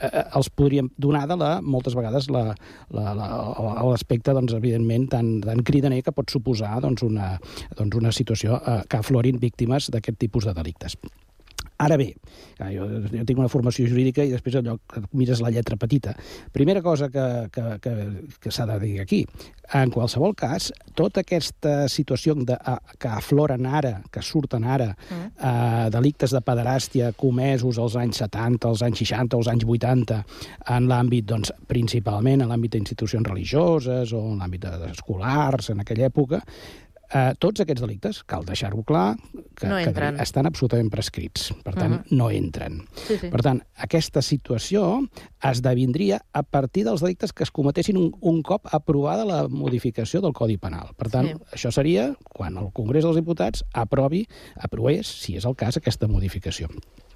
eh, 0.00 0.24
els 0.38 0.50
podríem 0.50 0.90
donar 0.96 1.26
de 1.30 1.36
la, 1.40 1.50
moltes 1.60 1.94
vegades 1.98 2.30
la- 2.30 2.54
la- 2.90 3.14
la- 3.14 3.86
l'aspecte, 3.90 4.34
doncs, 4.36 4.54
evidentment, 4.56 5.08
tan, 5.10 5.40
tan 5.44 5.62
cridaner 5.66 6.02
que 6.02 6.12
pot 6.12 6.30
suposar 6.30 6.80
doncs, 6.80 7.02
una, 7.06 7.32
doncs, 7.76 7.96
una 7.96 8.12
situació 8.12 8.60
eh, 8.60 8.82
que 8.88 8.96
aflorin 9.00 9.38
víctimes 9.40 9.90
d'aquest 9.90 10.18
tipus 10.18 10.44
de 10.46 10.54
delictes. 10.54 10.96
Ara 11.80 11.96
bé, 11.96 12.10
clar, 12.58 12.68
jo, 12.74 12.86
jo 13.08 13.24
tinc 13.24 13.38
una 13.40 13.48
formació 13.48 13.86
jurídica 13.88 14.24
i 14.26 14.32
després 14.34 14.58
allò 14.58 14.74
que 14.84 15.00
mires 15.16 15.40
la 15.40 15.48
lletra 15.54 15.78
petita. 15.80 16.12
Primera 16.52 16.82
cosa 16.84 17.08
que, 17.08 17.24
que, 17.54 17.64
que, 17.80 17.94
que 18.42 18.52
s'ha 18.52 18.66
de 18.68 18.76
dir 18.82 18.98
aquí, 19.00 19.22
en 19.78 19.92
qualsevol 19.94 20.34
cas, 20.36 20.68
tota 20.98 21.22
aquesta 21.24 21.86
situació 21.88 22.34
de, 22.36 22.58
que 23.00 23.08
afloren 23.08 23.64
ara, 23.64 23.94
que 24.12 24.20
surten 24.20 24.66
ara, 24.68 24.90
mm. 24.92 25.30
eh, 25.38 25.86
delictes 25.94 26.36
de 26.36 26.42
pederàstia 26.44 27.14
comesos 27.16 27.80
als 27.80 27.96
anys 27.96 28.20
70, 28.26 28.68
als 28.68 28.84
anys 28.84 29.00
60, 29.06 29.40
als 29.40 29.50
anys 29.54 29.64
80, 29.64 30.20
en 30.76 30.90
l'àmbit, 30.90 31.30
doncs, 31.32 31.54
principalment 31.70 32.44
en 32.44 32.52
l'àmbit 32.52 32.76
d'institucions 32.76 33.32
religioses 33.32 34.12
o 34.12 34.20
en 34.34 34.44
l'àmbit 34.44 34.68
d'escolars, 34.68 35.72
en 35.72 35.80
aquella 35.80 36.12
època, 36.12 36.44
Eh, 37.12 37.34
tots 37.42 37.60
aquests 37.60 37.82
delictes, 37.82 38.22
cal 38.24 38.44
deixar-ho 38.46 38.84
clar, 38.86 39.16
que, 39.56 39.66
No 39.66 39.76
que 39.82 40.22
estan 40.22 40.46
absolutament 40.46 40.90
prescrits. 40.92 41.52
Per 41.64 41.74
tant, 41.74 41.92
Mhm. 42.06 42.16
no 42.16 42.30
entren. 42.30 42.86
Sí, 42.94 43.16
sí. 43.18 43.28
Per 43.30 43.42
tant, 43.42 43.62
aquesta 43.74 44.22
situació 44.22 45.08
esdevindria 45.42 46.20
a 46.32 46.42
partir 46.42 46.84
dels 46.84 47.00
delictes 47.02 47.32
que 47.32 47.42
es 47.42 47.50
cometessin 47.50 47.96
un, 47.96 48.12
un 48.20 48.42
cop 48.42 48.66
aprovada 48.72 49.24
la 49.24 49.48
modificació 49.48 50.20
del 50.20 50.32
Codi 50.32 50.56
Penal. 50.58 50.94
Per 50.96 51.08
tant, 51.10 51.26
Sí. 51.28 51.34
això 51.56 51.72
seria 51.72 52.14
quan 52.28 52.56
el 52.56 52.70
Congrés 52.72 53.04
dels 53.04 53.16
Diputats 53.16 53.64
aprovi, 53.74 54.26
aprovés, 54.56 55.06
si 55.06 55.36
és 55.36 55.44
el 55.44 55.56
cas, 55.56 55.76
aquesta 55.76 56.06
modificació. 56.08 56.68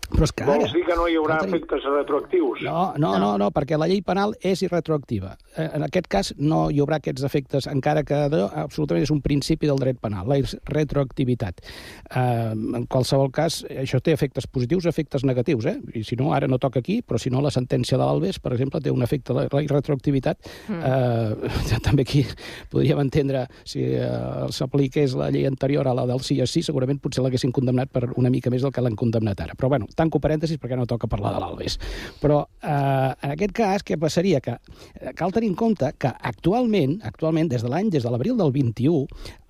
Però 0.04 0.22
és 0.24 0.32
que 0.36 0.44
ara... 0.44 0.58
Vols 0.58 0.72
dir 0.74 0.82
que 0.84 0.94
no 0.94 1.06
hi 1.08 1.14
haurà 1.16 1.38
tenir- 1.40 1.56
efectes 1.56 1.82
retroactius? 1.82 2.60
no, 2.62 2.92
no, 2.98 3.18
no, 3.18 3.38
no, 3.38 3.50
perquè 3.50 3.78
la 3.78 3.86
llei 3.88 4.02
penal 4.02 4.34
és 4.42 4.60
irretroactiva. 4.62 5.38
Eh, 5.56 5.70
En 5.74 5.82
aquest 5.82 6.06
cas 6.08 6.34
no 6.36 6.70
hi 6.70 6.78
haurà 6.78 6.96
aquests 7.00 7.22
efectes, 7.24 7.66
encara 7.66 8.02
que 8.04 8.14
allò 8.14 8.50
absolutament 8.52 9.02
és 9.02 9.10
un 9.10 9.22
principi 9.22 9.66
del 9.66 9.78
dret 9.84 10.00
penal, 10.02 10.28
la 10.28 10.40
retroactivitat. 10.72 11.62
Eh, 12.10 12.52
en 12.54 12.88
qualsevol 12.90 13.30
cas, 13.34 13.62
això 13.70 14.00
té 14.04 14.14
efectes 14.16 14.48
positius 14.50 14.88
efectes 14.90 15.24
negatius, 15.24 15.68
eh? 15.70 15.76
I 15.94 16.04
si 16.06 16.18
no, 16.20 16.32
ara 16.34 16.48
no 16.50 16.58
toca 16.62 16.80
aquí, 16.80 17.00
però 17.02 17.20
si 17.20 17.30
no, 17.32 17.42
la 17.44 17.52
sentència 17.54 17.98
de 17.98 18.04
l'Albes, 18.04 18.40
per 18.42 18.54
exemple, 18.56 18.80
té 18.82 18.92
un 18.92 19.04
efecte, 19.04 19.34
la, 19.36 19.46
la 19.50 19.62
retroactivitat. 19.70 20.50
Eh, 20.70 21.80
també 21.86 22.04
aquí 22.06 22.24
podríem 22.72 23.00
entendre, 23.04 23.46
si 23.68 23.84
eh, 23.84 24.08
s'apliqués 24.54 25.16
la 25.18 25.30
llei 25.34 25.46
anterior 25.48 25.88
a 25.88 25.94
la 25.96 26.06
del 26.08 26.22
sí 26.24 26.40
a 26.42 26.48
sí, 26.48 26.62
segurament 26.64 27.00
potser 27.02 27.24
l'haguessin 27.24 27.52
condemnat 27.54 27.92
per 27.92 28.08
una 28.16 28.32
mica 28.32 28.52
més 28.52 28.64
del 28.64 28.72
que 28.74 28.84
l'han 28.84 28.98
condemnat 28.98 29.40
ara. 29.44 29.56
Però, 29.58 29.70
bueno, 29.72 29.88
tanco 29.96 30.20
parèntesis 30.22 30.60
perquè 30.60 30.78
no 30.78 30.88
toca 30.90 31.10
parlar 31.10 31.34
de 31.36 31.42
l'Albes. 31.42 31.78
Però, 32.22 32.44
eh, 32.62 32.70
en 32.70 33.34
aquest 33.34 33.56
cas, 33.56 33.86
què 33.86 33.98
passaria? 34.00 34.40
Que 34.44 34.56
eh, 34.56 35.14
cal 35.18 35.34
tenir 35.34 35.52
en 35.52 35.58
compte 35.58 35.92
que 35.98 36.12
actualment, 36.32 36.98
actualment 37.04 37.50
des 37.52 37.64
de 37.64 37.72
l'any, 37.72 37.90
des 37.92 38.04
de 38.04 38.12
l'abril 38.12 38.38
del 38.40 38.52
21, 38.54 39.04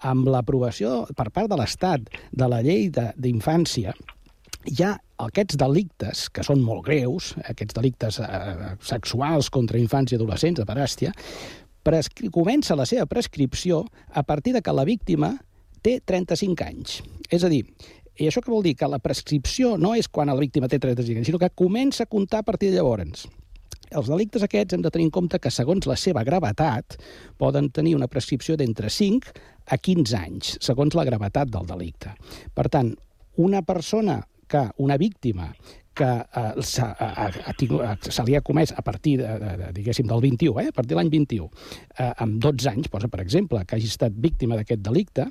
amb 0.04 0.23
l'aprovació 0.30 1.04
per 1.16 1.30
part 1.34 1.50
de 1.50 1.58
l'Estat 1.58 2.10
de 2.32 2.48
la 2.50 2.60
llei 2.64 2.90
d'infància, 2.90 3.94
ha 4.84 4.92
aquests 5.24 5.58
delictes, 5.60 6.28
que 6.32 6.44
són 6.46 6.62
molt 6.64 6.84
greus, 6.86 7.34
aquests 7.44 7.76
delictes 7.76 8.20
eh, 8.20 8.74
sexuals 8.82 9.50
contra 9.52 9.78
infants 9.78 10.12
i 10.12 10.18
adolescents, 10.18 10.60
de 10.60 10.66
paràstia, 10.68 11.12
comença 12.32 12.76
la 12.76 12.86
seva 12.88 13.04
prescripció 13.06 13.84
a 14.08 14.22
partir 14.24 14.54
de 14.54 14.62
que 14.64 14.72
la 14.72 14.86
víctima 14.88 15.34
té 15.84 15.98
35 16.00 16.64
anys. 16.64 17.02
És 17.28 17.44
a 17.44 17.50
dir, 17.52 17.60
i 18.16 18.28
això 18.28 18.40
què 18.40 18.52
vol 18.52 18.62
dir? 18.64 18.76
Que 18.78 18.88
la 18.88 19.02
prescripció 19.02 19.76
no 19.76 19.92
és 19.98 20.08
quan 20.08 20.30
la 20.30 20.38
víctima 20.38 20.68
té 20.70 20.78
35 20.78 21.18
anys, 21.18 21.28
sinó 21.28 21.40
que 21.42 21.52
comença 21.52 22.04
a 22.04 22.10
comptar 22.10 22.40
a 22.40 22.48
partir 22.48 22.70
de 22.70 22.78
llavors. 22.78 23.26
Els 23.94 24.10
delictes 24.10 24.42
aquests 24.42 24.74
hem 24.74 24.82
de 24.82 24.90
tenir 24.90 25.08
en 25.08 25.14
compte 25.14 25.38
que, 25.38 25.52
segons 25.54 25.86
la 25.86 25.96
seva 26.00 26.24
gravetat, 26.26 26.98
poden 27.38 27.70
tenir 27.74 27.94
una 27.94 28.10
prescripció 28.10 28.56
d'entre 28.58 28.90
5 28.90 29.34
a 29.70 29.78
15 29.78 30.18
anys, 30.18 30.56
segons 30.64 30.96
la 30.98 31.06
gravetat 31.06 31.50
del 31.52 31.68
delicte. 31.68 32.14
Per 32.54 32.66
tant, 32.72 32.90
una 33.44 33.62
persona 33.62 34.20
que, 34.50 34.66
una 34.82 34.98
víctima 34.98 35.48
que 35.94 36.10
eh, 36.10 37.54
tingut, 37.56 37.84
eh, 37.86 38.10
se 38.10 38.26
li 38.26 38.34
ha 38.34 38.42
comès 38.42 38.74
a 38.74 38.82
partir, 38.82 39.16
de, 39.20 39.30
de, 39.38 39.54
de, 39.60 39.70
diguéssim, 39.78 40.08
del 40.10 40.20
21, 40.24 40.58
eh, 40.60 40.68
a 40.72 40.74
partir 40.74 40.94
de 40.94 40.98
l'any 40.98 41.12
21, 41.12 41.48
eh, 41.94 42.10
amb 42.26 42.40
12 42.42 42.70
anys, 42.72 42.90
posa, 42.90 43.10
per 43.12 43.22
exemple, 43.22 43.62
que 43.62 43.78
hagi 43.78 43.90
estat 43.92 44.16
víctima 44.26 44.58
d'aquest 44.58 44.82
delicte, 44.82 45.28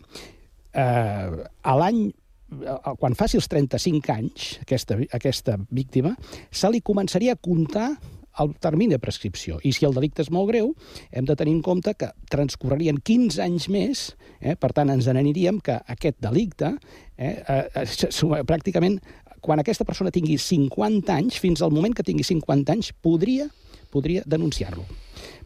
eh, 0.72 1.44
a 1.44 1.78
l'any 1.82 2.02
eh, 2.08 2.78
quan 3.00 3.20
faci 3.20 3.40
els 3.42 3.52
35 3.52 4.16
anys, 4.16 4.50
aquesta, 4.64 5.00
aquesta 5.20 5.60
víctima, 5.70 6.16
se 6.50 6.72
li 6.72 6.80
començaria 6.80 7.36
a 7.36 7.42
comptar 7.52 7.92
el 8.40 8.54
termini 8.62 8.96
de 8.96 9.00
prescripció. 9.02 9.60
I 9.64 9.74
si 9.76 9.86
el 9.86 9.94
delicte 9.96 10.24
és 10.24 10.32
molt 10.34 10.50
greu, 10.50 10.72
hem 11.12 11.28
de 11.30 11.36
tenir 11.38 11.54
en 11.58 11.62
compte 11.66 11.94
que 11.98 12.10
transcorrerien 12.34 13.00
15 13.06 13.42
anys 13.46 13.70
més, 13.74 14.04
eh? 14.42 14.56
per 14.56 14.72
tant, 14.74 14.90
ens 14.94 15.10
n'aniríem 15.10 15.60
que 15.64 15.78
aquest 15.96 16.20
delicte, 16.24 16.74
eh, 17.18 17.36
eh, 17.42 17.64
eh, 17.84 18.44
pràcticament, 18.52 19.00
quan 19.44 19.60
aquesta 19.60 19.86
persona 19.86 20.14
tingui 20.14 20.38
50 20.40 21.12
anys, 21.14 21.40
fins 21.44 21.62
al 21.62 21.74
moment 21.76 21.94
que 21.96 22.06
tingui 22.08 22.24
50 22.24 22.74
anys, 22.74 22.94
podria, 23.04 23.50
podria 23.92 24.24
denunciar-lo. 24.26 24.86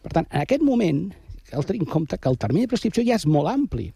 Per 0.04 0.14
tant, 0.14 0.28
en 0.30 0.44
aquest 0.44 0.64
moment, 0.64 1.08
cal 1.50 1.66
tenir 1.66 1.82
en 1.84 1.90
compte 1.90 2.20
que 2.20 2.30
el 2.30 2.38
termini 2.38 2.68
de 2.68 2.76
prescripció 2.76 3.04
ja 3.08 3.18
és 3.18 3.26
molt 3.26 3.50
ampli. 3.50 3.90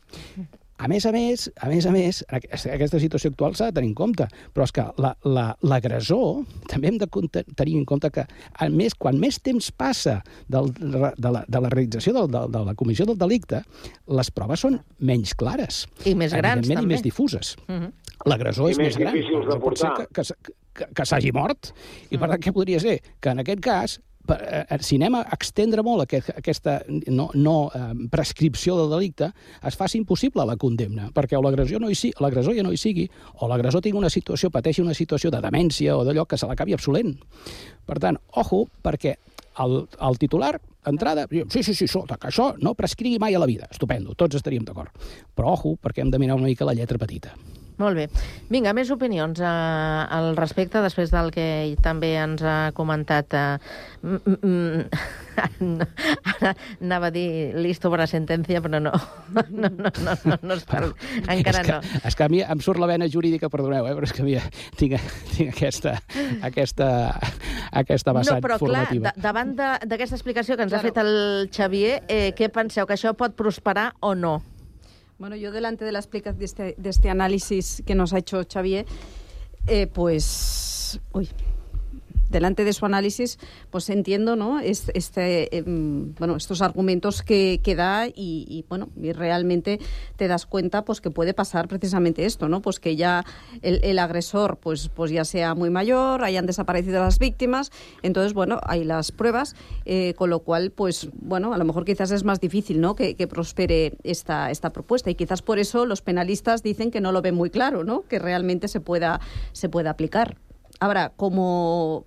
A 0.81 0.87
més 0.89 1.05
a 1.05 1.11
més, 1.13 1.43
a 1.61 1.67
més 1.69 1.85
a 1.85 1.91
més, 1.93 2.23
aquesta 2.33 2.97
situació 2.99 3.29
actual 3.29 3.53
s'ha 3.57 3.67
de 3.69 3.75
tenir 3.77 3.91
en 3.91 3.95
compte, 3.99 4.25
però 4.55 4.65
és 4.65 4.71
que 4.73 4.85
la- 4.97 5.13
la- 5.29 5.51
l'agressor 5.61 6.41
també 6.71 6.89
hem 6.89 6.97
de 6.97 7.07
tenir 7.55 7.75
en 7.77 7.85
compte 7.85 8.09
que, 8.09 8.23
a 8.25 8.69
més, 8.73 8.95
quan 8.97 9.19
més 9.21 9.37
temps 9.45 9.69
passa 9.77 10.23
del, 10.49 10.71
de, 10.73 11.29
la, 11.29 11.43
de 11.47 11.61
la 11.61 11.69
realització 11.69 12.13
del, 12.17 12.31
de, 12.33 12.41
de 12.57 12.63
la 12.65 12.73
comissió 12.75 13.05
del 13.05 13.19
delicte, 13.21 13.61
les 14.07 14.31
proves 14.33 14.59
són 14.65 14.79
menys 14.99 15.35
clares. 15.37 15.83
I 16.09 16.15
més 16.17 16.33
grans, 16.33 16.65
també. 16.67 16.81
i 16.81 16.91
més 16.95 17.03
difuses. 17.05 17.55
Mhm. 17.67 17.91
L'agressor 18.25 18.69
I 18.69 18.71
és 18.73 18.77
més 18.77 18.87
més 18.91 18.97
gran. 18.97 19.13
difícils 19.15 19.45
de 19.47 19.53
No 19.55 19.59
pot 19.61 19.77
ser 19.77 19.87
portar. 19.89 20.07
que, 20.13 20.23
que, 20.23 20.51
que, 20.73 20.85
que 20.97 21.05
s'hagi 21.05 21.31
mort. 21.33 21.71
I 22.11 22.17
per 22.17 22.27
tant, 22.29 22.41
què 22.41 22.53
podria 22.53 22.79
ser? 22.79 22.99
Que 23.19 23.29
en 23.33 23.39
aquest 23.45 23.61
cas, 23.65 23.99
per, 24.31 24.39
eh, 24.69 24.79
si 24.85 24.95
anem 24.99 25.17
a 25.19 25.23
extendre 25.35 25.83
molt 25.83 26.05
aquest, 26.05 26.31
aquesta 26.39 26.79
no, 27.11 27.27
no 27.35 27.55
eh, 27.75 27.81
prescripció 28.11 28.77
del 28.79 28.93
delicte, 28.95 29.31
es 29.67 29.77
faci 29.79 29.99
impossible 29.99 30.45
la 30.47 30.55
condemna, 30.61 31.09
perquè 31.15 31.37
o 31.37 31.43
l'agressor 31.43 31.83
no 31.83 31.91
hi 31.91 31.97
sigui, 31.99 32.15
l'agressor 32.23 32.55
ja 32.55 32.63
no 32.63 32.71
hi 32.71 32.79
sigui, 32.79 33.07
o 33.39 33.51
l'agressor 33.51 33.83
tingui 33.83 33.99
una 33.99 34.13
situació, 34.13 34.51
pateixi 34.53 34.83
una 34.85 34.95
situació 34.95 35.33
de 35.33 35.43
demència 35.43 35.97
o 35.97 36.05
d'allò 36.07 36.25
que 36.25 36.39
se 36.39 36.47
l'acabi 36.47 36.77
absolent. 36.77 37.17
Per 37.87 37.99
tant, 37.99 38.19
ojo, 38.39 38.63
perquè 38.85 39.17
el, 39.59 39.81
el 39.99 40.19
titular, 40.21 40.55
d'entrada, 40.85 41.27
diu, 41.29 41.45
sí, 41.51 41.63
sí, 41.63 41.75
sí, 41.75 41.89
això, 41.89 42.05
que 42.07 42.29
això 42.31 42.51
no 42.63 42.73
prescrigui 42.77 43.19
mai 43.21 43.35
a 43.35 43.41
la 43.41 43.49
vida. 43.49 43.67
Estupendo, 43.71 44.15
tots 44.17 44.39
estaríem 44.39 44.63
d'acord. 44.67 44.95
Però 45.35 45.57
ojo, 45.57 45.75
perquè 45.81 46.05
hem 46.05 46.13
de 46.13 46.21
mirar 46.21 46.39
una 46.39 46.49
mica 46.49 46.67
la 46.67 46.77
lletra 46.77 47.01
petita. 47.01 47.35
Molt 47.81 47.97
bé. 47.97 48.05
Vinga, 48.53 48.73
més 48.77 48.91
opinions 48.93 49.39
eh, 49.41 49.45
al 49.47 50.35
respecte, 50.37 50.81
després 50.85 51.09
del 51.13 51.31
que 51.33 51.45
també 51.81 52.13
ens 52.21 52.43
ha 52.45 52.57
comentat. 52.77 53.33
Eh, 53.33 53.57
ara 55.41 56.51
anava 56.81 57.07
a 57.09 57.13
dir 57.13 57.53
listo 57.57 57.89
para 57.91 58.05
sentència, 58.09 58.61
però 58.61 58.79
no. 58.85 58.91
No, 59.31 59.43
no, 59.49 59.69
no, 59.71 59.91
no, 60.25 60.37
no 60.41 60.53
es 60.57 60.65
parla. 60.69 60.93
Encara 61.25 61.61
és 61.61 61.65
que, 61.65 61.71
no. 61.73 62.01
És 62.11 62.17
que 62.19 62.25
a 62.27 62.29
mi 62.31 62.41
em 62.43 62.61
surt 62.63 62.81
la 62.81 62.89
vena 62.91 63.07
jurídica, 63.11 63.49
perdoneu, 63.51 63.87
eh, 63.89 63.95
però 63.97 64.07
és 64.09 64.13
que 64.15 64.21
a 64.23 64.27
mi 64.27 64.37
tinc, 64.79 64.97
tinc 65.35 65.55
aquesta, 65.55 65.95
aquesta, 66.45 66.89
aquesta 67.71 68.15
vessant 68.17 68.37
no, 68.41 68.45
però 68.45 68.59
clar, 68.61 68.85
formativa. 68.85 69.11
da- 69.11 69.27
davant 69.31 69.55
d'aquesta 69.57 70.17
explicació 70.19 70.57
que 70.59 70.67
ens 70.67 70.73
ha 70.77 70.83
fet 70.83 70.97
el 71.01 71.49
Xavier, 71.53 72.01
eh, 72.07 72.31
què 72.37 72.51
penseu, 72.53 72.85
que 72.89 72.97
això 72.97 73.15
pot 73.17 73.35
prosperar 73.37 73.91
o 74.01 74.13
no? 74.15 74.39
Bueno, 75.21 75.35
yo 75.35 75.51
delante 75.51 75.85
de 75.85 75.91
la 75.91 75.99
explicación 75.99 76.39
de 76.39 76.45
este, 76.45 76.75
de 76.79 76.89
este 76.89 77.11
análisis 77.11 77.83
que 77.85 77.93
nos 77.93 78.11
ha 78.11 78.17
hecho 78.17 78.41
Xavier, 78.51 78.87
eh, 79.67 79.85
pues, 79.85 80.99
uy, 81.13 81.29
delante 82.31 82.63
de 82.63 82.73
su 82.73 82.85
análisis, 82.85 83.37
pues 83.69 83.89
entiendo, 83.89 84.35
¿no? 84.35 84.59
Es- 84.59 84.89
Este, 84.93 85.55
em, 85.57 86.13
bueno, 86.15 86.35
estos 86.35 86.61
argumentos 86.61 87.21
que, 87.23 87.59
que 87.63 87.75
da 87.75 88.07
y, 88.07 88.65
bueno, 88.69 88.89
y 89.01 89.11
realmente 89.13 89.79
te 90.15 90.27
das 90.27 90.45
cuenta, 90.45 90.83
pues 90.85 91.01
que 91.01 91.11
puede 91.11 91.33
pasar 91.33 91.67
precisamente 91.67 92.25
esto, 92.25 92.47
¿no? 92.49 92.61
Pues 92.61 92.79
que 92.79 92.95
ya 92.95 93.23
el, 93.61 93.79
el 93.83 93.99
agresor, 93.99 94.57
pues, 94.57 94.89
pues 94.89 95.11
ya 95.11 95.25
sea 95.25 95.53
muy 95.55 95.69
mayor, 95.69 96.23
hayan 96.23 96.45
desaparecido 96.45 96.99
las 97.01 97.19
víctimas, 97.19 97.71
entonces, 98.01 98.33
bueno, 98.33 98.59
hay 98.63 98.83
las 98.83 99.11
pruebas, 99.11 99.55
eh, 99.85 100.13
con 100.15 100.29
lo 100.29 100.39
cual, 100.39 100.71
pues, 100.71 101.09
bueno, 101.13 101.53
a 101.53 101.57
lo 101.57 101.65
mejor 101.65 101.85
quizás 101.85 102.11
es 102.11 102.23
más 102.23 102.39
difícil, 102.39 102.79
¿no? 102.81 102.95
Que, 102.95 103.15
que 103.15 103.27
prospere 103.27 103.93
esta, 104.03 104.51
esta 104.51 104.71
propuesta 104.71 105.09
y 105.09 105.15
quizás 105.15 105.41
por 105.41 105.59
eso 105.59 105.85
los 105.85 106.01
penalistas 106.01 106.63
dicen 106.63 106.91
que 106.91 107.01
no 107.01 107.11
lo 107.11 107.21
ven 107.21 107.35
muy 107.35 107.49
claro, 107.49 107.83
¿no? 107.83 108.01
Que 108.03 108.19
realmente 108.19 108.67
se 108.67 108.79
pueda, 108.79 109.19
se 109.51 109.69
pueda 109.69 109.89
aplicar. 109.91 110.37
Ahora, 110.79 111.11
como 111.15 112.05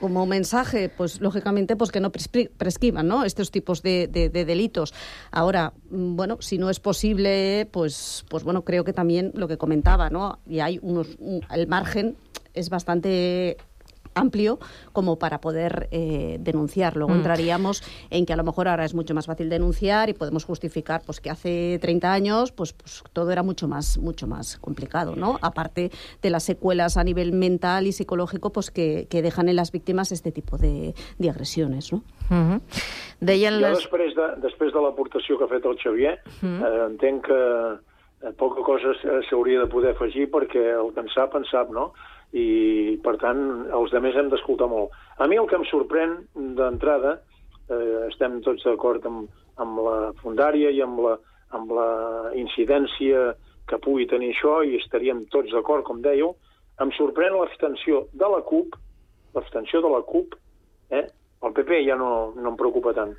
como 0.00 0.26
mensaje, 0.26 0.88
pues 0.88 1.20
lógicamente, 1.20 1.76
pues 1.76 1.90
que 1.90 2.00
no 2.00 2.10
prescri- 2.12 2.50
prescriban, 2.56 3.06
¿no? 3.08 3.24
Estos 3.24 3.50
tipos 3.50 3.82
de, 3.82 4.06
de- 4.08 4.28
de 4.28 4.44
delitos. 4.44 4.94
Ahora, 5.30 5.72
mm, 5.90 6.16
bueno, 6.16 6.38
si 6.40 6.58
no 6.58 6.70
es 6.70 6.80
posible, 6.80 7.68
pues, 7.70 8.24
pues 8.28 8.44
bueno, 8.44 8.64
creo 8.64 8.84
que 8.84 8.92
también 8.92 9.32
lo 9.34 9.48
que 9.48 9.58
comentaba, 9.58 10.10
¿no? 10.10 10.38
Y 10.46 10.60
hay 10.60 10.78
unos, 10.82 11.08
un- 11.18 11.40
el 11.50 11.66
margen 11.66 12.16
es 12.54 12.70
bastante 12.70 13.56
amplio 14.18 14.58
como 14.92 15.18
para 15.18 15.40
poder 15.40 15.88
eh, 15.90 16.36
denunciar. 16.40 16.96
Luego 16.96 17.12
Mm. 17.12 17.16
entraríamos 17.18 17.82
en 18.10 18.26
que 18.26 18.32
a 18.32 18.36
lo 18.36 18.44
mejor 18.44 18.68
ahora 18.68 18.84
es 18.84 18.94
mucho 18.94 19.14
más 19.14 19.26
fácil 19.26 19.48
denunciar 19.48 20.08
y 20.08 20.14
podemos 20.14 20.44
justificar 20.44 21.02
pues 21.06 21.20
que 21.20 21.30
hace 21.30 21.78
30 21.80 22.12
años 22.12 22.52
pues, 22.52 22.72
pues 22.72 23.02
todo 23.12 23.30
era 23.30 23.42
mucho 23.42 23.68
más 23.68 23.98
mucho 23.98 24.26
más 24.26 24.58
complicado, 24.58 25.16
¿no? 25.16 25.38
Aparte 25.42 25.90
de 26.22 26.30
las 26.30 26.42
secuelas 26.44 26.96
a 26.96 27.04
nivel 27.04 27.32
mental 27.32 27.86
y 27.86 27.92
psicológico 27.92 28.50
pues 28.52 28.70
que, 28.70 29.06
que 29.10 29.22
dejan 29.22 29.48
en 29.48 29.56
las 29.56 29.72
víctimas 29.72 30.12
este 30.12 30.32
tipo 30.32 30.58
de, 30.58 30.94
de 31.18 31.30
agresiones, 31.30 31.92
¿no? 31.92 31.98
Uh 32.30 32.34
-huh. 32.34 32.60
Deien 33.20 33.54
Jo, 33.54 33.60
les... 33.60 33.78
després 33.78 34.14
de, 34.14 34.26
després 34.42 34.72
de 34.72 34.80
l'aportació 34.80 35.38
que 35.38 35.44
ha 35.44 35.48
fet 35.48 35.64
el 35.64 35.76
Xavier, 35.82 36.18
Mm. 36.42 36.62
eh, 36.62 36.86
entenc 36.90 37.24
que 37.26 37.34
eh, 38.22 38.32
poca 38.36 38.62
cosa 38.62 38.92
s'hauria 39.28 39.60
de 39.60 39.66
poder 39.66 39.90
afegir 39.96 40.30
perquè 40.30 40.62
el 40.80 40.92
que 40.94 41.00
en 41.00 41.08
sap, 41.14 41.34
en 41.34 41.44
sap, 41.50 41.70
no? 41.70 41.92
I, 42.36 42.98
per 43.04 43.16
tant, 43.22 43.40
els 43.72 43.92
de 43.94 44.00
més 44.04 44.16
hem 44.16 44.28
d'escoltar 44.28 44.68
molt. 44.68 44.92
A 45.16 45.26
mi 45.30 45.38
el 45.40 45.48
que 45.48 45.56
em 45.56 45.64
sorprèn 45.70 46.18
d'entrada, 46.58 47.16
eh, 47.70 48.08
estem 48.08 48.40
tots 48.44 48.66
d'acord 48.66 49.06
amb, 49.08 49.28
amb 49.56 49.80
la 49.86 49.98
fundària 50.22 50.70
i 50.74 50.82
amb 50.84 51.00
la, 51.06 51.14
amb 51.56 51.72
la 51.72 51.88
incidència 52.36 53.32
que 53.68 53.80
pugui 53.84 54.08
tenir 54.08 54.32
això, 54.32 54.60
i 54.64 54.76
estaríem 54.80 55.24
tots 55.32 55.52
d'acord, 55.52 55.84
com 55.84 56.02
dèieu, 56.04 56.34
em 56.82 56.92
sorprèn 56.96 57.36
l'abstenció 57.36 58.06
de 58.12 58.28
la 58.30 58.40
CUP, 58.46 58.76
l'abstenció 59.34 59.82
de 59.84 59.90
la 59.92 60.02
CUP, 60.06 60.36
eh? 60.90 61.04
el 61.44 61.54
PP 61.54 61.82
ja 61.86 61.96
no, 61.98 62.32
no 62.36 62.52
em 62.52 62.58
preocupa 62.58 62.94
tant, 62.96 63.12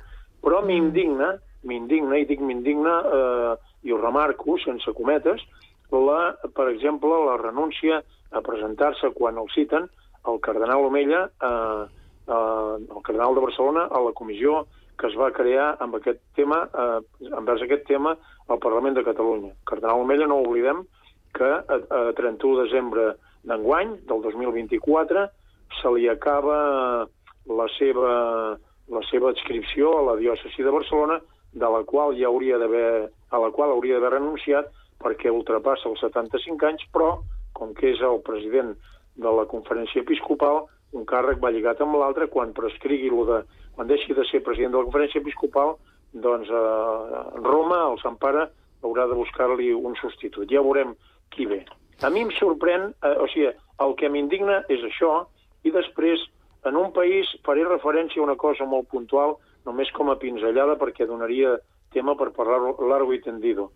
però 0.44 0.60
m'indigna, 0.64 1.34
m'indigna, 1.68 2.18
i 2.18 2.26
dic 2.28 2.42
m'indigna, 2.44 2.96
eh, 3.16 3.54
i 3.86 3.92
ho 3.92 4.00
remarco, 4.00 4.58
sense 4.60 4.92
cometes, 4.96 5.44
la, 5.92 6.36
per 6.54 6.68
exemple, 6.70 7.10
la 7.26 7.36
renúncia 7.40 8.02
a 8.30 8.40
presentar-se 8.40 9.10
quan 9.16 9.38
el 9.38 9.48
citen 9.54 9.88
el 10.28 10.40
cardenal 10.40 10.84
Omella, 10.84 11.30
eh, 11.42 11.86
eh, 12.28 12.76
el 12.96 13.02
cardenal 13.02 13.34
de 13.34 13.40
Barcelona, 13.40 13.88
a 13.90 14.00
la 14.00 14.12
comissió 14.12 14.66
que 14.98 15.08
es 15.08 15.16
va 15.16 15.30
crear 15.32 15.78
amb 15.80 15.96
aquest 15.96 16.20
tema, 16.36 16.66
eh, 16.68 17.00
envers 17.32 17.62
aquest 17.64 17.86
tema 17.88 18.16
al 18.48 18.58
Parlament 18.58 18.98
de 18.98 19.04
Catalunya. 19.04 19.54
Cardenal 19.64 20.02
Omella, 20.04 20.26
no 20.26 20.42
oblidem, 20.44 20.84
que 21.32 21.46
a, 21.46 21.78
a 21.88 22.12
31 22.18 22.58
de 22.58 22.64
desembre 22.68 23.06
d'enguany, 23.48 23.96
del 24.10 24.20
2024, 24.22 25.28
se 25.80 25.92
li 25.94 26.08
acaba 26.10 27.06
la 27.48 27.68
seva, 27.78 28.58
la 28.90 29.02
seva 29.08 29.30
adscripció 29.30 29.94
a 29.96 30.02
la 30.10 30.18
diòcesi 30.20 30.66
de 30.66 30.74
Barcelona, 30.74 31.20
de 31.52 31.70
la 31.70 31.80
qual 31.88 32.12
ja 32.18 32.28
hauria 32.28 32.58
d'haver 32.58 33.08
a 33.30 33.38
la 33.38 33.50
qual 33.54 33.72
hauria 33.72 33.96
d'haver 33.96 34.18
renunciat 34.18 34.68
perquè 35.00 35.32
ultrapassa 35.32 35.88
els 35.90 36.02
75 36.04 36.68
anys, 36.68 36.84
però, 36.92 37.14
com 37.56 37.72
que 37.76 37.90
és 37.94 38.02
el 38.04 38.20
president 38.26 38.74
de 39.20 39.32
la 39.36 39.46
conferència 39.48 40.04
episcopal, 40.04 40.64
un 40.96 41.06
càrrec 41.06 41.40
va 41.42 41.52
lligat 41.54 41.80
amb 41.82 41.98
l'altre, 42.00 42.28
quan 42.32 42.54
prescrigui 42.56 43.10
lo 43.12 43.24
de, 43.28 43.40
quan 43.76 43.90
deixi 43.90 44.14
de 44.16 44.24
ser 44.30 44.42
president 44.46 44.74
de 44.74 44.80
la 44.80 44.88
conferència 44.88 45.22
episcopal, 45.22 45.76
doncs 46.12 46.50
eh, 46.50 47.20
Roma, 47.44 47.84
el 47.92 48.00
Sant 48.02 48.18
Pare, 48.22 48.48
haurà 48.82 49.06
de 49.06 49.18
buscar-li 49.18 49.70
un 49.76 49.94
substitut. 50.00 50.48
Ja 50.50 50.64
veurem 50.64 50.96
qui 51.30 51.46
ve. 51.46 51.62
A 52.02 52.10
mi 52.10 52.24
em 52.24 52.32
sorprèn, 52.38 52.90
eh, 53.04 53.16
o 53.20 53.28
sigui, 53.30 53.50
el 53.84 53.96
que 54.00 54.10
m'indigna 54.10 54.62
és 54.72 54.82
això, 54.88 55.26
i 55.64 55.72
després, 55.74 56.22
en 56.66 56.76
un 56.76 56.90
país, 56.96 57.28
faré 57.46 57.64
referència 57.64 58.20
a 58.20 58.26
una 58.26 58.38
cosa 58.40 58.66
molt 58.68 58.88
puntual, 58.90 59.36
només 59.68 59.92
com 59.96 60.10
a 60.10 60.18
pinzellada, 60.18 60.78
perquè 60.80 61.06
donaria 61.06 61.58
tema 61.92 62.16
per 62.16 62.30
parlar 62.36 62.60
largo 62.88 63.12
i 63.12 63.20
tendido. 63.22 63.70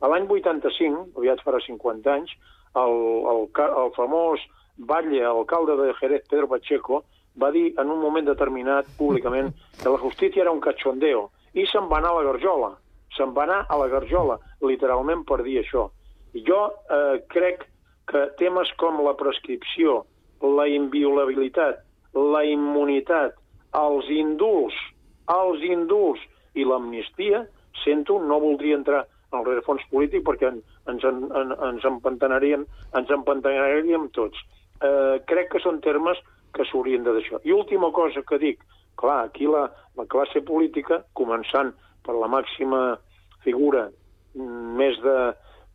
A 0.00 0.08
l'any 0.08 0.26
85, 0.28 1.10
aviat 1.20 1.42
farà 1.44 1.60
50 1.60 2.12
anys, 2.12 2.32
el, 2.80 2.94
el, 3.32 3.46
el 3.68 3.90
famós 3.96 4.42
batlle, 4.76 5.24
alcalde 5.26 5.76
de 5.76 5.92
Jerez, 5.98 6.24
Pedro 6.30 6.48
Pacheco, 6.48 7.04
va 7.40 7.50
dir 7.50 7.74
en 7.78 7.90
un 7.90 8.00
moment 8.00 8.26
determinat 8.26 8.88
públicament 8.98 9.52
que 9.82 9.90
la 9.90 10.00
justícia 10.00 10.42
era 10.42 10.54
un 10.54 10.60
cachondeo 10.60 11.28
i 11.54 11.66
se'n 11.66 11.88
va 11.90 11.98
anar 11.98 12.14
a 12.14 12.20
la 12.20 12.26
garjola. 12.30 12.70
Se'n 13.16 13.34
va 13.34 13.44
anar 13.44 13.60
a 13.68 13.76
la 13.76 13.88
garjola, 13.90 14.38
literalment 14.62 15.24
per 15.26 15.42
dir 15.42 15.60
això. 15.60 15.88
I 16.32 16.44
jo 16.46 16.60
eh, 16.70 17.20
crec 17.28 17.66
que 18.10 18.26
temes 18.38 18.70
com 18.78 19.02
la 19.04 19.16
prescripció, 19.18 20.04
la 20.40 20.66
inviolabilitat, 20.70 21.82
la 22.14 22.42
immunitat, 22.46 23.36
els 23.76 24.08
indults, 24.10 24.76
els 25.30 25.62
indults 25.66 26.22
i 26.58 26.64
l'amnistia, 26.66 27.44
sento, 27.84 28.18
no 28.22 28.40
voldria 28.42 28.78
entrar 28.78 29.04
en 29.04 29.18
el 29.36 29.44
rerefons 29.46 29.84
polític 29.92 30.24
perquè 30.26 30.48
en, 30.50 30.60
ens, 30.90 31.04
en, 31.06 31.22
en, 31.36 31.54
ens 31.68 31.86
empantanaríem, 31.86 32.66
ens 32.98 33.12
empantanaríem 33.14 34.08
tots. 34.16 34.38
Eh, 34.80 35.20
crec 35.30 35.52
que 35.52 35.62
són 35.62 35.80
termes 35.84 36.18
que 36.56 36.66
s'haurien 36.66 37.04
de 37.06 37.14
deixar. 37.18 37.40
I 37.46 37.54
última 37.54 37.92
cosa 37.94 38.24
que 38.26 38.40
dic, 38.42 38.64
clar, 38.98 39.24
aquí 39.28 39.46
la, 39.46 39.68
la 39.98 40.06
classe 40.10 40.42
política, 40.46 41.02
començant 41.14 41.72
per 42.06 42.16
la 42.16 42.30
màxima 42.32 42.98
figura 43.44 43.86
mm, 44.34 44.74
més, 44.80 44.98
de, 45.04 45.16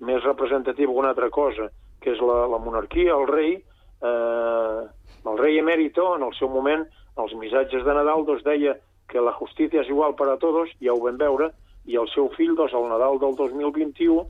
més 0.06 0.24
representativa 0.26 0.92
que 0.92 1.04
una 1.06 1.14
altra 1.16 1.32
cosa, 1.34 1.70
que 2.02 2.14
és 2.14 2.22
la, 2.22 2.44
la 2.52 2.60
monarquia, 2.62 3.16
el 3.16 3.28
rei, 3.32 3.56
eh, 3.56 4.82
el 5.26 5.40
rei 5.40 5.62
emèrito, 5.62 6.12
en 6.18 6.28
el 6.28 6.36
seu 6.38 6.52
moment, 6.52 6.86
els 7.22 7.34
missatges 7.40 7.86
de 7.86 7.96
Nadal, 7.96 8.26
doncs 8.28 8.44
deia 8.46 8.76
que 9.10 9.22
la 9.22 9.34
justícia 9.38 9.84
és 9.84 9.90
igual 9.90 10.16
per 10.18 10.28
a 10.32 10.40
tots, 10.42 10.74
ja 10.82 10.94
ho 10.94 11.00
vam 11.02 11.18
veure, 11.22 11.52
i 11.86 11.98
el 12.02 12.10
seu 12.14 12.30
fill, 12.36 12.56
doncs, 12.58 12.74
al 12.74 12.90
Nadal 12.90 13.20
del 13.22 13.36
2021, 13.38 14.26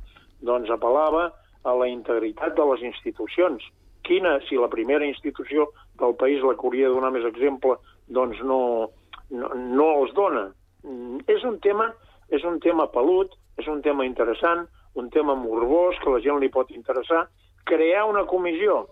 doncs 0.46 0.72
apel·lava 0.74 1.30
a 1.66 1.74
la 1.74 1.88
integritat 1.90 2.56
de 2.58 2.66
les 2.72 2.84
institucions. 2.92 3.64
Quina, 4.06 4.38
si 4.48 4.60
la 4.60 4.70
primera 4.70 5.06
institució 5.06 5.70
del 6.00 6.14
país, 6.20 6.44
la 6.44 6.54
que 6.54 6.68
hauria 6.68 6.90
de 6.90 6.96
donar 6.98 7.14
més 7.16 7.26
exemple, 7.26 7.78
doncs 8.08 8.42
no, 8.46 8.90
no, 9.32 9.54
no 9.56 9.88
els 10.02 10.14
dona. 10.14 10.50
Mm, 10.86 11.24
És 11.32 11.44
un 11.44 11.58
tema 11.64 11.90
és 12.30 12.44
un 12.44 12.60
tema 12.60 12.88
pelut, 12.90 13.34
és 13.62 13.68
un 13.70 13.82
tema 13.86 14.06
interessant, 14.06 14.66
un 14.96 15.10
tema 15.14 15.36
morbós 15.38 15.98
que 16.02 16.14
la 16.14 16.22
gent 16.24 16.40
li 16.42 16.50
pot 16.50 16.72
interessar. 16.74 17.26
Crear 17.70 18.06
una 18.10 18.26
comissió. 18.26 18.86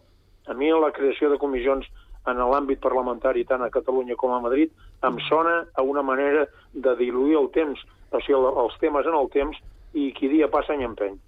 A 0.47 0.53
mi 0.53 0.69
la 0.69 0.91
creació 0.91 1.29
de 1.31 1.39
comissions 1.39 1.87
en 2.27 2.37
l'àmbit 2.39 2.79
parlamentari, 2.79 3.43
tant 3.45 3.61
a 3.61 3.69
Catalunya 3.69 4.15
com 4.15 4.31
a 4.33 4.39
Madrid, 4.41 4.71
em 5.03 5.17
sona 5.29 5.65
a 5.75 5.81
una 5.83 6.01
manera 6.01 6.47
de 6.73 6.95
diluir 6.95 7.35
el 7.37 7.49
temps, 7.51 7.79
o 8.11 8.19
sigui, 8.21 8.33
el- 8.39 8.57
els 8.65 8.77
temes 8.79 9.05
en 9.05 9.15
el 9.19 9.29
temps, 9.29 9.57
i 9.93 10.11
qui 10.13 10.27
dia 10.29 10.47
passa 10.49 10.73
any 10.73 10.83
empeny. 10.83 11.19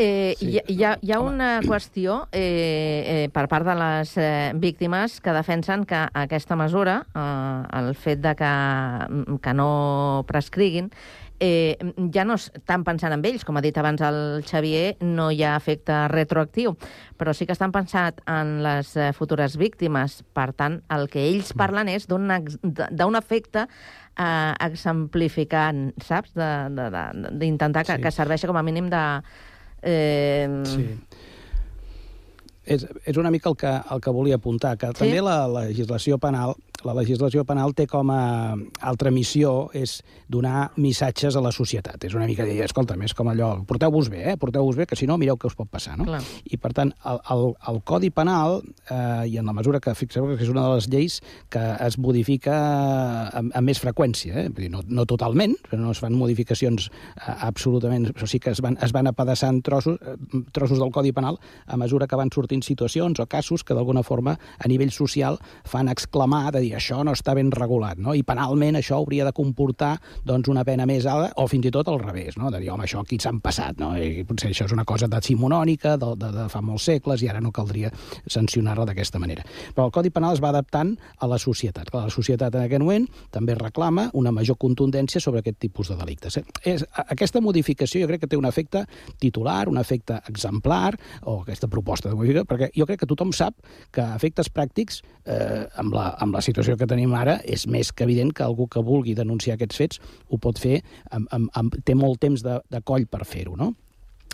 Eh, 0.00 0.34
Sí, 0.38 0.46
hi, 0.46 0.58
ha- 0.58 0.62
hi, 0.68 0.84
ha, 0.84 0.98
hi 1.02 1.12
ha 1.12 1.18
una 1.18 1.60
qüestió 1.60 2.28
eh, 2.30 3.24
eh, 3.24 3.28
per 3.34 3.48
part 3.48 3.66
de 3.66 3.74
les 3.74 4.12
eh, 4.16 4.52
víctimes 4.54 5.20
que 5.20 5.32
defensen 5.34 5.84
que 5.84 6.04
aquesta 6.14 6.54
mesura, 6.54 7.00
eh, 7.16 7.62
el 7.80 7.94
fet 7.96 8.20
de 8.22 8.34
que, 8.38 9.38
que 9.42 9.54
no 9.54 10.24
prescriguin, 10.28 10.92
eh, 11.40 11.76
ja 12.14 12.24
no 12.24 12.34
estan 12.34 12.84
pensant 12.84 13.12
en 13.14 13.24
ells, 13.24 13.44
com 13.44 13.56
ha 13.56 13.62
dit 13.62 13.76
abans 13.78 14.00
el 14.02 14.42
Xavier, 14.46 14.96
no 15.00 15.30
hi 15.30 15.42
ha 15.46 15.56
efecte 15.56 16.08
retroactiu, 16.08 16.76
però 17.18 17.34
sí 17.34 17.46
que 17.46 17.52
estan 17.54 17.72
pensant 17.72 18.18
en 18.26 18.62
les 18.62 18.96
eh, 18.96 19.12
futures 19.12 19.56
víctimes. 19.56 20.22
Per 20.34 20.52
tant, 20.52 20.80
el 20.90 21.08
que 21.08 21.22
ells 21.28 21.52
parlen 21.54 21.88
és 21.88 22.06
d'un 22.08 23.16
efecte 23.16 23.66
eh, 24.18 24.54
exemplificant, 24.66 25.92
saps? 26.02 26.34
D'intentar 26.34 27.84
que, 27.86 27.96
Sí. 27.96 28.02
que 28.02 28.10
serveixi 28.10 28.46
com 28.46 28.56
a 28.56 28.62
mínim 28.62 28.90
de... 28.90 29.04
Eh, 29.82 30.48
Sí. 30.66 30.98
És, 32.68 32.84
és 33.08 33.16
una 33.16 33.32
mica 33.32 33.48
el 33.48 33.56
que, 33.56 33.70
el 33.94 34.02
que 34.04 34.12
volia 34.12 34.36
apuntar, 34.36 34.76
que 34.76 34.92
Sí? 34.92 35.00
també 35.04 35.22
la 35.24 35.46
legislació 35.48 36.18
penal 36.20 36.54
la 36.86 36.94
legislació 36.94 37.42
penal 37.46 37.72
té 37.74 37.88
com 37.90 38.10
a 38.14 38.54
altra 38.86 39.10
missió 39.10 39.68
és 39.74 39.96
donar 40.30 40.68
missatges 40.78 41.34
a 41.34 41.42
la 41.42 41.50
societat. 41.54 42.04
És 42.06 42.14
una 42.14 42.28
mica 42.28 42.46
dir, 42.46 42.60
escolta, 42.62 42.94
és 43.02 43.14
com 43.18 43.30
allò, 43.32 43.50
porteu-vos 43.66 44.10
bé, 44.12 44.22
eh? 44.32 44.36
porteu-vos 44.38 44.76
bé, 44.78 44.86
que 44.86 44.96
si 44.98 45.08
no, 45.10 45.16
mireu 45.18 45.38
què 45.40 45.48
us 45.50 45.56
pot 45.58 45.68
passar. 45.70 45.96
No? 45.98 46.06
Clar. 46.06 46.20
I, 46.44 46.58
per 46.60 46.72
tant, 46.76 46.92
el, 47.10 47.18
el, 47.34 47.44
el 47.72 47.80
Codi 47.88 48.10
Penal, 48.14 48.60
eh, 48.90 49.26
i 49.26 49.38
en 49.40 49.50
la 49.50 49.56
mesura 49.56 49.80
que 49.82 49.94
fixeu 49.98 50.28
que 50.30 50.44
és 50.44 50.52
una 50.52 50.68
de 50.68 50.76
les 50.76 50.88
lleis 50.92 51.18
que 51.50 51.64
es 51.88 51.98
modifica 51.98 52.54
amb, 53.32 53.50
amb 53.50 53.66
més 53.66 53.82
freqüència, 53.82 54.44
eh? 54.44 54.46
Vull 54.52 54.68
dir, 54.68 54.70
no, 54.70 54.84
no 54.86 55.06
totalment, 55.08 55.56
però 55.66 55.80
no 55.82 55.96
es 55.96 56.02
fan 56.04 56.14
modificacions 56.14 56.90
eh, 56.92 57.34
absolutament, 57.48 58.12
però 58.14 58.30
sí 58.30 58.38
que 58.38 58.54
es 58.54 58.62
van, 58.62 58.78
es 58.84 58.94
van 58.94 59.10
apedaçant 59.10 59.64
trossos, 59.66 59.98
eh, 59.98 60.44
trossos 60.54 60.78
del 60.78 60.94
Codi 60.94 61.10
Penal 61.16 61.40
a 61.66 61.80
mesura 61.80 62.06
que 62.06 62.20
van 62.20 62.30
sortint 62.34 62.57
situacions 62.66 63.20
o 63.20 63.26
casos 63.26 63.64
que 63.64 63.74
d'alguna 63.74 64.02
forma 64.02 64.36
a 64.58 64.68
nivell 64.68 64.92
social 64.92 65.38
fan 65.64 65.88
exclamar 65.88 66.52
de 66.52 66.62
dir 66.64 66.74
això 66.76 67.02
no 67.04 67.14
està 67.16 67.34
ben 67.34 67.50
regulat, 67.54 67.98
no? 67.98 68.14
i 68.14 68.22
penalment 68.26 68.78
això 68.80 68.98
hauria 68.98 69.26
de 69.28 69.34
comportar 69.36 69.96
doncs, 70.24 70.48
una 70.48 70.64
pena 70.64 70.86
més 70.86 71.06
alta 71.06 71.32
o 71.36 71.46
fins 71.50 71.68
i 71.68 71.72
tot 71.74 71.88
al 71.88 72.00
revés, 72.02 72.36
no? 72.38 72.50
de 72.50 72.62
dir, 72.62 72.70
home, 72.72 72.86
això 72.86 73.02
aquí 73.02 73.18
s'han 73.22 73.40
passat, 73.44 73.78
no? 73.80 73.94
I 73.96 74.24
potser 74.28 74.50
això 74.52 74.68
és 74.68 74.74
una 74.74 74.86
cosa 74.88 75.08
decimonònica 75.10 75.96
de, 76.00 76.12
de, 76.18 76.32
de 76.34 76.46
fa 76.52 76.62
molts 76.64 76.88
segles 76.88 77.22
i 77.22 77.30
ara 77.30 77.42
no 77.44 77.52
caldria 77.54 77.90
sancionar-la 78.26 78.86
d'aquesta 78.88 79.20
manera. 79.22 79.44
Però 79.74 79.88
el 79.88 79.94
Codi 79.94 80.12
Penal 80.14 80.36
es 80.36 80.42
va 80.44 80.52
adaptant 80.52 80.94
a 81.18 81.28
la 81.30 81.38
societat. 81.38 81.90
Clar, 81.90 82.06
la 82.08 82.14
societat 82.14 82.54
en 82.54 82.64
aquest 82.64 82.84
moment 82.84 83.06
també 83.34 83.56
reclama 83.58 84.08
una 84.18 84.32
major 84.34 84.58
contundència 84.60 85.22
sobre 85.22 85.42
aquest 85.42 85.58
tipus 85.62 85.92
de 85.92 85.98
delictes. 86.00 86.38
És, 86.64 86.84
aquesta 87.06 87.42
modificació 87.44 88.02
jo 88.02 88.10
crec 88.10 88.24
que 88.24 88.30
té 88.30 88.38
un 88.38 88.48
efecte 88.48 88.84
titular, 89.20 89.68
un 89.68 89.78
efecte 89.80 90.20
exemplar, 90.28 90.94
o 91.22 91.40
aquesta 91.42 91.70
proposta 91.70 92.10
de 92.10 92.16
modificació, 92.16 92.47
perquè 92.48 92.70
jo 92.76 92.86
crec 92.88 93.02
que 93.02 93.10
tothom 93.10 93.32
sap 93.36 93.58
que 93.94 94.02
a 94.04 94.16
efectes 94.16 94.50
pràctics, 94.52 95.02
eh, 95.24 95.66
amb, 95.80 95.94
la, 95.94 96.10
amb 96.22 96.34
la 96.34 96.44
situació 96.44 96.76
que 96.78 96.88
tenim 96.90 97.14
ara, 97.14 97.38
és 97.44 97.66
més 97.70 97.92
que 97.92 98.06
evident 98.08 98.32
que 98.34 98.46
algú 98.46 98.68
que 98.68 98.84
vulgui 98.84 99.16
denunciar 99.18 99.58
aquests 99.58 99.82
fets 99.82 100.00
ho 100.28 100.40
pot 100.42 100.60
fer, 100.60 100.80
amb, 101.10 101.28
amb, 101.34 101.52
amb, 101.58 101.78
té 101.84 101.96
molt 101.98 102.20
temps 102.24 102.44
de, 102.44 102.60
de 102.70 102.82
coll 102.84 103.06
per 103.10 103.24
fer-ho, 103.28 103.56
no? 103.56 103.74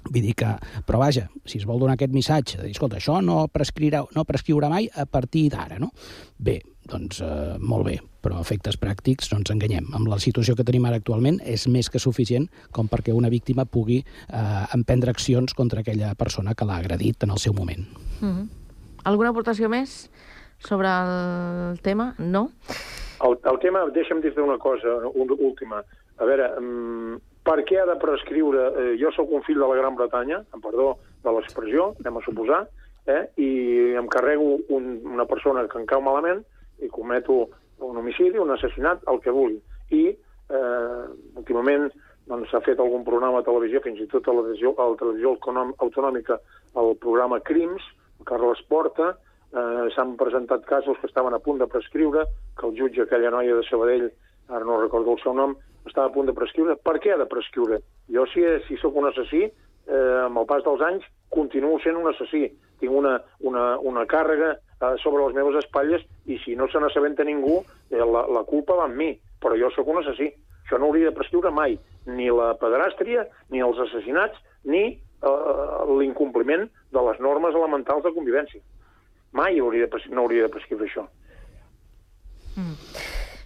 Vull 0.04 0.22
dir 0.22 0.34
que, 0.36 0.50
però 0.86 1.00
vaja, 1.00 1.28
si 1.48 1.58
es 1.60 1.66
vol 1.68 1.80
donar 1.80 1.96
aquest 1.96 2.12
missatge 2.12 2.58
de 2.58 2.68
dir, 2.68 2.74
escolta, 2.76 2.98
això 3.00 3.20
no 3.24 3.46
prescriurà, 3.52 4.04
no 4.14 4.24
prescriurà 4.28 4.68
mai 4.72 4.88
a 4.92 5.06
partir 5.08 5.46
d'ara, 5.54 5.78
no? 5.80 5.90
Bé, 6.36 6.58
doncs 6.90 7.22
eh, 7.24 7.54
molt 7.60 7.86
bé, 7.88 7.96
però 8.24 8.38
a 8.38 8.44
efectes 8.44 8.76
pràctics 8.80 9.30
no 9.32 9.40
ens 9.40 9.52
enganyem. 9.54 9.88
Amb 9.96 10.10
la 10.12 10.18
situació 10.20 10.56
que 10.58 10.66
tenim 10.66 10.84
ara 10.88 11.00
actualment 11.00 11.40
és 11.40 11.66
més 11.72 11.88
que 11.88 12.02
suficient 12.02 12.50
com 12.76 12.90
perquè 12.92 13.14
una 13.16 13.32
víctima 13.32 13.64
pugui 13.64 14.02
eh, 14.02 14.64
emprendre 14.76 15.14
accions 15.14 15.56
contra 15.56 15.80
aquella 15.80 16.14
persona 16.20 16.54
que 16.54 16.68
l'ha 16.68 16.80
agredit 16.82 17.24
en 17.24 17.32
el 17.32 17.40
seu 17.40 17.56
moment. 17.56 17.86
Mhm. 18.20 18.48
Alguna 19.04 19.32
aportació 19.32 19.68
més 19.68 20.08
sobre 20.58 20.88
el 20.88 21.80
tema? 21.84 22.14
No? 22.18 22.50
El, 23.24 23.38
el 23.50 23.58
tema, 23.60 23.84
deixa'm 23.92 24.20
dir-te 24.20 24.40
una 24.40 24.58
cosa, 24.58 24.98
una 25.12 25.36
última. 25.36 25.82
A 26.18 26.28
veure, 26.28 26.50
um, 26.60 27.20
per 27.44 27.60
què 27.68 27.80
ha 27.80 27.86
de 27.88 27.98
prescriure... 28.00 28.70
Eh, 28.80 28.94
jo 29.00 29.12
sóc 29.14 29.32
un 29.32 29.44
fill 29.46 29.60
de 29.60 29.68
la 29.68 29.76
Gran 29.78 29.98
Bretanya, 29.98 30.40
amb 30.56 30.64
perdó 30.64 30.94
de 31.24 31.34
l'expressió, 31.36 31.92
anem 32.00 32.18
a 32.18 32.24
suposar, 32.24 32.62
eh, 33.06 33.22
i 33.36 33.50
em 34.00 34.08
carrego 34.12 34.58
un, 34.72 34.96
una 35.04 35.26
persona 35.28 35.66
que 35.68 35.78
em 35.80 35.86
cau 35.88 36.02
malament 36.04 36.42
i 36.82 36.88
cometo 36.92 37.48
un 37.84 38.00
homicidi, 38.00 38.40
un 38.40 38.54
assassinat, 38.54 39.04
el 39.12 39.20
que 39.20 39.34
vulgui. 39.34 39.60
I 39.92 40.04
eh, 40.14 41.04
últimament 41.36 41.90
doncs, 42.30 42.48
s'ha 42.50 42.62
fet 42.64 42.80
algun 42.80 43.04
programa 43.04 43.42
a 43.42 43.46
televisió, 43.46 43.82
fins 43.84 44.00
i 44.00 44.08
tot 44.08 44.28
a 44.28 44.32
la 44.32 44.46
televisió, 44.46 44.72
a 44.78 44.88
la 44.94 44.98
televisió 45.00 45.34
autonòm- 45.34 45.74
autonòmica, 45.84 46.40
el 46.80 46.96
programa 47.02 47.42
Crims, 47.44 47.84
Carles 48.24 48.62
Porta, 48.70 49.12
eh, 49.52 49.84
s'han 49.94 50.16
presentat 50.16 50.64
casos 50.64 50.96
que 51.00 51.10
estaven 51.10 51.36
a 51.36 51.42
punt 51.44 51.60
de 51.60 51.68
prescriure, 51.68 52.24
que 52.56 52.66
el 52.66 52.76
jutge, 52.78 53.04
aquella 53.04 53.30
noia 53.34 53.58
de 53.58 53.68
Sabadell, 53.68 54.08
ara 54.48 54.64
no 54.64 54.80
recordo 54.80 55.12
el 55.12 55.20
seu 55.22 55.36
nom, 55.36 55.56
estava 55.86 56.08
a 56.08 56.14
punt 56.14 56.28
de 56.28 56.36
prescriure. 56.36 56.76
Per 56.76 56.96
què 57.02 57.14
ha 57.14 57.20
de 57.20 57.28
prescriure? 57.30 57.80
Jo, 58.12 58.26
si, 58.32 58.44
si 58.68 58.78
sóc 58.80 58.96
un 58.96 59.08
assassí, 59.10 59.44
eh, 59.44 60.18
amb 60.24 60.40
el 60.40 60.48
pas 60.50 60.64
dels 60.64 60.82
anys, 60.84 61.06
continuo 61.34 61.78
sent 61.82 61.98
un 62.00 62.08
assassí. 62.10 62.46
Tinc 62.80 62.92
una, 62.92 63.18
una, 63.40 63.66
una 63.78 64.04
càrrega 64.10 64.54
eh, 64.54 64.94
sobre 65.02 65.24
les 65.24 65.36
meves 65.36 65.58
espatlles 65.62 66.04
i 66.26 66.38
si 66.44 66.56
no 66.58 66.68
se 66.70 66.80
n'assabenta 66.80 67.26
ningú, 67.26 67.60
eh, 67.90 68.00
la, 68.00 68.26
la 68.38 68.44
culpa 68.48 68.78
va 68.80 68.88
amb 68.88 68.98
mi. 69.00 69.12
Però 69.42 69.58
jo 69.60 69.70
sóc 69.74 69.90
un 69.92 70.00
assassí. 70.02 70.30
Això 70.64 70.80
no 70.80 70.88
hauria 70.88 71.10
de 71.10 71.16
prescriure 71.16 71.52
mai. 71.52 71.76
Ni 72.08 72.30
la 72.32 72.54
pederàstria, 72.60 73.26
ni 73.52 73.60
els 73.64 73.80
assassinats, 73.86 74.40
ni 74.64 74.84
eh, 74.94 75.34
l'incompliment 75.98 76.68
de 76.94 77.06
les 77.10 77.20
normes 77.20 77.56
elementals 77.56 78.04
de 78.06 78.14
convivència. 78.16 78.62
Mai 79.34 79.58
hauria 79.58 79.88
de, 79.90 80.04
no 80.14 80.24
hauria 80.24 80.46
de 80.46 80.52
prescriure 80.54 80.88
això. 80.88 81.08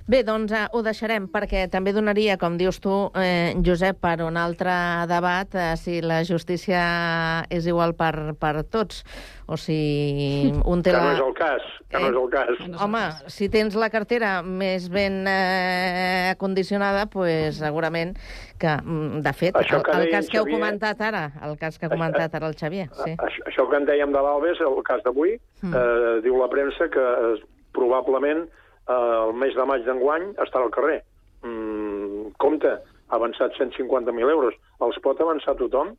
Bé, 0.08 0.22
doncs 0.24 0.52
eh, 0.56 0.62
ho 0.72 0.80
deixarem, 0.80 1.26
perquè 1.28 1.66
també 1.68 1.92
donaria, 1.92 2.38
com 2.40 2.54
dius 2.56 2.78
tu, 2.80 3.10
eh, 3.20 3.52
Josep, 3.60 3.98
per 4.00 4.22
un 4.24 4.38
altre 4.40 4.72
debat, 5.10 5.52
eh, 5.52 5.74
si 5.76 5.98
la 6.00 6.22
justícia 6.24 7.44
és 7.52 7.66
igual 7.68 7.92
per, 7.92 8.32
per 8.40 8.62
tots, 8.72 9.02
o 9.46 9.58
si 9.60 10.48
un 10.64 10.80
té 10.80 10.94
Que 10.94 10.96
la... 10.96 11.02
no 11.04 11.12
és 11.12 11.20
el 11.26 11.34
cas, 11.36 11.66
que 11.92 12.00
no 12.00 12.08
és 12.08 12.16
el 12.22 12.30
cas. 12.32 12.62
Home, 12.86 13.02
si 13.28 13.50
tens 13.52 13.76
la 13.76 13.90
cartera 13.92 14.38
més 14.42 14.86
ben 14.88 15.26
eh, 15.28 16.30
acondicionada, 16.32 17.04
pues, 17.12 17.58
segurament 17.60 18.14
que, 18.58 18.78
mm, 18.80 19.20
de 19.26 19.32
fet, 19.36 19.58
Això 19.60 19.82
el, 19.82 19.84
que 19.84 19.92
el 19.92 20.06
deia 20.06 20.14
cas 20.22 20.30
que 20.32 20.38
heu 20.40 20.46
Xavier- 20.46 20.56
comentat 20.56 21.02
ara, 21.04 21.26
el 21.44 21.58
cas 21.60 21.76
que 21.76 21.84
ha 21.84 21.92
comentat 21.92 22.32
ara 22.40 22.48
el 22.48 22.56
Xavier, 22.56 22.88
sí. 23.04 23.12
Això, 23.12 23.44
això 23.52 23.68
que 23.68 23.76
en 23.76 23.84
dèiem 23.92 24.16
de 24.16 24.24
l'Albes, 24.24 24.64
el 24.64 24.80
cas 24.88 25.04
d'avui, 25.04 25.36
Mm. 25.60 25.74
eh, 25.74 26.20
diu 26.24 26.40
la 26.40 26.48
premsa 26.48 26.88
que 26.88 27.02
eh, 27.02 27.44
probablement 27.76 28.46
eh, 28.46 28.64
el 28.88 29.32
mes 29.36 29.54
de 29.54 29.64
maig 29.68 29.84
d'enguany 29.86 30.30
estarà 30.44 30.64
al 30.64 30.70
carrer. 30.74 31.02
Mm, 31.44 32.32
compte, 32.40 32.68
ha 33.08 33.16
avançat 33.16 33.52
150.000 33.58 34.30
euros. 34.30 34.54
Els 34.84 34.98
pot 35.04 35.20
avançar 35.20 35.54
tothom? 35.56 35.94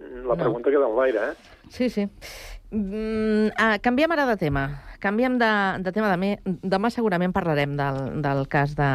Mm, 0.00 0.26
La 0.26 0.34
No. 0.34 0.40
pregunta 0.42 0.70
queda 0.70 0.88
en 0.88 0.96
l'aire, 0.96 1.28
eh? 1.30 1.34
Sí, 1.70 1.88
sí. 1.90 2.08
Mm, 2.72 3.50
ah, 3.58 3.78
canviem 3.82 4.10
ara 4.12 4.26
de 4.26 4.36
tema. 4.36 4.64
Canviem 4.98 5.36
de, 5.38 5.50
de 5.82 5.92
tema. 5.92 6.08
Demà, 6.14 6.36
demà 6.62 6.90
segurament 6.90 7.32
parlarem 7.34 7.76
del, 7.76 8.22
del 8.22 8.46
cas 8.48 8.74
de, 8.78 8.88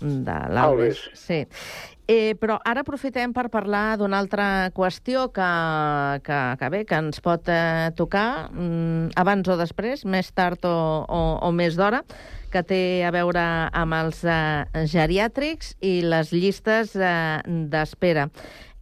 de 0.00 0.36
l'Albes. 0.52 1.00
Alves. 1.06 1.10
Sí. 1.14 1.40
Eh, 2.06 2.36
però 2.38 2.60
ara 2.62 2.84
aprofitem 2.84 3.32
per 3.34 3.48
parlar 3.50 3.96
d'una 3.98 4.20
altra 4.22 4.46
qüestió 4.76 5.24
que, 5.34 5.46
que, 6.22 6.38
que 6.60 6.68
bé, 6.70 6.84
que 6.86 7.00
ens 7.02 7.18
pot 7.18 7.50
eh, 7.50 7.90
tocar 7.98 8.46
mm, 8.52 9.16
abans 9.18 9.50
o 9.50 9.56
després, 9.58 10.04
més 10.06 10.30
tard 10.30 10.62
o, 10.70 10.76
o, 11.02 11.22
o 11.42 11.50
més 11.50 11.74
d'hora, 11.74 12.04
que 12.54 12.62
té 12.62 12.80
a 13.02 13.10
veure 13.10 13.42
amb 13.74 13.98
els 13.98 14.22
eh, 14.22 14.86
geriàtrics 14.86 15.74
i 15.82 15.98
les 16.06 16.30
llistes 16.30 16.94
eh, 16.94 17.42
d'espera. 17.74 18.28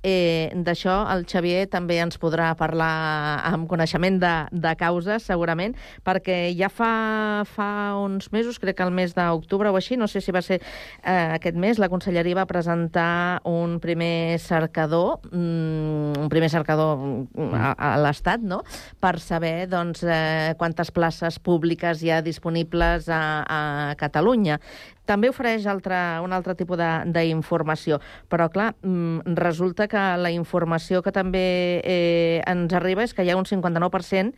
Eh, 0.04 0.52
D'això 0.64 0.98
el 1.08 1.24
Xavier 1.24 1.64
també 1.72 1.96
ens 2.02 2.18
podrà 2.20 2.50
parlar 2.58 3.40
amb 3.48 3.64
coneixement 3.70 4.18
de, 4.20 4.32
de 4.52 4.72
causes, 4.76 5.24
segurament, 5.24 5.72
perquè 6.04 6.52
ja 6.58 6.68
fa, 6.68 7.44
fa 7.48 7.68
uns 7.96 8.28
mesos, 8.34 8.60
crec 8.60 8.76
que 8.76 8.84
el 8.84 8.92
mes 8.92 9.16
d'octubre 9.16 9.72
o 9.72 9.78
així, 9.80 9.96
no 9.96 10.08
sé 10.10 10.20
si 10.20 10.34
va 10.34 10.42
ser 10.44 10.60
eh, 10.60 11.34
aquest 11.38 11.56
mes, 11.56 11.80
la 11.80 11.88
Conselleria 11.88 12.36
va 12.36 12.46
presentar 12.50 13.40
un 13.48 13.78
primer 13.80 14.38
cercador, 14.44 15.24
mm, 15.32 16.20
un 16.20 16.28
primer 16.32 16.52
cercador 16.52 17.00
mm, 17.00 17.50
a, 17.56 17.72
a 17.72 17.94
l'Estat, 18.04 18.44
no?, 18.44 18.60
per 19.00 19.16
saber 19.24 19.70
doncs, 19.72 20.04
eh, 20.04 20.52
quantes 20.60 20.92
places 20.92 21.40
públiques 21.40 22.04
hi 22.04 22.12
ha 22.12 22.20
disponibles 22.24 23.08
a, 23.08 23.22
a 23.48 23.60
Catalunya. 23.96 24.60
També 25.04 25.28
ofereix 25.28 25.66
altre, 25.68 25.96
un 26.24 26.32
altre 26.32 26.54
tipus 26.56 26.78
de- 26.80 27.04
d'informació, 27.12 27.98
però 28.32 28.48
clar, 28.50 28.70
mm, 28.82 29.34
resulta 29.36 29.86
que 29.88 30.04
la 30.16 30.30
informació 30.32 31.02
que 31.02 31.12
també 31.12 31.80
eh, 31.84 32.42
ens 32.46 32.72
arriba 32.72 33.04
és 33.04 33.12
que 33.12 33.24
hi 33.24 33.30
ha 33.30 33.36
un 33.36 33.44
59% 33.44 34.32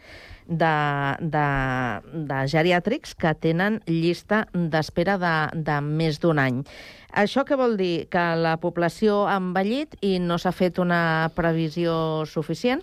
de, 0.46 0.74
de, 1.20 1.46
de 2.26 2.40
geriàtrics 2.50 3.14
que 3.18 3.34
tenen 3.34 3.80
llista 3.86 4.46
d'espera 4.52 5.16
de, 5.18 5.34
de 5.62 5.80
més 5.80 6.18
d'un 6.22 6.38
any. 6.38 6.64
Això 7.16 7.46
què 7.46 7.56
vol 7.56 7.76
dir? 7.78 8.08
Que 8.10 8.26
la 8.36 8.56
població 8.58 9.24
ha 9.26 9.38
envellit 9.40 9.94
i 10.02 10.18
no 10.18 10.36
s'ha 10.38 10.52
fet 10.52 10.78
una 10.82 11.30
previsió 11.34 12.26
suficient? 12.26 12.82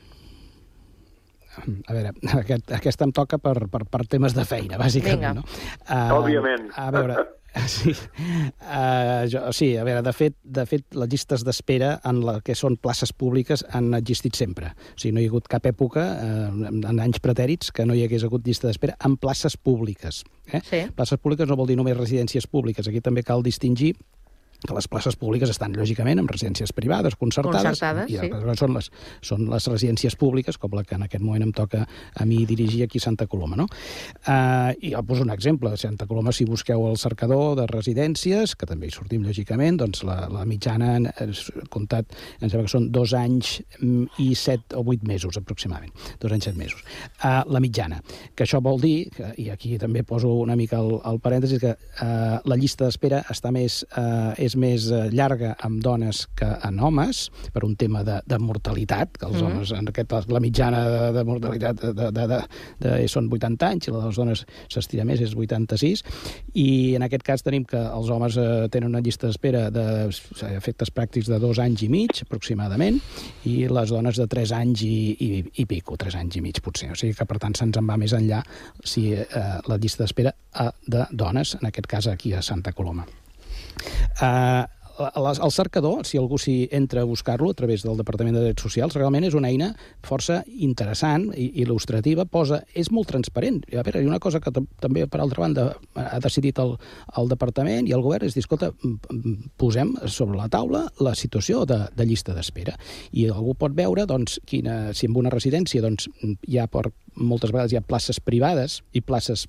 a 1.88 1.94
veure, 1.94 2.12
aquest, 2.40 2.72
aquesta 2.74 3.06
em 3.06 3.12
toca 3.14 3.38
per, 3.38 3.68
per, 3.70 3.84
per 3.86 4.06
temes 4.10 4.34
de 4.34 4.42
feina, 4.50 4.80
bàsicament. 4.82 5.20
Vinga. 5.20 5.34
No? 5.38 5.44
Uh, 5.86 6.16
Òbviament. 6.24 6.72
A 6.82 6.88
veure, 6.96 7.18
Sí, 7.68 7.94
uh, 7.94 9.24
jo, 9.30 9.42
sí, 9.54 9.76
a 9.78 9.84
veure, 9.86 10.02
de 10.06 10.14
fet, 10.16 10.36
de 10.44 10.66
fet, 10.66 10.86
les 10.98 11.10
llistes 11.12 11.44
d'espera 11.46 11.94
en 12.10 12.24
la 12.26 12.40
que 12.46 12.56
són 12.58 12.80
places 12.82 13.14
públiques 13.14 13.64
han 13.78 13.94
existit 13.98 14.36
sempre. 14.38 14.72
O 14.96 14.98
sigui, 14.98 15.14
no 15.14 15.22
hi 15.22 15.28
ha 15.28 15.32
hagut 15.32 15.50
cap 15.52 15.68
època, 15.70 16.04
uh, 16.18 16.72
en 16.74 17.04
anys 17.04 17.22
pretèrits, 17.24 17.72
que 17.76 17.86
no 17.86 17.96
hi 17.96 18.04
hagués 18.08 18.26
hagut 18.26 18.46
llista 18.48 18.68
d'espera 18.70 18.98
en 19.06 19.18
places 19.22 19.58
públiques. 19.58 20.24
Eh? 20.50 20.64
Sí. 20.66 20.82
Places 20.98 21.22
públiques 21.22 21.50
no 21.50 21.60
vol 21.60 21.70
dir 21.70 21.78
només 21.80 21.98
residències 21.98 22.50
públiques. 22.50 22.90
Aquí 22.90 23.04
també 23.06 23.24
cal 23.24 23.46
distingir 23.46 23.94
que 24.68 24.74
les 24.76 24.88
places 24.88 25.16
públiques 25.20 25.50
estan, 25.52 25.74
lògicament, 25.78 26.20
en 26.22 26.28
residències 26.28 26.74
privades, 26.76 27.16
concertades, 27.20 27.80
Concertades, 27.80 28.10
i 28.12 28.18
sí. 28.20 28.30
són 28.60 28.74
les, 28.78 28.90
són 29.22 29.46
les 29.52 29.68
residències 29.68 30.16
públiques, 30.20 30.58
com 30.58 30.74
la 30.78 30.84
que 30.88 30.96
en 30.96 31.04
aquest 31.08 31.24
moment 31.24 31.44
em 31.48 31.52
toca 31.56 31.86
a 32.16 32.26
mi 32.26 32.44
dirigir 32.50 32.84
aquí 32.86 32.98
a 33.02 33.06
Santa 33.08 33.28
Coloma. 33.28 33.56
No? 33.60 33.68
Uh, 34.28 34.72
I 34.82 34.94
jo 34.94 35.04
poso 35.08 35.24
un 35.24 35.32
exemple. 35.34 35.72
A 35.74 35.78
Santa 35.78 36.08
Coloma, 36.08 36.32
si 36.32 36.46
busqueu 36.46 36.86
el 36.90 36.98
cercador 36.98 37.56
de 37.60 37.68
residències, 37.68 38.56
que 38.56 38.68
també 38.70 38.88
hi 38.88 38.94
sortim, 38.96 39.24
lògicament, 39.26 39.78
doncs 39.82 40.04
la, 40.08 40.28
la 40.32 40.46
mitjana, 40.50 40.96
en- 41.00 41.10
és 41.24 41.46
comptat, 41.74 42.14
em 42.40 42.50
sembla 42.50 42.66
que 42.68 42.72
són 42.74 42.90
dos 42.94 43.14
anys 43.18 43.58
mm, 43.80 44.06
i 44.24 44.34
set 44.38 44.74
o 44.78 44.84
vuit 44.84 45.04
mesos, 45.08 45.38
aproximadament. 45.40 45.92
Dos 46.22 46.32
anys, 46.32 46.48
set 46.50 46.58
mesos. 46.60 46.84
Uh, 47.24 47.42
la 47.52 47.62
mitjana. 47.64 48.00
Que 48.36 48.46
això 48.48 48.62
vol 48.64 48.80
dir, 48.84 49.10
que, 49.16 49.34
i 49.44 49.50
aquí 49.54 49.78
també 49.82 50.04
poso 50.08 50.32
una 50.44 50.56
mica 50.60 50.80
el, 50.82 50.98
el 51.10 51.20
parèntesis, 51.24 51.60
que 51.64 51.74
uh, 51.76 52.40
la 52.46 52.58
llista 52.60 52.86
d'espera 52.88 53.24
està 53.32 53.52
més, 53.56 53.82
uh, 53.98 54.34
és 54.38 54.53
més 54.60 54.90
uh, 54.92 55.06
llarga 55.12 55.54
amb 55.64 55.82
dones 55.84 56.28
que 56.36 56.48
en 56.68 56.80
homes, 56.80 57.30
per 57.54 57.64
un 57.66 57.76
tema 57.80 58.04
de, 58.04 58.20
de 58.26 58.40
mortalitat, 58.40 59.18
que 59.18 59.26
els 59.28 59.42
Mhm. 59.42 59.46
homes, 59.52 59.72
en 59.72 59.88
aquest, 59.90 60.14
la 60.30 60.40
mitjana 60.40 60.84
de, 60.90 61.12
de 61.18 61.24
mortalitat 61.24 61.82
de, 61.82 61.94
de, 61.94 62.12
de, 62.12 62.28
de, 62.28 62.42
de, 62.80 63.08
són 63.08 63.30
80 63.32 63.68
anys, 63.68 63.88
i 63.88 63.92
la 63.92 64.00
de 64.04 64.12
les 64.12 64.16
dones 64.20 64.46
s'estira 64.70 65.06
més, 65.06 65.22
és 65.22 65.36
86, 65.36 66.04
i 66.54 66.96
en 66.96 67.04
aquest 67.04 67.24
cas 67.24 67.44
tenim 67.44 67.66
que 67.66 67.78
els 67.80 68.10
homes 68.10 68.38
eh, 68.38 68.68
tenen 68.72 68.90
una 68.90 69.02
llista 69.02 69.28
d'espera 69.28 69.70
de 69.74 69.86
a 70.44 70.52
efectes 70.58 70.92
pràctics 70.94 71.30
de 71.32 71.40
dos 71.40 71.60
anys 71.60 71.84
i 71.84 71.90
mig, 71.90 72.22
aproximadament, 72.22 73.00
i 73.46 73.68
les 73.68 73.90
dones 73.90 74.18
de 74.20 74.28
3 74.28 74.52
anys 74.60 74.84
i, 74.84 74.94
i, 75.20 75.32
i 75.64 75.66
pico, 75.66 75.98
3 75.98 76.16
anys 76.22 76.38
i 76.38 76.42
mig, 76.42 76.62
potser. 76.64 76.92
O 76.92 76.96
sigui 77.00 77.16
que, 77.18 77.26
per 77.30 77.40
tant, 77.40 77.56
se'ns 77.58 77.78
en 77.80 77.88
va 77.88 77.98
més 77.98 78.14
enllà 78.14 78.44
si 78.84 79.12
eh, 79.14 79.26
la 79.68 79.78
llista 79.78 80.04
d'espera 80.04 80.34
eh, 80.34 80.70
de 80.88 81.06
dones, 81.12 81.56
en 81.62 81.68
aquest 81.70 81.88
cas 81.88 82.08
aquí 82.08 82.34
a 82.34 82.42
Santa 82.42 82.74
Coloma. 82.74 83.06
Uh, 84.22 84.64
el 85.44 85.52
cercador, 85.52 86.06
si 86.06 86.20
algú 86.20 86.38
s'hi 86.38 86.68
entra 86.72 87.02
a 87.02 87.08
buscar-lo 87.10 87.50
a 87.50 87.56
través 87.58 87.82
del 87.82 87.98
Departament 87.98 88.36
de 88.38 88.44
Drets 88.44 88.62
Socials, 88.62 88.96
realment 88.96 89.26
és 89.26 89.34
una 89.34 89.50
eina 89.50 89.72
força 90.06 90.44
interessant 90.46 91.32
i 91.34 91.48
il·lustrativa, 91.64 92.26
posa, 92.30 92.62
és 92.78 92.92
molt 92.94 93.10
transparent. 93.10 93.64
A 93.74 93.82
veure, 93.82 94.04
una 94.06 94.22
cosa 94.22 94.40
que 94.40 94.54
tam- 94.54 94.68
també, 94.80 95.08
per 95.08 95.22
altra 95.22 95.42
banda, 95.42 95.66
ha 95.98 96.20
decidit 96.22 96.62
el, 96.62 96.76
el 97.18 97.32
Departament 97.32 97.90
i 97.90 97.96
el 97.98 98.06
Govern, 98.06 98.28
és 98.28 98.38
dir, 98.38 98.46
escolta, 98.46 98.70
posem 99.58 99.96
sobre 100.06 100.38
la 100.38 100.50
taula 100.54 100.86
la 101.02 101.16
situació 101.18 101.66
de, 101.66 101.88
de 101.96 102.06
llista 102.06 102.38
d'espera. 102.38 102.78
I 103.12 103.28
algú 103.32 103.58
pot 103.58 103.74
veure, 103.74 104.06
doncs, 104.06 104.40
quina, 104.46 104.94
si 104.94 105.10
en 105.10 105.18
una 105.18 105.34
residència 105.34 105.82
doncs, 105.82 106.10
hi 106.22 106.62
ha, 106.62 106.70
per, 106.70 106.92
moltes 107.16 107.52
vegades 107.52 107.74
hi 107.74 107.82
ha 107.82 107.86
places 107.86 108.22
privades 108.22 108.84
i 108.94 109.02
places 109.02 109.48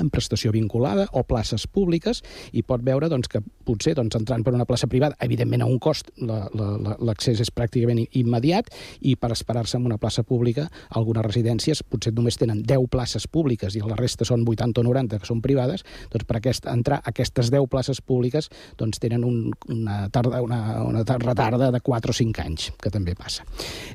en 0.00 0.10
prestació 0.10 0.52
vinculada 0.52 1.06
o 1.12 1.22
places 1.24 1.66
públiques 1.66 2.22
i 2.52 2.62
pot 2.62 2.82
veure 2.84 3.08
doncs, 3.08 3.28
que 3.28 3.40
potser 3.64 3.94
doncs, 3.94 4.16
entrant 4.16 4.44
per 4.44 4.54
una 4.54 4.66
plaça 4.68 4.86
privada, 4.90 5.16
evidentment 5.20 5.62
a 5.62 5.66
un 5.66 5.78
cost 5.78 6.10
la- 6.16 6.48
la- 6.54 6.76
la- 6.78 6.96
l'accés 7.00 7.40
és 7.40 7.50
pràcticament 7.54 8.04
immediat 8.12 8.68
i 9.00 9.16
per 9.16 9.32
esperar-se 9.32 9.76
en 9.76 9.86
una 9.86 9.98
plaça 9.98 10.22
pública 10.22 10.68
algunes 10.90 11.24
residències 11.24 11.82
potser 11.82 12.12
només 12.14 12.36
tenen 12.36 12.62
10 12.62 12.88
places 12.90 13.26
públiques 13.28 13.74
i 13.76 13.80
la 13.80 13.96
resta 13.96 14.24
són 14.24 14.44
80 14.46 14.80
o 14.80 14.84
90 14.84 15.18
que 15.18 15.26
són 15.26 15.40
privades, 15.42 15.84
doncs 16.10 16.24
per 16.24 16.36
aquest, 16.38 16.66
entrar 16.66 16.98
a 17.02 17.10
aquestes 17.14 17.50
10 17.50 17.68
places 17.70 18.00
públiques 18.00 18.50
doncs 18.78 18.98
tenen 19.00 19.24
un, 19.24 19.52
una, 19.68 20.08
tarda, 20.10 20.42
una, 20.42 20.82
una 20.84 21.04
tar- 21.04 21.20
retarda 21.22 21.70
de 21.70 21.80
4 21.80 22.10
o 22.10 22.14
5 22.14 22.42
anys, 22.44 22.72
que 22.80 22.90
també 22.90 23.14
passa. 23.14 23.44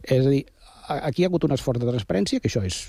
És 0.03 0.25
a 0.25 0.29
dir, 0.29 0.45
aquí 0.89 1.21
hi 1.21 1.25
ha 1.25 1.29
hagut 1.29 1.45
un 1.45 1.53
esforç 1.55 1.81
de 1.81 1.87
transparència, 1.89 2.41
que 2.41 2.49
això 2.49 2.63
és, 2.65 2.81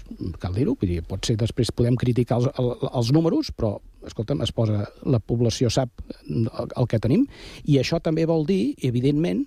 cal 0.42 0.56
dir-ho, 0.56 0.74
vull 0.80 0.90
dir, 0.90 1.00
pot 1.06 1.26
ser 1.26 1.36
després 1.40 1.72
podem 1.76 1.98
criticar 2.00 2.40
els, 2.40 2.50
el, 2.60 2.72
els 2.90 3.12
números, 3.16 3.52
però, 3.56 3.76
escolta'm, 4.06 4.42
es 4.46 4.52
posa, 4.56 4.84
la 5.04 5.20
població 5.20 5.70
sap 5.72 6.02
el, 6.28 6.86
que 6.88 7.00
tenim, 7.02 7.26
i 7.64 7.78
això 7.80 8.00
també 8.02 8.26
vol 8.30 8.46
dir, 8.48 8.74
evidentment, 8.88 9.44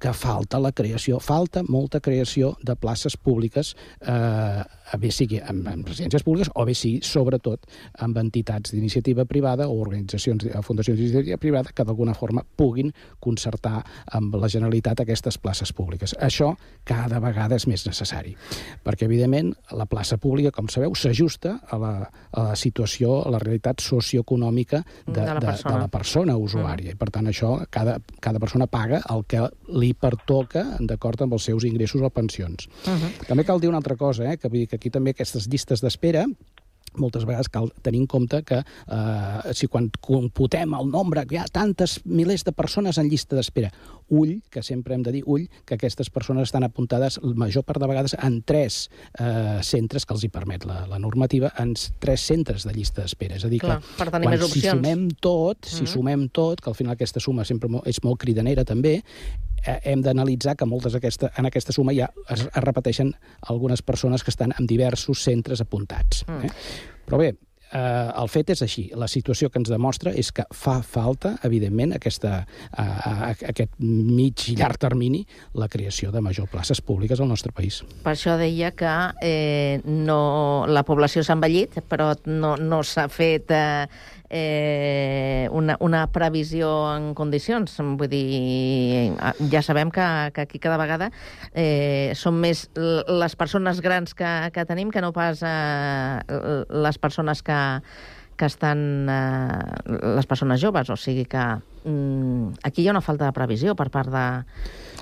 que 0.00 0.12
falta 0.12 0.60
la 0.60 0.74
creació, 0.76 1.18
falta 1.24 1.62
molta 1.64 2.02
creació 2.04 2.54
de 2.62 2.76
places 2.76 3.16
públiques, 3.16 3.74
eh, 4.02 4.64
bé 5.00 5.10
sigui 5.10 5.40
en, 5.42 5.64
en 5.66 5.82
residències 5.86 6.22
públiques 6.26 6.50
o 6.54 6.64
bé 6.68 6.74
sigui, 6.78 7.00
sobretot, 7.04 7.66
amb 8.04 8.18
entitats 8.22 8.72
d'iniciativa 8.74 9.24
privada 9.26 9.66
o 9.68 9.78
organitzacions, 9.82 10.46
eh, 10.46 10.62
fundacions 10.62 10.98
d'iniciativa 10.98 11.38
privada 11.42 11.72
que 11.74 11.84
d'alguna 11.84 12.14
forma 12.14 12.44
puguin 12.56 12.92
concertar 13.20 13.82
amb 14.14 14.36
la 14.38 14.48
Generalitat 14.52 15.02
aquestes 15.02 15.38
places 15.42 15.72
públiques. 15.76 16.14
Això 16.22 16.52
cada 16.86 17.18
vegada 17.20 17.58
és 17.58 17.66
més 17.66 17.86
necessari, 17.86 18.36
perquè, 18.84 19.08
evidentment, 19.08 19.52
la 19.76 19.88
plaça 19.90 20.18
pública, 20.22 20.52
com 20.54 20.70
sabeu, 20.72 20.94
s'ajusta 20.94 21.56
a, 21.66 21.78
la, 21.82 21.92
a 22.32 22.46
la 22.50 22.56
situació, 22.56 23.20
a 23.26 23.34
la 23.34 23.40
realitat 23.42 23.82
socioeconòmica 23.84 24.82
de, 25.06 25.12
De 25.12 25.26
la 25.26 25.34
de, 25.34 25.40
de, 25.40 25.46
persona. 25.46 25.78
la 25.82 25.88
persona 25.88 26.36
usuària. 26.38 26.94
I, 26.94 26.98
per 26.98 27.10
tant, 27.14 27.26
això, 27.30 27.56
cada, 27.70 27.98
cada 28.22 28.40
persona 28.42 28.68
paga 28.70 29.02
el 29.12 29.24
que 29.28 29.42
li 29.74 29.92
pertoca 29.98 30.64
d'acord 30.80 31.26
amb 31.26 31.36
els 31.36 31.48
seus 31.50 31.66
ingressos 31.68 32.02
o 32.02 32.10
pensions. 32.10 32.68
També 33.26 33.44
cal 33.44 33.60
dir 33.60 33.68
una 33.70 33.80
altra 33.82 33.96
cosa, 33.98 34.30
eh, 34.30 34.36
que, 34.38 34.48
vull 34.48 34.62
dir 34.64 34.70
que 34.70 34.75
aquí 34.76 34.92
també 34.92 35.16
aquestes 35.16 35.48
llistes 35.50 35.82
d'espera 35.84 36.26
moltes 36.96 37.26
vegades 37.28 37.50
cal 37.52 37.68
tenir 37.84 38.00
en 38.02 38.06
compte 38.10 38.42
que 38.46 38.62
eh, 38.62 39.54
si 39.56 39.68
quan 39.68 39.90
computem 40.00 40.74
el 40.78 40.90
nombre, 40.90 41.26
que 41.26 41.36
hi 41.36 41.40
ha 41.42 41.48
tantes 41.52 41.98
milers 42.04 42.46
de 42.46 42.54
persones 42.56 42.98
en 42.98 43.10
llista 43.10 43.36
d'espera, 43.36 43.72
ull, 44.08 44.42
que 44.50 44.62
sempre 44.62 44.94
hem 44.94 45.02
de 45.02 45.12
dir 45.12 45.22
ull, 45.26 45.48
que 45.64 45.74
aquestes 45.74 46.10
persones 46.10 46.48
estan 46.48 46.64
apuntades 46.64 47.18
la 47.22 47.34
major 47.34 47.64
part 47.66 47.80
de 47.82 47.88
vegades 47.90 48.16
en 48.22 48.42
tres 48.42 48.90
eh, 49.18 49.58
centres 49.62 50.06
que 50.06 50.14
els 50.14 50.24
hi 50.24 50.30
permet 50.32 50.66
la, 50.68 50.84
la 50.86 50.98
normativa, 50.98 51.52
en 51.58 51.74
tres 51.98 52.26
centres 52.26 52.66
de 52.66 52.74
llista 52.76 53.02
d'espera. 53.02 53.36
És 53.36 53.44
a 53.44 53.50
dir, 53.52 53.60
Clar, 53.60 53.80
que 53.80 53.98
per 53.98 54.10
tenir 54.10 54.30
quan 54.30 54.38
més 54.38 54.52
si 54.52 54.62
sumem 54.64 55.08
tot, 55.20 55.66
si 55.66 55.82
Mhm. 55.82 55.92
sumem 55.92 56.28
tot, 56.28 56.60
que 56.60 56.70
al 56.70 56.76
final 56.76 56.94
aquesta 56.94 57.20
suma 57.20 57.44
sempre 57.44 57.68
és 57.84 58.02
molt 58.04 58.20
cridanera 58.20 58.64
també, 58.64 59.02
eh, 59.66 59.80
hem 59.84 60.02
d'analitzar 60.02 60.56
que 60.56 60.66
moltes 60.66 60.94
aquesta, 60.94 61.32
en 61.36 61.46
aquesta 61.46 61.72
suma 61.72 61.92
ja 61.92 62.10
es, 62.28 62.46
es 62.46 62.62
repeteixen 62.62 63.14
algunes 63.42 63.82
persones 63.82 64.22
que 64.22 64.30
estan 64.30 64.52
en 64.58 64.66
diversos 64.66 65.22
centres 65.22 65.60
apuntats. 65.60 66.24
Mm. 66.28 66.44
Eh? 66.46 66.50
Però 67.06 67.18
bé, 67.18 67.36
eh, 67.72 68.10
el 68.22 68.28
fet 68.32 68.52
és 68.54 68.62
així. 68.64 68.86
La 68.98 69.08
situació 69.10 69.50
que 69.50 69.60
ens 69.60 69.70
demostra 69.72 70.12
és 70.14 70.30
que 70.34 70.46
fa 70.54 70.78
falta, 70.86 71.36
evidentment, 71.46 71.94
aquesta, 71.96 72.40
eh, 72.70 73.34
aquest 73.50 73.78
mig 73.80 74.48
i 74.50 74.56
llarg 74.58 74.80
termini, 74.82 75.24
la 75.54 75.68
creació 75.72 76.12
de 76.14 76.22
major 76.24 76.48
places 76.52 76.80
públiques 76.80 77.20
al 77.20 77.28
nostre 77.28 77.52
país. 77.52 77.82
Per 78.04 78.14
això 78.14 78.36
deia 78.40 78.72
que 78.76 78.96
eh, 79.22 79.80
no, 79.84 80.66
la 80.68 80.84
població 80.86 81.24
s'ha 81.24 81.36
envellit, 81.38 81.80
però 81.88 82.12
no, 82.26 82.56
no 82.56 82.82
s'ha 82.86 83.08
fet 83.12 83.50
eh, 83.54 83.86
eh, 84.30 85.48
una, 85.52 85.76
una 85.80 86.06
previsió 86.12 86.70
en 86.96 87.12
condicions. 87.14 87.76
Vull 87.78 88.10
dir, 88.10 88.24
eh, 89.14 89.32
ja 89.52 89.62
sabem 89.62 89.90
que, 89.90 90.06
que 90.34 90.46
aquí 90.46 90.58
cada 90.58 90.78
vegada 90.80 91.10
eh, 91.54 92.12
són 92.14 92.40
més 92.42 92.66
les 92.76 93.36
persones 93.36 93.80
grans 93.84 94.14
que, 94.14 94.32
que 94.52 94.66
tenim 94.66 94.90
que 94.90 95.02
no 95.04 95.12
pas 95.16 95.42
eh, 95.46 96.20
les 96.68 96.98
persones 96.98 97.42
que, 97.42 97.60
que 98.36 98.46
estan 98.50 99.08
eh, 99.08 100.02
les 100.18 100.26
persones 100.28 100.60
joves, 100.60 100.90
o 100.92 100.96
sigui 101.00 101.24
que 101.24 101.44
mm, 101.84 102.60
aquí 102.68 102.82
hi 102.84 102.88
ha 102.88 102.92
una 102.92 103.00
falta 103.04 103.24
de 103.24 103.32
previsió 103.32 103.74
per 103.78 103.88
part 103.90 104.12
de, 104.12 104.26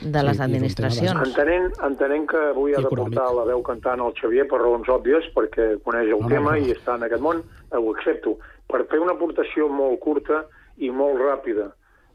de 0.04 0.20
Sí, 0.20 0.26
les 0.28 0.40
administracions. 0.40 1.20
Entenent, 1.28 1.72
entenent 1.82 2.28
que 2.30 2.40
avui 2.52 2.74
ha 2.78 2.82
de 2.84 2.90
portar 2.92 3.26
la 3.34 3.46
veu 3.50 3.62
cantant 3.66 4.02
al 4.04 4.14
Xavier 4.20 4.46
per 4.50 4.62
raons 4.62 4.88
òbvies, 4.88 5.30
perquè 5.34 5.74
coneix 5.84 6.12
el 6.12 6.20
No, 6.20 6.28
no, 6.28 6.34
tema 6.36 6.54
no. 6.54 6.62
i 6.62 6.74
està 6.76 6.94
en 6.98 7.08
aquest 7.08 7.22
món, 7.24 7.42
eh, 7.72 7.78
ho 7.78 7.90
accepto. 7.96 8.38
Per 8.70 8.84
fer 8.90 8.98
una 9.02 9.12
aportació 9.12 9.68
molt 9.68 10.00
curta 10.00 10.44
i 10.82 10.90
molt 10.90 11.20
ràpida, 11.20 11.70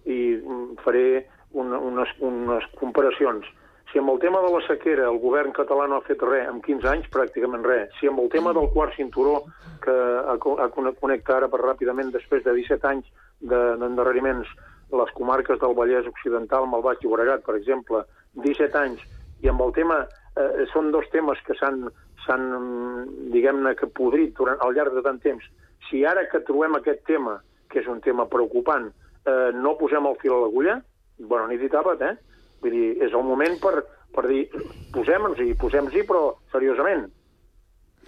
i 0.06 0.36
mm, 0.38 0.80
faré 0.84 1.28
una, 1.54 1.80
unes, 1.80 2.10
unes 2.20 2.66
comparacions. 2.80 3.46
Si 3.92 3.98
amb 3.98 4.12
el 4.14 4.20
tema 4.22 4.42
de 4.46 4.50
la 4.54 4.62
sequera 4.68 5.08
el 5.10 5.18
govern 5.22 5.52
català 5.56 5.88
no 5.90 5.98
ha 5.98 6.06
fet 6.06 6.22
res, 6.22 6.48
en 6.50 6.60
15 6.62 6.86
anys 6.92 7.08
pràcticament 7.10 7.64
res, 7.66 7.90
si 8.00 8.08
amb 8.10 8.20
el 8.22 8.30
tema 8.30 8.54
del 8.54 8.68
quart 8.74 8.94
cinturó, 8.98 9.44
que 9.82 9.94
ha, 9.94 10.36
co- 10.38 10.58
ha 10.62 10.68
conne- 10.70 10.94
connecta 11.00 11.38
ara 11.38 11.48
per 11.50 11.62
ràpidament 11.64 12.12
després 12.14 12.44
de 12.46 12.54
17 12.54 12.86
anys 12.88 13.08
de- 13.40 13.78
d'endarreriments 13.82 14.48
les 14.92 15.12
comarques 15.18 15.60
del 15.62 15.74
Vallès 15.78 16.06
Occidental 16.10 16.64
amb 16.66 16.76
el 16.76 16.82
Baix 16.86 17.02
Llobregat, 17.04 17.44
per 17.46 17.56
exemple, 17.56 18.04
17 18.34 18.78
anys, 18.78 19.02
i 19.42 19.50
amb 19.50 19.62
el 19.62 19.72
tema, 19.74 20.04
eh, 20.36 20.66
són 20.74 20.92
dos 20.92 21.06
temes 21.14 21.38
que 21.46 21.54
s'han, 21.58 21.88
s'han 22.26 22.46
mm, 22.60 23.32
diguem-ne, 23.34 23.76
que 23.76 23.88
podrit 23.88 24.36
durant, 24.38 24.58
al 24.62 24.74
llarg 24.76 24.94
de 24.94 25.02
tant 25.06 25.20
temps. 25.22 25.46
Si 25.90 26.06
ara 26.06 26.28
que 26.30 26.44
trobem 26.46 26.78
aquest 26.78 27.04
tema, 27.10 27.40
que 27.70 27.82
és 27.82 27.88
un 27.90 28.02
tema 28.06 28.28
preocupant, 28.30 28.90
eh, 29.26 29.52
no 29.54 29.78
posem 29.78 30.06
el 30.06 30.18
fil 30.22 30.34
a 30.34 30.42
l'agulla, 30.44 30.80
bueno, 31.20 31.48
ni 31.48 31.58
dit 31.58 31.74
àpat, 31.74 32.02
eh? 32.02 32.16
Vull 32.64 32.76
dir, 32.76 32.90
és 33.04 33.14
el 33.14 33.26
moment 33.26 33.58
per, 33.62 33.84
per 34.16 34.26
dir, 34.28 34.44
posem-nos-hi, 34.96 35.54
posem-hi, 35.60 36.04
però 36.08 36.36
seriosament. 36.54 37.08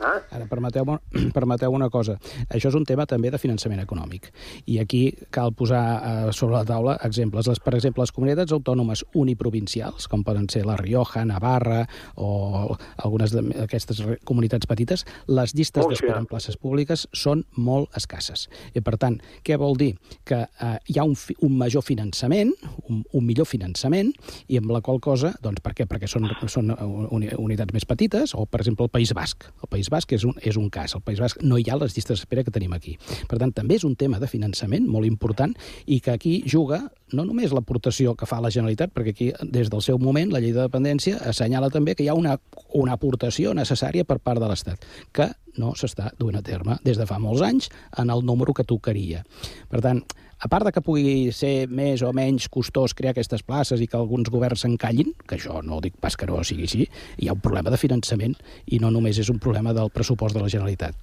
Ah? 0.01 0.17
Ara, 0.33 0.47
permeteu-me 0.49 0.97
permeteu 1.37 1.73
una 1.73 1.89
cosa. 1.93 2.17
Això 2.49 2.71
és 2.71 2.77
un 2.77 2.85
tema 2.87 3.05
també 3.09 3.31
de 3.31 3.39
finançament 3.41 3.81
econòmic. 3.83 4.31
I 4.71 4.79
aquí 4.81 5.03
cal 5.33 5.53
posar 5.57 5.83
eh, 5.83 6.31
sobre 6.35 6.57
la 6.57 6.65
taula 6.67 6.97
exemples. 7.05 7.47
Les, 7.47 7.61
per 7.63 7.75
exemple, 7.77 8.03
les 8.03 8.13
comunitats 8.15 8.53
autònomes 8.55 9.03
uniprovincials, 9.17 10.07
com 10.11 10.25
poden 10.27 10.47
ser 10.51 10.63
la 10.67 10.77
Rioja, 10.79 11.23
Navarra 11.25 11.83
o 12.15 12.75
algunes 13.03 13.35
d'aquestes 13.35 14.01
comunitats 14.27 14.69
petites, 14.69 15.05
les 15.27 15.55
llistes 15.57 15.87
d'espera 15.87 16.19
en 16.21 16.27
places 16.29 16.57
públiques 16.57 17.07
són 17.13 17.45
molt 17.57 17.93
escasses. 17.97 18.47
I, 18.73 18.81
per 18.81 18.97
tant, 19.01 19.19
què 19.45 19.57
vol 19.61 19.77
dir? 19.79 19.93
Que 20.27 20.43
eh, 20.45 20.73
hi 20.89 20.99
ha 20.99 21.05
un, 21.07 21.15
un 21.45 21.57
major 21.57 21.85
finançament, 21.85 22.53
un, 22.87 23.03
un 23.05 23.27
millor 23.27 23.49
finançament, 23.49 24.11
i 24.47 24.59
amb 24.59 24.71
la 24.73 24.81
qual 24.85 25.01
cosa, 25.03 25.33
doncs 25.43 25.61
per 25.63 25.75
què? 25.77 25.87
Perquè 25.89 26.09
són, 26.09 26.27
són 26.51 26.73
uni, 27.11 27.31
unitats 27.37 27.75
més 27.75 27.85
petites, 27.87 28.35
o, 28.35 28.47
per 28.49 28.63
exemple, 28.63 28.87
el 28.87 28.93
País 28.93 29.13
Basc. 29.17 29.47
El 29.61 29.71
País 29.71 29.90
Basc 29.91 30.15
és 30.15 30.25
un, 30.27 30.35
és 30.41 30.57
un 30.57 30.69
cas. 30.73 30.95
Al 30.95 31.03
País 31.05 31.21
Basc 31.21 31.43
no 31.43 31.59
hi 31.59 31.67
ha 31.69 31.77
les 31.79 31.95
llistes 31.95 32.21
d'espera 32.21 32.45
que 32.47 32.53
tenim 32.53 32.73
aquí. 32.73 32.97
Per 33.29 33.39
tant, 33.41 33.53
també 33.55 33.77
és 33.77 33.85
un 33.87 33.95
tema 33.99 34.19
de 34.21 34.29
finançament 34.31 34.87
molt 34.87 35.09
important 35.09 35.53
i 35.85 35.99
que 36.01 36.15
aquí 36.15 36.41
juga 36.47 36.81
no 37.11 37.25
només 37.27 37.51
l'aportació 37.51 38.15
que 38.15 38.27
fa 38.29 38.39
la 38.41 38.51
Generalitat, 38.53 38.93
perquè 38.95 39.13
aquí, 39.15 39.29
des 39.51 39.69
del 39.69 39.83
seu 39.83 39.99
moment, 39.99 40.31
la 40.31 40.39
llei 40.39 40.55
de 40.55 40.63
dependència 40.63 41.19
assenyala 41.27 41.69
també 41.69 41.95
que 41.95 42.05
hi 42.05 42.09
ha 42.11 42.15
una, 42.17 42.37
una 42.77 42.95
aportació 42.95 43.53
necessària 43.57 44.07
per 44.07 44.21
part 44.23 44.39
de 44.39 44.47
l'Estat, 44.47 44.87
que 45.11 45.27
no 45.59 45.73
s'està 45.75 46.13
duent 46.19 46.39
a 46.39 46.45
terme 46.45 46.79
des 46.85 46.97
de 46.97 47.07
fa 47.07 47.19
molts 47.19 47.43
anys 47.43 47.69
en 47.99 48.09
el 48.09 48.23
número 48.25 48.55
que 48.55 48.67
tocaria. 48.67 49.25
Per 49.69 49.83
tant, 49.83 50.05
a 50.43 50.47
part 50.49 50.65
de 50.65 50.71
que 50.73 50.81
pugui 50.81 51.31
ser 51.31 51.67
més 51.69 52.01
o 52.01 52.09
menys 52.17 52.47
costós 52.49 52.95
crear 52.97 53.11
aquestes 53.13 53.43
places 53.45 53.81
i 53.81 53.87
que 53.87 53.97
alguns 53.99 54.29
governs 54.33 54.63
s'encallin, 54.65 55.13
que 55.29 55.37
jo 55.37 55.61
no 55.61 55.77
dic 55.81 55.93
pas 56.01 56.17
que 56.17 56.25
no 56.25 56.41
sigui 56.43 56.65
així, 56.65 56.87
hi 57.21 57.29
ha 57.29 57.33
un 57.37 57.41
problema 57.45 57.69
de 57.69 57.77
finançament 57.77 58.33
i 58.65 58.79
no 58.81 58.89
només 58.91 59.19
és 59.21 59.29
un 59.29 59.37
problema 59.39 59.73
del 59.77 59.91
pressupost 59.93 60.33
de 60.35 60.41
la 60.41 60.49
Generalitat. 60.49 60.95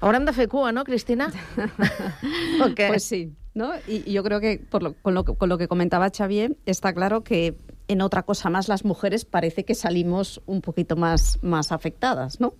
Haurem 0.00 0.24
de 0.24 0.32
fer 0.32 0.46
cua, 0.48 0.70
no, 0.72 0.84
Cristina? 0.84 1.26
¿O 2.64 2.74
qué? 2.74 2.86
Pues 2.88 3.04
sí, 3.04 3.32
¿no? 3.54 3.72
Y 3.86 4.02
y 4.08 4.12
yo 4.12 4.22
creo 4.22 4.40
que, 4.40 4.58
por 4.58 4.82
lo- 4.82 4.94
con, 5.02 5.14
lo, 5.14 5.24
que- 5.24 5.34
con 5.34 5.48
lo 5.48 5.58
que 5.58 5.68
comentaba 5.68 6.08
Xavier, 6.10 6.56
está 6.64 6.92
claro 6.94 7.22
que 7.22 7.56
en 7.88 8.00
otra 8.00 8.22
cosa 8.22 8.48
más 8.50 8.68
las 8.68 8.84
mujeres 8.84 9.24
parece 9.24 9.64
que 9.64 9.74
salimos 9.74 10.40
un 10.46 10.60
poquito 10.62 10.96
más, 10.96 11.38
más 11.42 11.72
afectadas, 11.72 12.40
¿no? 12.40 12.54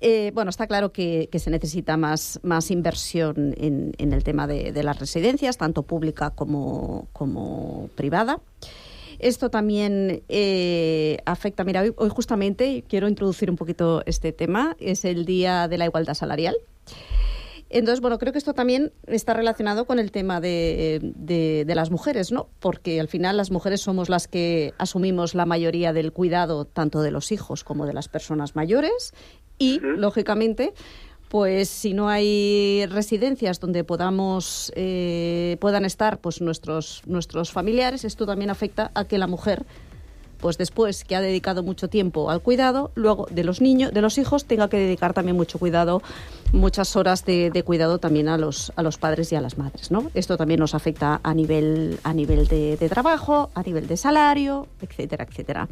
Eh, 0.00 0.30
bueno, 0.34 0.48
está 0.50 0.66
claro 0.66 0.92
que, 0.92 1.28
se 1.32 1.50
necesita 1.50 1.96
más, 1.96 2.40
inversión 2.70 3.54
en, 3.58 3.94
el 3.98 4.24
tema 4.24 4.46
de, 4.46 4.72
de 4.72 4.82
las 4.82 4.98
residencias, 4.98 5.58
tanto 5.58 5.82
pública 5.82 6.30
como, 6.30 7.08
como 7.12 7.88
privada. 7.94 8.40
Esto 9.18 9.50
también 9.50 10.22
eh, 10.30 11.18
afecta, 11.26 11.62
mira, 11.62 11.82
hoy, 11.82 11.92
hoy 11.96 12.08
justamente 12.08 12.82
quiero 12.88 13.06
introducir 13.06 13.50
un 13.50 13.56
poquito 13.56 14.02
este 14.06 14.32
tema, 14.32 14.76
es 14.80 15.04
el 15.04 15.26
Día 15.26 15.68
de 15.68 15.76
la 15.76 15.84
Igualdad 15.84 16.14
Salarial. 16.14 16.56
Entonces, 17.70 18.00
bueno, 18.00 18.18
creo 18.18 18.32
que 18.32 18.38
esto 18.38 18.52
también 18.52 18.92
está 19.06 19.32
relacionado 19.32 19.84
con 19.84 19.98
el 20.00 20.10
tema 20.10 20.40
de, 20.40 20.98
de- 21.16 21.64
de 21.64 21.74
las 21.76 21.90
mujeres, 21.90 22.32
¿no? 22.32 22.48
Porque 22.58 22.98
al 23.00 23.06
final 23.08 23.36
las 23.36 23.50
mujeres 23.52 23.80
somos 23.80 24.08
las 24.08 24.26
que 24.26 24.74
asumimos 24.76 25.34
la 25.36 25.46
mayoría 25.46 25.92
del 25.92 26.12
cuidado 26.12 26.64
tanto 26.64 27.00
de 27.02 27.12
los 27.12 27.30
hijos 27.30 27.62
como 27.62 27.86
de 27.86 27.92
las 27.92 28.08
personas 28.08 28.56
mayores 28.56 29.14
y, 29.58 29.78
lógicamente, 29.80 30.72
pues 31.28 31.68
si 31.68 31.94
no 31.94 32.08
hay 32.08 32.86
residencias 32.90 33.60
donde 33.60 33.84
podamos 33.84 34.72
eh, 34.74 35.56
puedan 35.60 35.84
estar 35.84 36.18
pues 36.18 36.40
nuestros 36.40 37.02
nuestros 37.06 37.52
familiares, 37.52 38.04
esto 38.04 38.26
también 38.26 38.50
afecta 38.50 38.90
a 38.94 39.04
que 39.04 39.16
la 39.16 39.28
mujer 39.28 39.64
pues 40.40 40.56
después 40.56 41.04
que 41.04 41.14
ha 41.14 41.20
dedicado 41.20 41.62
mucho 41.62 41.88
tiempo 41.88 42.30
al 42.30 42.40
cuidado, 42.40 42.90
luego 42.94 43.26
de 43.30 43.44
los 43.44 43.60
niños, 43.60 43.92
de 43.92 44.00
los 44.00 44.16
hijos, 44.16 44.46
tenga 44.46 44.70
que 44.70 44.78
dedicar 44.78 45.12
también 45.12 45.36
mucho 45.36 45.58
cuidado, 45.58 46.02
muchas 46.52 46.96
horas 46.96 47.24
de, 47.24 47.50
de 47.50 47.62
cuidado 47.62 47.98
también 47.98 48.28
a 48.28 48.38
los, 48.38 48.72
a 48.76 48.82
los 48.82 48.98
padres 48.98 49.32
y 49.32 49.36
a 49.36 49.40
las 49.40 49.58
madres, 49.58 49.90
¿no? 49.90 50.10
Esto 50.14 50.36
también 50.36 50.60
nos 50.60 50.74
afecta 50.74 51.20
a 51.22 51.34
nivel, 51.34 51.98
a 52.02 52.12
nivel 52.12 52.46
de, 52.48 52.76
de 52.76 52.88
trabajo, 52.88 53.50
a 53.54 53.62
nivel 53.62 53.86
de 53.86 53.96
salario, 53.96 54.66
etcétera, 54.80 55.26
etcétera. 55.28 55.68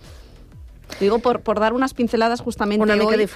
Digo 1.00 1.18
por, 1.18 1.40
por 1.42 1.60
dar 1.60 1.74
unas 1.74 1.92
pinceladas 1.94 2.40
justamente 2.40 2.82
Una 2.82 2.94
mica 2.94 3.06
hoy. 3.08 3.26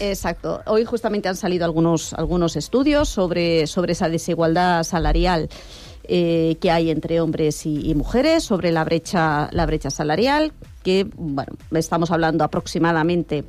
Exacto. 0.00 0.60
Hoy 0.66 0.84
justamente 0.84 1.28
han 1.28 1.36
salido 1.36 1.64
algunos, 1.64 2.12
algunos 2.12 2.54
estudios 2.54 3.08
sobre, 3.08 3.66
sobre 3.66 3.92
esa 3.92 4.08
desigualdad 4.08 4.84
salarial 4.84 5.48
eh, 6.04 6.56
que 6.60 6.70
hay 6.70 6.90
entre 6.90 7.20
hombres 7.20 7.64
y, 7.66 7.88
y 7.88 7.94
mujeres, 7.94 8.44
sobre 8.44 8.72
la 8.72 8.84
brecha, 8.84 9.48
la 9.52 9.66
brecha 9.66 9.90
salarial, 9.90 10.52
que 10.82 11.06
bueno, 11.16 11.52
estamos 11.72 12.10
hablando 12.10 12.44
aproximadamente 12.44 13.44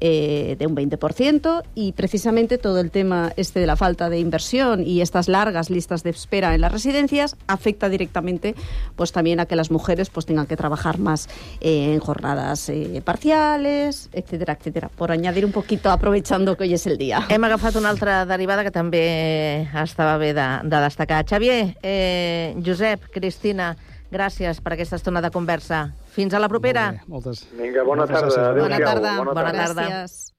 eh, 0.00 0.56
de 0.58 0.66
un 0.66 0.76
20%, 0.76 1.62
y 1.74 1.92
precisamente 1.92 2.58
todo 2.58 2.80
el 2.80 2.90
tema 2.90 3.32
este 3.36 3.60
de 3.60 3.66
la 3.66 3.76
falta 3.76 4.10
de 4.10 4.18
inversión 4.18 4.86
y 4.86 5.00
estas 5.00 5.28
largas 5.28 5.70
listas 5.70 6.02
de 6.02 6.10
espera 6.10 6.54
en 6.54 6.60
las 6.60 6.72
residencias 6.72 7.36
afecta 7.46 7.88
directamente 7.88 8.54
pues 8.94 9.12
también 9.12 9.40
a 9.40 9.46
que 9.46 9.56
las 9.56 9.70
mujeres 9.70 10.10
pues 10.10 10.26
tengan 10.26 10.46
que 10.46 10.56
trabajar 10.56 10.98
más 10.98 11.28
eh, 11.60 11.94
en 11.94 12.00
jornadas 12.00 12.68
eh, 12.68 13.00
parciales, 13.04 14.08
etcétera, 14.12 14.56
etcétera. 14.58 14.90
Por 14.94 15.12
añadir 15.12 15.44
un 15.44 15.52
poquito, 15.52 15.90
aprovechando 15.90 16.56
que 16.56 16.64
hoy 16.64 16.74
es 16.74 16.86
el 16.86 16.98
día. 16.98 17.26
Hem 17.28 17.44
agafat 17.44 17.76
una 17.76 17.90
altra 17.90 18.24
derivada 18.26 18.64
que 18.64 18.72
també 18.74 19.66
estava 19.82 20.16
bé 20.18 20.32
de, 20.36 20.46
de 20.64 20.80
destacar. 20.84 21.24
Xavier, 21.28 21.76
eh, 21.82 22.54
Josep, 22.64 23.08
Cristina, 23.12 23.74
gràcies 24.10 24.60
per 24.62 24.76
aquesta 24.76 24.98
estona 25.00 25.22
de 25.22 25.30
conversa. 25.34 25.90
Fins 26.16 26.32
a 26.34 26.40
la 26.40 26.48
propera. 26.48 26.86
Molt 26.92 27.02
bé, 27.04 27.12
moltes... 27.12 27.42
Vinga, 27.60 27.84
bona 27.84 28.06
Moltes 28.06 28.16
tarda. 28.16 28.46
Adéu-siau. 28.50 28.62
Bona 28.64 28.78
tarda. 28.86 29.12
Bona 29.20 29.34
Bona 29.36 29.44
tarda. 29.50 29.66
tarda. 29.66 29.86
Gràcies. 29.90 30.32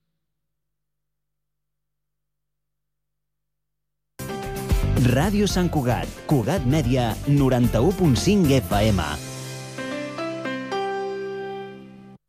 Ràdio 5.07 5.45
Sant 5.47 5.69
Cugat, 5.71 6.09
Cugat 6.29 6.65
Mèdia, 6.67 7.11
91.5 7.29 8.57
FM. 8.63 9.05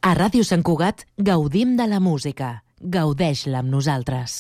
A 0.09 0.13
Ràdio 0.17 0.45
Sant 0.47 0.63
Cugat 0.65 1.07
gaudim 1.17 1.77
de 1.81 1.89
la 1.91 1.99
música. 2.01 2.53
Gaudeix-la 2.81 3.65
amb 3.65 3.73
nosaltres. 3.73 4.37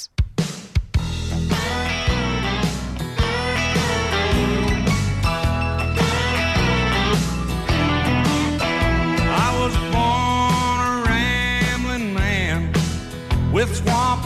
With 13.58 13.74
swamp 13.74 14.17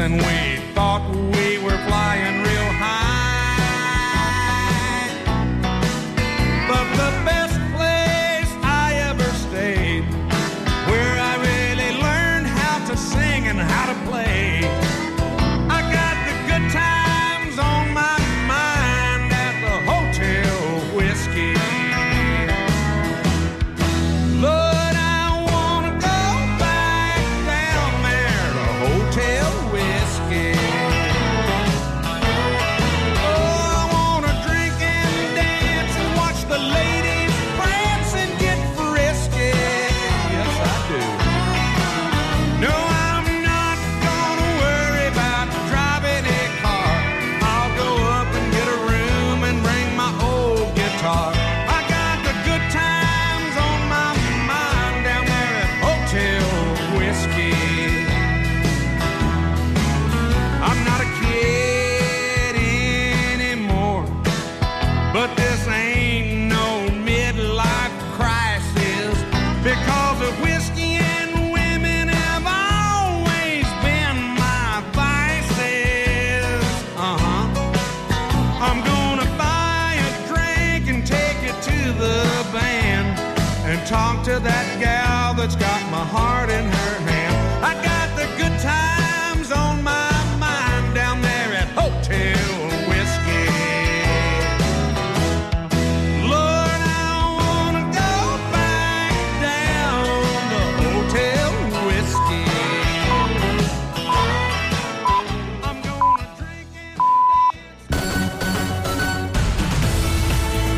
and 0.00 0.16
we 0.16 0.56
thought 0.72 1.06
we 1.34 1.58
were 1.58 1.76
flying 1.86 2.39